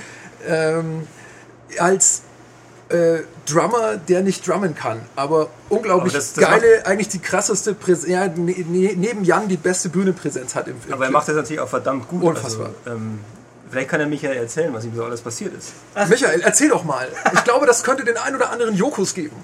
Ähm, 0.47 1.07
als 1.77 2.23
äh, 2.93 3.23
Drummer, 3.45 3.97
der 3.97 4.21
nicht 4.21 4.47
drummen 4.47 4.75
kann, 4.75 5.01
aber 5.15 5.49
unglaublich 5.69 6.13
Aber 6.13 6.19
das- 6.19 6.33
das 6.33 6.43
geile, 6.43 6.85
eigentlich 6.85 7.09
die 7.09 7.19
krasseste 7.19 7.73
Präsenz, 7.73 8.07
ja, 8.11 8.27
ne, 8.27 8.53
ne, 8.67 8.93
neben 8.95 9.23
Jan 9.23 9.47
die 9.47 9.57
beste 9.57 9.89
Bühnenpräsenz 9.89 10.55
hat 10.55 10.67
im, 10.67 10.75
im 10.87 10.93
Aber 10.93 11.05
er 11.05 11.11
macht 11.11 11.27
das 11.27 11.35
natürlich 11.35 11.59
auch 11.59 11.67
verdammt 11.69 12.07
gut. 12.07 12.23
Unfassbar. 12.23 12.69
Also, 12.85 12.97
ähm, 12.97 13.19
vielleicht 13.69 13.89
kann 13.89 13.99
er 13.99 14.07
Michael 14.07 14.37
erzählen, 14.37 14.73
was 14.73 14.85
ihm 14.85 14.95
so 14.95 15.03
alles 15.03 15.21
passiert 15.21 15.53
ist. 15.57 15.73
Michael, 16.09 16.41
erzähl 16.41 16.69
doch 16.69 16.83
mal. 16.83 17.07
Ich 17.33 17.43
glaube, 17.43 17.65
das 17.65 17.83
könnte 17.83 18.05
den 18.05 18.17
ein 18.17 18.35
oder 18.35 18.51
anderen 18.51 18.75
Jokus 18.75 19.13
geben. 19.13 19.35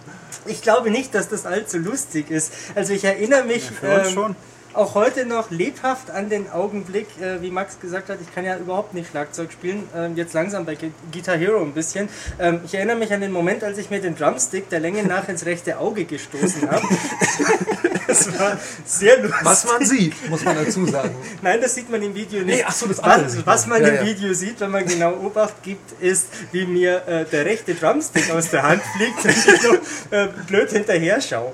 Ich 0.45 0.61
glaube 0.61 0.89
nicht, 0.91 1.13
dass 1.15 1.27
das 1.27 1.45
allzu 1.45 1.77
lustig 1.79 2.29
ist. 2.31 2.51
Also 2.75 2.93
ich 2.93 3.03
erinnere 3.03 3.43
mich 3.43 3.69
für 3.71 3.99
uns 3.99 4.07
ähm, 4.09 4.13
schon. 4.13 4.35
Auch 4.73 4.93
heute 4.95 5.25
noch 5.25 5.49
lebhaft 5.51 6.11
an 6.11 6.29
den 6.29 6.49
Augenblick, 6.51 7.07
äh, 7.21 7.41
wie 7.41 7.49
Max 7.51 7.79
gesagt 7.79 8.09
hat, 8.09 8.19
ich 8.21 8.33
kann 8.33 8.45
ja 8.45 8.57
überhaupt 8.57 8.93
nicht 8.93 9.09
Schlagzeug 9.09 9.51
spielen, 9.51 9.87
ähm, 9.95 10.15
jetzt 10.15 10.33
langsam 10.33 10.65
bei 10.65 10.75
Gu- 10.75 10.91
Guitar 11.11 11.37
Hero 11.37 11.61
ein 11.61 11.73
bisschen. 11.73 12.07
Ähm, 12.39 12.61
ich 12.65 12.73
erinnere 12.75 12.95
mich 12.97 13.11
an 13.13 13.21
den 13.21 13.31
Moment, 13.31 13.63
als 13.63 13.77
ich 13.77 13.89
mir 13.89 13.99
den 13.99 14.15
Drumstick 14.15 14.69
der 14.69 14.79
Länge 14.79 15.03
nach 15.03 15.27
ins 15.27 15.45
rechte 15.45 15.77
Auge 15.79 16.05
gestoßen 16.05 16.69
habe. 16.69 16.85
das 18.07 18.39
war 18.39 18.57
sehr 18.85 19.17
lustig. 19.21 19.39
Was 19.43 19.65
man 19.65 19.85
sieht, 19.85 20.29
muss 20.29 20.43
man 20.43 20.55
dazu 20.63 20.85
sagen. 20.85 21.15
Nein, 21.41 21.59
das 21.61 21.75
sieht 21.75 21.89
man 21.89 22.01
im 22.01 22.13
Video 22.13 22.39
nicht. 22.43 22.57
Nee, 22.57 22.63
ach 22.65 22.71
so, 22.73 22.87
das 22.87 23.01
was, 23.03 23.45
was 23.45 23.67
man. 23.67 23.81
Ja, 23.81 23.87
im 23.89 23.95
ja. 23.95 24.05
Video 24.05 24.33
sieht, 24.33 24.59
wenn 24.59 24.71
man 24.71 24.85
genau 24.85 25.13
Obacht 25.13 25.63
gibt, 25.63 26.01
ist, 26.01 26.27
wie 26.51 26.65
mir 26.65 27.07
äh, 27.07 27.25
der 27.25 27.45
rechte 27.45 27.73
Drumstick 27.75 28.29
aus 28.31 28.49
der 28.49 28.63
Hand 28.63 28.81
fliegt 28.95 29.23
und 29.25 29.31
ich 29.31 29.63
noch 29.63 30.11
äh, 30.11 30.27
blöd 30.47 30.69
hinterher 30.71 31.19
schaue. 31.21 31.53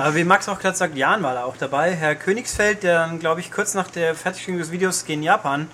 Aber 0.00 0.14
wie 0.14 0.24
Max 0.24 0.48
auch 0.48 0.58
gerade 0.58 0.76
sagt, 0.76 0.96
Jan 0.96 1.22
war 1.22 1.34
da 1.34 1.44
auch 1.44 1.56
dabei. 1.56 1.94
Herr 1.94 2.14
Königsfeld, 2.14 2.82
der 2.82 3.06
dann, 3.06 3.18
glaube 3.18 3.40
ich, 3.40 3.50
kurz 3.50 3.74
nach 3.74 3.90
der 3.90 4.14
Fertigstellung 4.14 4.58
des 4.58 4.70
Videos 4.70 5.04
gegen 5.04 5.22
Japan 5.22 5.68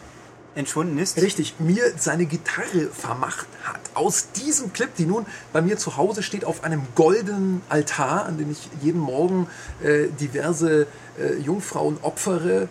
entschwunden 0.57 0.99
ist. 0.99 1.21
Richtig, 1.21 1.55
mir 1.59 1.83
seine 1.97 2.27
Gitarre 2.27 2.89
vermacht 2.93 3.47
hat. 3.63 3.81
Aus 3.95 4.31
diesem 4.33 4.73
Clip, 4.73 4.95
die 4.97 5.05
nun 5.05 5.27
bei 5.53 5.61
mir 5.61 5.77
zu 5.77 5.97
Hause 5.97 6.23
steht, 6.23 6.45
auf 6.45 6.65
einem 6.65 6.83
goldenen 6.95 7.63
Altar, 7.69 8.25
an 8.25 8.39
dem 8.39 8.51
ich 8.51 8.69
jeden 8.83 9.01
Morgen 9.01 9.49
äh, 9.83 10.09
diverse 10.19 10.87
äh, 11.19 11.37
Jungfrauen 11.41 11.99
opfere. 12.03 12.69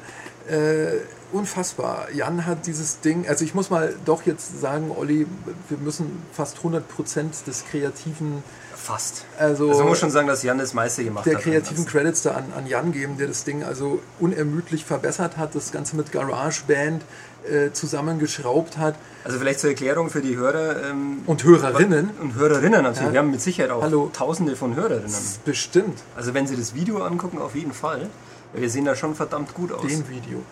Äh, 0.49 0.97
unfassbar. 1.31 2.07
Jan 2.13 2.45
hat 2.45 2.65
dieses 2.65 3.01
Ding, 3.01 3.27
also 3.27 3.45
ich 3.45 3.53
muss 3.53 3.69
mal 3.69 3.95
doch 4.05 4.25
jetzt 4.25 4.59
sagen, 4.61 4.91
Olli, 4.95 5.27
wir 5.69 5.77
müssen 5.77 6.23
fast 6.31 6.57
100% 6.59 7.45
des 7.45 7.65
kreativen, 7.65 8.43
Fast. 8.85 9.25
also, 9.39 9.67
Also 9.69 9.79
man 9.81 9.89
muss 9.89 9.99
schon 9.99 10.11
sagen, 10.11 10.27
dass 10.27 10.43
Jan 10.43 10.59
das 10.59 10.73
meiste 10.75 11.03
gemacht 11.03 11.25
der 11.25 11.35
hat. 11.35 11.41
kreativen 11.43 11.85
Credits 11.87 12.21
da 12.21 12.31
an, 12.31 12.45
an 12.55 12.67
Jan 12.67 12.91
geben, 12.91 13.17
der 13.17 13.27
das 13.27 13.43
Ding 13.43 13.63
also 13.63 13.99
unermüdlich 14.19 14.85
verbessert 14.85 15.37
hat, 15.37 15.55
das 15.55 15.71
Ganze 15.71 15.95
mit 15.95 16.11
GarageBand 16.11 17.01
äh, 17.49 17.71
zusammengeschraubt 17.71 18.77
hat. 18.77 18.95
Also 19.23 19.39
vielleicht 19.39 19.59
zur 19.59 19.71
Erklärung 19.71 20.09
für 20.11 20.21
die 20.21 20.35
Hörer 20.35 20.83
ähm, 20.91 21.23
Und 21.25 21.43
Hörerinnen. 21.43 22.11
und 22.21 22.35
Hörerinnen 22.35 22.83
natürlich. 22.83 23.07
Ja. 23.07 23.13
Wir 23.13 23.19
haben 23.21 23.31
mit 23.31 23.41
Sicherheit 23.41 23.71
auch 23.71 23.81
Hallo. 23.81 24.11
tausende 24.13 24.55
von 24.55 24.75
Hörerinnen. 24.75 25.11
Bestimmt. 25.45 25.99
Also 26.15 26.33
wenn 26.35 26.45
Sie 26.45 26.55
das 26.55 26.75
Video 26.75 27.03
angucken, 27.03 27.39
auf 27.39 27.55
jeden 27.55 27.73
Fall. 27.73 28.09
Wir 28.53 28.69
sehen 28.69 28.85
da 28.85 28.95
schon 28.95 29.15
verdammt 29.15 29.53
gut 29.55 29.71
aus. 29.71 29.81
Den 29.87 30.07
Video. 30.07 30.43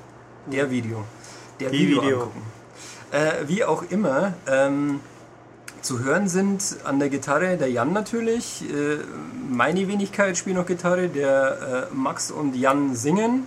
Der 0.52 0.70
Video. 0.72 1.04
Der 1.60 1.70
Die 1.70 1.80
Video, 1.88 2.02
Video. 2.02 2.18
angucken. 2.18 2.42
Äh, 3.12 3.48
wie 3.48 3.64
auch 3.64 3.84
immer, 3.92 4.34
ähm, 4.48 5.00
zu 5.84 6.00
hören 6.00 6.28
sind 6.28 6.78
an 6.86 7.00
der 7.00 7.10
Gitarre 7.10 7.58
der 7.58 7.70
Jan 7.70 7.94
natürlich. 7.94 8.64
Äh, 8.64 9.00
meine 9.50 9.88
Wenigkeit 9.88 10.38
spielt 10.38 10.56
noch 10.56 10.66
Gitarre, 10.66 11.10
der 11.10 11.90
äh, 11.92 11.96
Max 11.96 12.32
und 12.32 12.56
Jan 12.56 12.96
singen. 12.96 13.46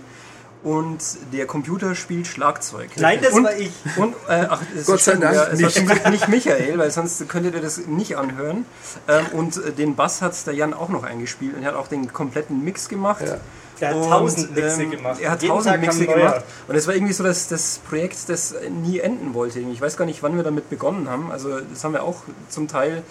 Und 0.63 0.99
der 1.33 1.45
Computer 1.45 1.93
spielt 1.93 2.25
Schlagzeug. 2.25 2.89
Nein, 2.97 3.19
das 3.21 3.33
und, 3.33 3.43
war 3.43 3.55
ich. 3.55 3.71
Und, 3.95 4.15
äh, 4.27 4.47
ach, 4.49 4.61
es 4.75 4.85
Gott 4.87 4.99
sei 4.99 5.15
Dank 5.15 5.35
ja, 5.35 5.53
nicht. 5.53 6.09
nicht 6.09 6.27
Michael, 6.27 6.77
weil 6.77 6.89
sonst 6.89 7.29
könntet 7.29 7.53
ihr 7.53 7.61
das 7.61 7.85
nicht 7.85 8.17
anhören. 8.17 8.65
Ähm, 9.07 9.25
und 9.33 9.57
äh, 9.57 9.71
den 9.71 9.95
Bass 9.95 10.21
hat 10.21 10.33
der 10.47 10.55
Jan 10.55 10.73
auch 10.73 10.89
noch 10.89 11.03
eingespielt 11.03 11.55
und 11.55 11.61
er 11.63 11.69
hat 11.69 11.75
auch 11.75 11.87
den 11.87 12.11
kompletten 12.11 12.63
Mix 12.63 12.89
gemacht. 12.89 13.23
Ja. 13.25 13.37
Der 13.79 13.89
hat 13.89 14.09
tausend 14.09 14.55
Mixe 14.55 14.83
ähm, 14.83 14.91
gemacht. 14.91 15.19
Er 15.21 15.31
hat 15.31 15.41
Jeden 15.41 15.53
tausend 15.53 15.73
Tag 15.73 15.81
Mixe 15.81 16.03
neuer. 16.03 16.15
gemacht. 16.15 16.43
Und 16.67 16.75
es 16.75 16.87
war 16.87 16.95
irgendwie 16.95 17.13
so 17.13 17.23
das, 17.23 17.47
das 17.47 17.79
Projekt, 17.87 18.29
das 18.29 18.55
nie 18.83 18.99
enden 18.99 19.33
wollte. 19.33 19.59
Ich 19.59 19.81
weiß 19.81 19.97
gar 19.97 20.05
nicht, 20.05 20.23
wann 20.23 20.35
wir 20.35 20.43
damit 20.43 20.69
begonnen 20.69 21.09
haben. 21.09 21.31
Also 21.31 21.59
das 21.59 21.83
haben 21.83 21.93
wir 21.93 22.03
auch 22.03 22.23
zum 22.49 22.67
Teil 22.67 23.03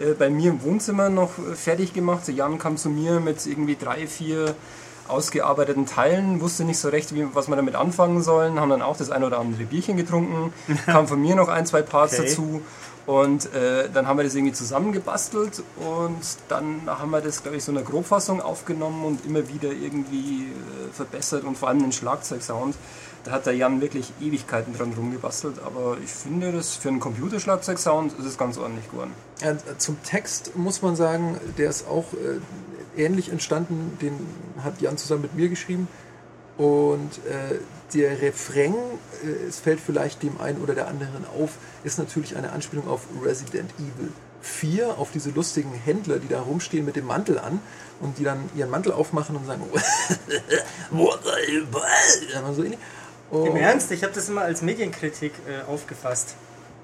äh, 0.00 0.12
bei 0.12 0.30
mir 0.30 0.50
im 0.50 0.62
Wohnzimmer 0.62 1.08
noch 1.08 1.30
fertig 1.54 1.92
gemacht. 1.92 2.26
Der 2.26 2.34
Jan 2.34 2.58
kam 2.58 2.76
zu 2.76 2.88
mir 2.88 3.20
mit 3.20 3.44
irgendwie 3.46 3.76
drei, 3.76 4.06
vier 4.06 4.54
ausgearbeiteten 5.08 5.86
Teilen, 5.86 6.40
wusste 6.40 6.64
nicht 6.64 6.78
so 6.78 6.88
recht, 6.88 7.14
wie, 7.14 7.26
was 7.34 7.48
wir 7.48 7.56
damit 7.56 7.74
anfangen 7.74 8.22
sollen, 8.22 8.58
haben 8.60 8.70
dann 8.70 8.82
auch 8.82 8.96
das 8.96 9.10
ein 9.10 9.24
oder 9.24 9.38
andere 9.40 9.64
Bierchen 9.64 9.96
getrunken, 9.96 10.52
kam 10.86 11.08
von 11.08 11.20
mir 11.20 11.34
noch 11.34 11.48
ein, 11.48 11.66
zwei 11.66 11.82
Parts 11.82 12.14
Okay. 12.14 12.28
dazu 12.28 12.62
und 13.06 13.52
äh, 13.52 13.88
dann 13.92 14.06
haben 14.06 14.18
wir 14.18 14.24
das 14.24 14.34
irgendwie 14.34 14.52
zusammengebastelt 14.52 15.62
und 15.76 16.20
dann 16.48 16.82
haben 16.86 17.10
wir 17.10 17.20
das, 17.20 17.42
glaube 17.42 17.56
ich, 17.56 17.64
so 17.64 17.72
in 17.72 17.78
einer 17.78 17.86
Grobfassung 17.86 18.40
aufgenommen 18.40 19.04
und 19.04 19.26
immer 19.26 19.48
wieder 19.48 19.72
irgendwie 19.72 20.44
äh, 20.44 20.92
verbessert 20.92 21.44
und 21.44 21.58
vor 21.58 21.68
allem 21.68 21.80
den 21.80 21.92
Schlagzeugsound. 21.92 22.76
Da 23.24 23.32
hat 23.32 23.46
der 23.46 23.54
Jan 23.54 23.80
wirklich 23.80 24.12
Ewigkeiten 24.20 24.76
dran 24.76 24.92
rumgebastelt, 24.96 25.56
aber 25.64 25.96
ich 26.02 26.10
finde, 26.10 26.50
das 26.52 26.74
für 26.74 26.88
einen 26.88 27.00
Computerschlagzeugsound 27.00 28.18
ist 28.18 28.24
es 28.24 28.36
ganz 28.38 28.58
ordentlich 28.58 28.90
geworden. 28.90 29.12
Ja, 29.40 29.56
zum 29.78 30.02
Text 30.02 30.56
muss 30.56 30.82
man 30.82 30.96
sagen, 30.96 31.40
der 31.58 31.70
ist 31.70 31.86
auch 31.88 32.06
äh, 32.14 33.02
ähnlich 33.02 33.30
entstanden. 33.30 33.96
Den 34.00 34.14
hat 34.62 34.80
Jan 34.80 34.96
zusammen 34.96 35.22
mit 35.22 35.34
mir 35.34 35.48
geschrieben. 35.48 35.88
Und 36.58 37.10
äh, 37.26 37.58
der 37.94 38.20
Refrain, 38.20 38.74
äh, 39.24 39.48
es 39.48 39.60
fällt 39.60 39.80
vielleicht 39.80 40.22
dem 40.22 40.40
einen 40.40 40.60
oder 40.62 40.74
der 40.74 40.88
anderen 40.88 41.24
auf, 41.38 41.52
ist 41.84 41.98
natürlich 41.98 42.36
eine 42.36 42.52
Anspielung 42.52 42.88
auf 42.88 43.02
Resident 43.24 43.70
Evil 43.78 44.12
4, 44.42 44.98
auf 44.98 45.10
diese 45.12 45.30
lustigen 45.30 45.72
Händler, 45.72 46.18
die 46.18 46.28
da 46.28 46.40
rumstehen 46.40 46.84
mit 46.84 46.96
dem 46.96 47.06
Mantel 47.06 47.38
an 47.38 47.60
und 48.00 48.18
die 48.18 48.24
dann 48.24 48.50
ihren 48.56 48.70
Mantel 48.70 48.92
aufmachen 48.92 49.36
und 49.36 49.46
sagen, 49.46 49.62
what 50.90 51.22
buying? 51.22 52.54
so 52.54 52.64
ähnlich. 52.64 52.80
Im 53.30 53.56
Ernst, 53.56 53.90
ich 53.92 54.02
habe 54.02 54.12
das 54.12 54.28
immer 54.28 54.42
als 54.42 54.60
Medienkritik 54.60 55.32
äh, 55.48 55.70
aufgefasst. 55.70 56.34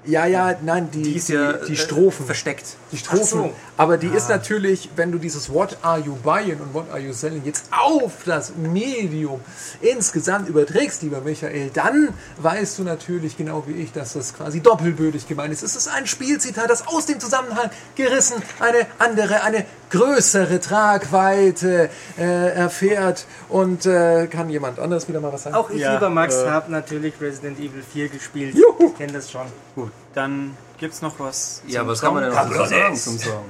Ja, 0.05 0.25
ja, 0.27 0.55
nein, 0.63 0.91
die, 0.91 1.03
Die 1.03 1.17
ist 1.17 1.29
ja 1.29 1.53
die, 1.53 1.67
die 1.67 1.73
äh, 1.73 1.77
Strophen. 1.77 2.25
versteckt. 2.25 2.65
Die 2.93 2.97
Strophen. 2.97 3.25
So. 3.27 3.53
Aber 3.77 3.99
die 3.99 4.07
ist 4.07 4.29
natürlich, 4.29 4.89
wenn 4.97 5.13
du 5.13 5.19
dieses 5.19 5.53
What 5.53 5.77
are 5.83 6.01
you 6.01 6.15
buying 6.17 6.59
und 6.61 6.73
What 6.73 6.89
are 6.91 7.01
you 7.01 7.13
selling 7.13 7.45
jetzt 7.45 7.65
auf 7.71 8.13
das 8.25 8.53
Medium 8.57 9.41
insgesamt 9.81 10.49
überträgst, 10.49 11.03
lieber 11.03 11.21
Michael, 11.21 11.71
dann 11.75 12.09
weißt 12.39 12.79
du 12.79 12.85
natürlich 12.85 13.37
genau 13.37 13.65
wie 13.67 13.73
ich, 13.73 13.93
dass 13.93 14.15
das 14.15 14.35
quasi 14.35 14.61
doppelbödig 14.61 15.29
gemeint 15.29 15.53
ist. 15.53 15.63
Es 15.63 15.77
ist 15.77 15.89
ein 15.89 16.07
Spielzitat, 16.07 16.71
das 16.71 16.87
aus 16.87 17.07
dem 17.07 17.21
Zusammenhang 17.21 17.71
gerissen 17.95 18.41
eine 18.61 18.87
andere, 18.99 19.43
eine 19.43 19.67
größere 19.91 20.61
Tragweite 20.61 21.91
äh, 22.19 22.23
erfährt 22.55 23.27
und 23.49 23.87
äh, 23.87 24.27
kann 24.27 24.51
jemand 24.51 24.79
anders 24.79 25.09
wieder 25.09 25.21
mal 25.21 25.33
was 25.33 25.45
sagen? 25.45 25.57
Auch 25.57 25.71
ich, 25.71 25.81
Ja, 25.81 25.95
lieber 25.95 26.11
Max, 26.11 26.35
äh, 26.37 26.49
habe 26.49 26.71
natürlich 26.71 27.15
Resident 27.21 27.59
Evil 27.59 27.83
4 27.83 28.09
gespielt. 28.09 28.55
Juhu. 28.55 28.91
Ich 28.93 28.99
kenne 28.99 29.13
das 29.15 29.31
schon. 29.31 29.47
Gut, 29.75 29.91
dann 30.15 30.57
gibt 30.79 30.95
es 30.95 31.03
noch 31.03 31.19
was. 31.19 31.63
Ja, 31.67 31.87
was 31.87 31.99
Song? 31.99 32.07
kann 32.09 32.15
man 32.15 32.25
denn 32.25 32.33
noch 32.59 32.67
sagen 32.67 32.97
zum 32.97 33.19
Song? 33.19 33.45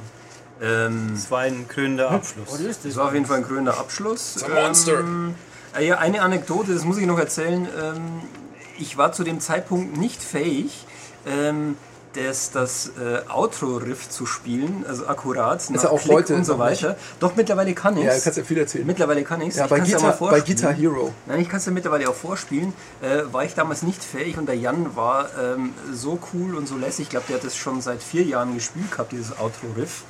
Ähm, 0.60 1.10
Das 1.14 1.30
war 1.30 1.40
ein 1.40 1.66
krönender 1.68 2.10
Abschluss. 2.10 2.52
Ist 2.60 2.66
das? 2.66 2.82
Das 2.82 2.96
war 2.96 3.06
auf 3.06 3.14
jeden 3.14 3.26
Fall 3.26 3.38
ein 3.38 3.44
krönender 3.46 3.78
Abschluss. 3.78 4.36
It's 4.36 4.44
a 4.44 4.48
monster. 4.48 5.00
Ähm, 5.00 5.34
äh, 5.76 5.86
ja, 5.86 5.98
eine 5.98 6.20
Anekdote, 6.22 6.72
das 6.74 6.84
muss 6.84 6.98
ich 6.98 7.06
noch 7.06 7.18
erzählen. 7.18 7.68
Ähm, 7.80 8.00
ich 8.78 8.96
war 8.96 9.12
zu 9.12 9.24
dem 9.24 9.40
Zeitpunkt 9.40 9.96
nicht 9.96 10.22
fähig, 10.22 10.86
ähm, 11.26 11.76
das, 12.14 12.50
das 12.50 12.92
äh, 12.98 13.30
Outro-Riff 13.30 14.08
zu 14.08 14.26
spielen, 14.26 14.84
also 14.88 15.06
akkurat, 15.06 15.68
nach 15.70 15.82
ja 15.82 15.90
auch 15.90 16.00
Klick 16.00 16.12
heute 16.12 16.34
und 16.36 16.44
so 16.44 16.58
weiter. 16.58 16.96
Doch, 17.20 17.36
mittlerweile 17.36 17.74
kann 17.74 17.96
ich 17.96 18.04
ja, 18.04 18.14
du 18.14 18.20
kannst 18.20 18.38
ja 18.38 18.44
viel 18.44 18.58
erzählen. 18.58 18.86
Mittlerweile 18.86 19.22
kann 19.24 19.40
ich 19.40 19.48
es. 19.48 19.56
Ja, 19.56 19.66
bei, 19.66 19.80
Guitar, 19.80 20.16
bei 20.18 20.40
Guitar 20.40 20.72
Hero. 20.72 21.12
Nein, 21.26 21.40
ich 21.40 21.48
kann 21.48 21.58
es 21.58 21.66
ja 21.66 21.72
mittlerweile 21.72 22.08
auch 22.08 22.14
vorspielen. 22.14 22.72
Äh, 23.00 23.32
war 23.32 23.44
ich 23.44 23.54
damals 23.54 23.82
nicht 23.82 24.02
fähig 24.02 24.38
und 24.38 24.46
der 24.46 24.56
Jan 24.56 24.96
war 24.96 25.28
ähm, 25.38 25.74
so 25.92 26.18
cool 26.32 26.56
und 26.56 26.66
so 26.66 26.76
lässig. 26.76 27.04
Ich 27.04 27.10
glaube, 27.10 27.26
der 27.28 27.36
hat 27.36 27.44
das 27.44 27.56
schon 27.56 27.80
seit 27.80 28.02
vier 28.02 28.22
Jahren 28.24 28.54
gespielt 28.54 28.90
gehabt, 28.90 29.12
dieses 29.12 29.38
Outro-Riff. 29.38 30.02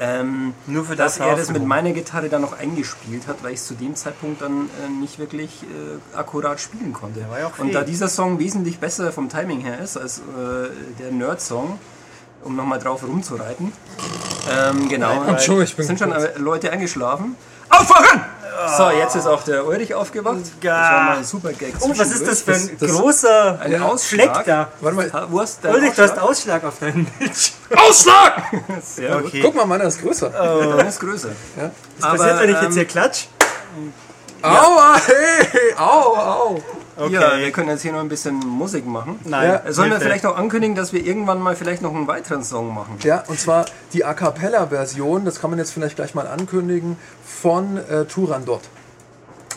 Ähm, 0.00 0.54
Nur 0.66 0.84
für 0.84 0.94
dass 0.94 1.18
das 1.18 1.26
er 1.26 1.36
das 1.36 1.50
mit 1.50 1.64
meiner 1.66 1.92
Gitarre 1.92 2.28
dann 2.28 2.42
noch 2.42 2.56
eingespielt 2.56 3.26
hat, 3.26 3.42
weil 3.42 3.52
ich 3.52 3.58
es 3.58 3.66
zu 3.66 3.74
dem 3.74 3.96
Zeitpunkt 3.96 4.40
dann 4.40 4.70
äh, 4.84 4.88
nicht 4.88 5.18
wirklich 5.18 5.64
äh, 5.64 6.16
akkurat 6.16 6.60
spielen 6.60 6.92
konnte. 6.92 7.28
war 7.28 7.40
ja 7.40 7.46
auch 7.48 7.58
und 7.58 7.74
da 7.74 7.82
dieser 7.82 8.08
Song 8.08 8.38
wesentlich 8.38 8.78
besser 8.78 9.12
vom 9.12 9.28
Timing 9.28 9.60
her 9.60 9.80
ist 9.80 9.96
als 9.96 10.18
äh, 10.18 10.22
der 11.00 11.10
Nerd-Song, 11.10 11.80
um 12.44 12.54
nochmal 12.54 12.78
drauf 12.78 13.02
rumzureiten. 13.02 13.72
Ähm, 14.50 14.88
genau. 14.88 15.22
Komm 15.26 15.38
schon, 15.38 15.62
ich 15.62 15.74
bin 15.74 15.86
sind 15.86 15.98
schon 15.98 16.12
kurz. 16.12 16.38
Leute 16.38 16.70
eingeschlafen. 16.70 17.34
Aufwachen! 17.68 18.22
So, 18.76 18.90
jetzt 18.90 19.14
ist 19.14 19.26
auch 19.26 19.42
der 19.44 19.64
Ulrich 19.66 19.94
aufgewacht. 19.94 20.38
Das 20.60 20.70
war 20.72 21.02
mal 21.04 21.16
ein 21.18 21.24
super 21.24 21.52
Gag. 21.52 21.74
Oh, 21.80 21.90
was 21.94 22.10
ist 22.10 22.26
das 22.26 22.42
für 22.42 22.54
ein 22.54 22.76
Das- 22.78 22.90
großer 22.92 23.58
Ein 23.60 23.70
Fleck 23.70 23.82
Ausschlag. 23.82 24.44
da? 24.46 24.68
Warte 24.80 24.96
mal, 24.96 25.26
Wo 25.30 25.40
hast 25.40 25.62
du 25.64 25.68
Ulrich, 25.68 25.94
du 25.94 26.02
hast 26.02 26.18
Ausschlag? 26.18 26.28
Ausschlag 26.28 26.64
auf 26.64 26.78
deinem 26.80 27.04
Bildschirm. 27.04 27.54
Ausschlag! 27.76 28.42
Sehr 28.82 29.10
gut. 29.16 29.26
Okay. 29.26 29.40
guck 29.42 29.54
mal, 29.54 29.66
Mann, 29.66 29.80
das 29.80 29.96
ist 29.96 30.02
größer. 30.02 30.30
Dann 30.30 30.86
ist 30.86 31.00
größer. 31.00 31.28
Ja. 31.56 31.70
Was 32.00 32.10
passiert, 32.18 32.40
wenn 32.40 32.50
ich 32.50 32.56
ähm, 32.56 32.62
jetzt 32.64 32.74
hier 32.74 32.84
klatsch? 32.84 33.26
Aua, 34.42 34.96
hey, 35.06 35.74
au, 35.76 36.16
au. 36.16 36.62
Okay. 36.98 37.14
Ja, 37.14 37.38
wir 37.38 37.52
können 37.52 37.68
jetzt 37.68 37.82
hier 37.82 37.92
noch 37.92 38.00
ein 38.00 38.08
bisschen 38.08 38.34
Musik 38.38 38.84
machen. 38.86 39.20
Nein. 39.24 39.60
Ja. 39.64 39.72
Sollen 39.72 39.90
wir 39.90 40.00
vielleicht 40.00 40.24
noch 40.24 40.36
ankündigen, 40.36 40.74
dass 40.74 40.92
wir 40.92 41.04
irgendwann 41.04 41.40
mal 41.40 41.54
vielleicht 41.54 41.80
noch 41.80 41.94
einen 41.94 42.08
weiteren 42.08 42.42
Song 42.42 42.74
machen? 42.74 42.98
Ja, 43.02 43.22
und 43.28 43.38
zwar 43.38 43.66
die 43.92 44.04
A 44.04 44.14
Cappella-Version, 44.14 45.24
das 45.24 45.40
kann 45.40 45.50
man 45.50 45.58
jetzt 45.58 45.72
vielleicht 45.72 45.96
gleich 45.96 46.14
mal 46.14 46.26
ankündigen, 46.26 46.96
von 47.24 47.76
äh, 47.76 48.04
Turandot. 48.06 48.62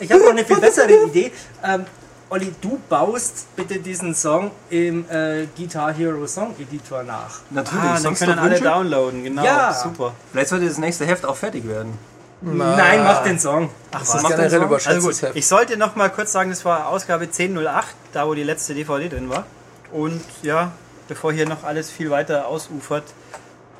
Ich 0.00 0.10
habe 0.10 0.22
noch 0.22 0.30
eine 0.30 0.44
viel 0.44 0.58
bessere 0.60 1.06
Idee. 1.06 1.32
Ähm, 1.64 1.84
Olli, 2.30 2.54
du 2.62 2.80
baust 2.88 3.54
bitte 3.56 3.78
diesen 3.78 4.14
Song 4.14 4.52
im 4.70 5.04
äh, 5.10 5.46
Guitar 5.56 5.92
Hero 5.92 6.26
Song 6.26 6.54
Editor 6.58 7.02
nach. 7.02 7.40
Natürlich, 7.50 7.82
Ah, 7.84 7.98
dann 8.02 8.14
können 8.14 8.38
alle 8.38 8.58
downloaden, 8.60 9.22
genau. 9.24 9.44
Ja. 9.44 9.74
Super. 9.74 10.14
Vielleicht 10.30 10.48
sollte 10.48 10.66
das 10.66 10.78
nächste 10.78 11.04
Heft 11.04 11.26
auch 11.26 11.36
fertig 11.36 11.68
werden. 11.68 11.98
Nein, 12.42 13.02
mach 13.04 13.22
den 13.22 13.38
Song. 13.38 13.70
Das 13.90 14.02
was? 14.02 14.14
ist 14.16 14.22
Macht 14.22 14.32
generell 14.32 14.50
den 14.50 14.58
Song? 14.58 14.66
überschätztes 14.68 15.06
Also 15.06 15.26
gut, 15.26 15.36
ich 15.36 15.46
sollte 15.46 15.76
noch 15.76 15.94
mal 15.96 16.10
kurz 16.10 16.32
sagen, 16.32 16.50
das 16.50 16.64
war 16.64 16.88
Ausgabe 16.88 17.24
1008, 17.24 17.94
da 18.12 18.26
wo 18.26 18.34
die 18.34 18.42
letzte 18.42 18.74
DVD 18.74 19.08
drin 19.08 19.28
war. 19.28 19.46
Und 19.92 20.22
ja, 20.42 20.72
bevor 21.08 21.32
hier 21.32 21.48
noch 21.48 21.64
alles 21.64 21.90
viel 21.90 22.10
weiter 22.10 22.48
ausufert, 22.48 23.04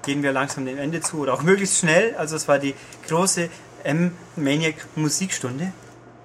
gehen 0.02 0.22
wir 0.22 0.32
langsam 0.32 0.66
dem 0.66 0.78
Ende 0.78 1.00
zu 1.00 1.18
oder 1.18 1.34
auch 1.34 1.42
möglichst 1.42 1.78
schnell. 1.78 2.14
Also 2.16 2.36
es 2.36 2.48
war 2.48 2.58
die 2.58 2.74
große 3.08 3.48
M-Maniac 3.84 4.74
Musikstunde. 4.94 5.72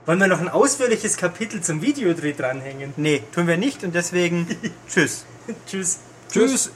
Wollen 0.05 0.19
wir 0.19 0.27
noch 0.27 0.39
ein 0.39 0.49
ausführliches 0.49 1.17
Kapitel 1.17 1.61
zum 1.61 1.81
Videodreh 1.81 2.33
dranhängen? 2.33 2.93
Nee, 2.97 3.23
tun 3.33 3.47
wir 3.47 3.57
nicht 3.57 3.83
und 3.83 3.93
deswegen 3.93 4.47
tschüss. 4.89 5.25
Tschüss. 5.67 5.99
Tschüss. 6.31 6.71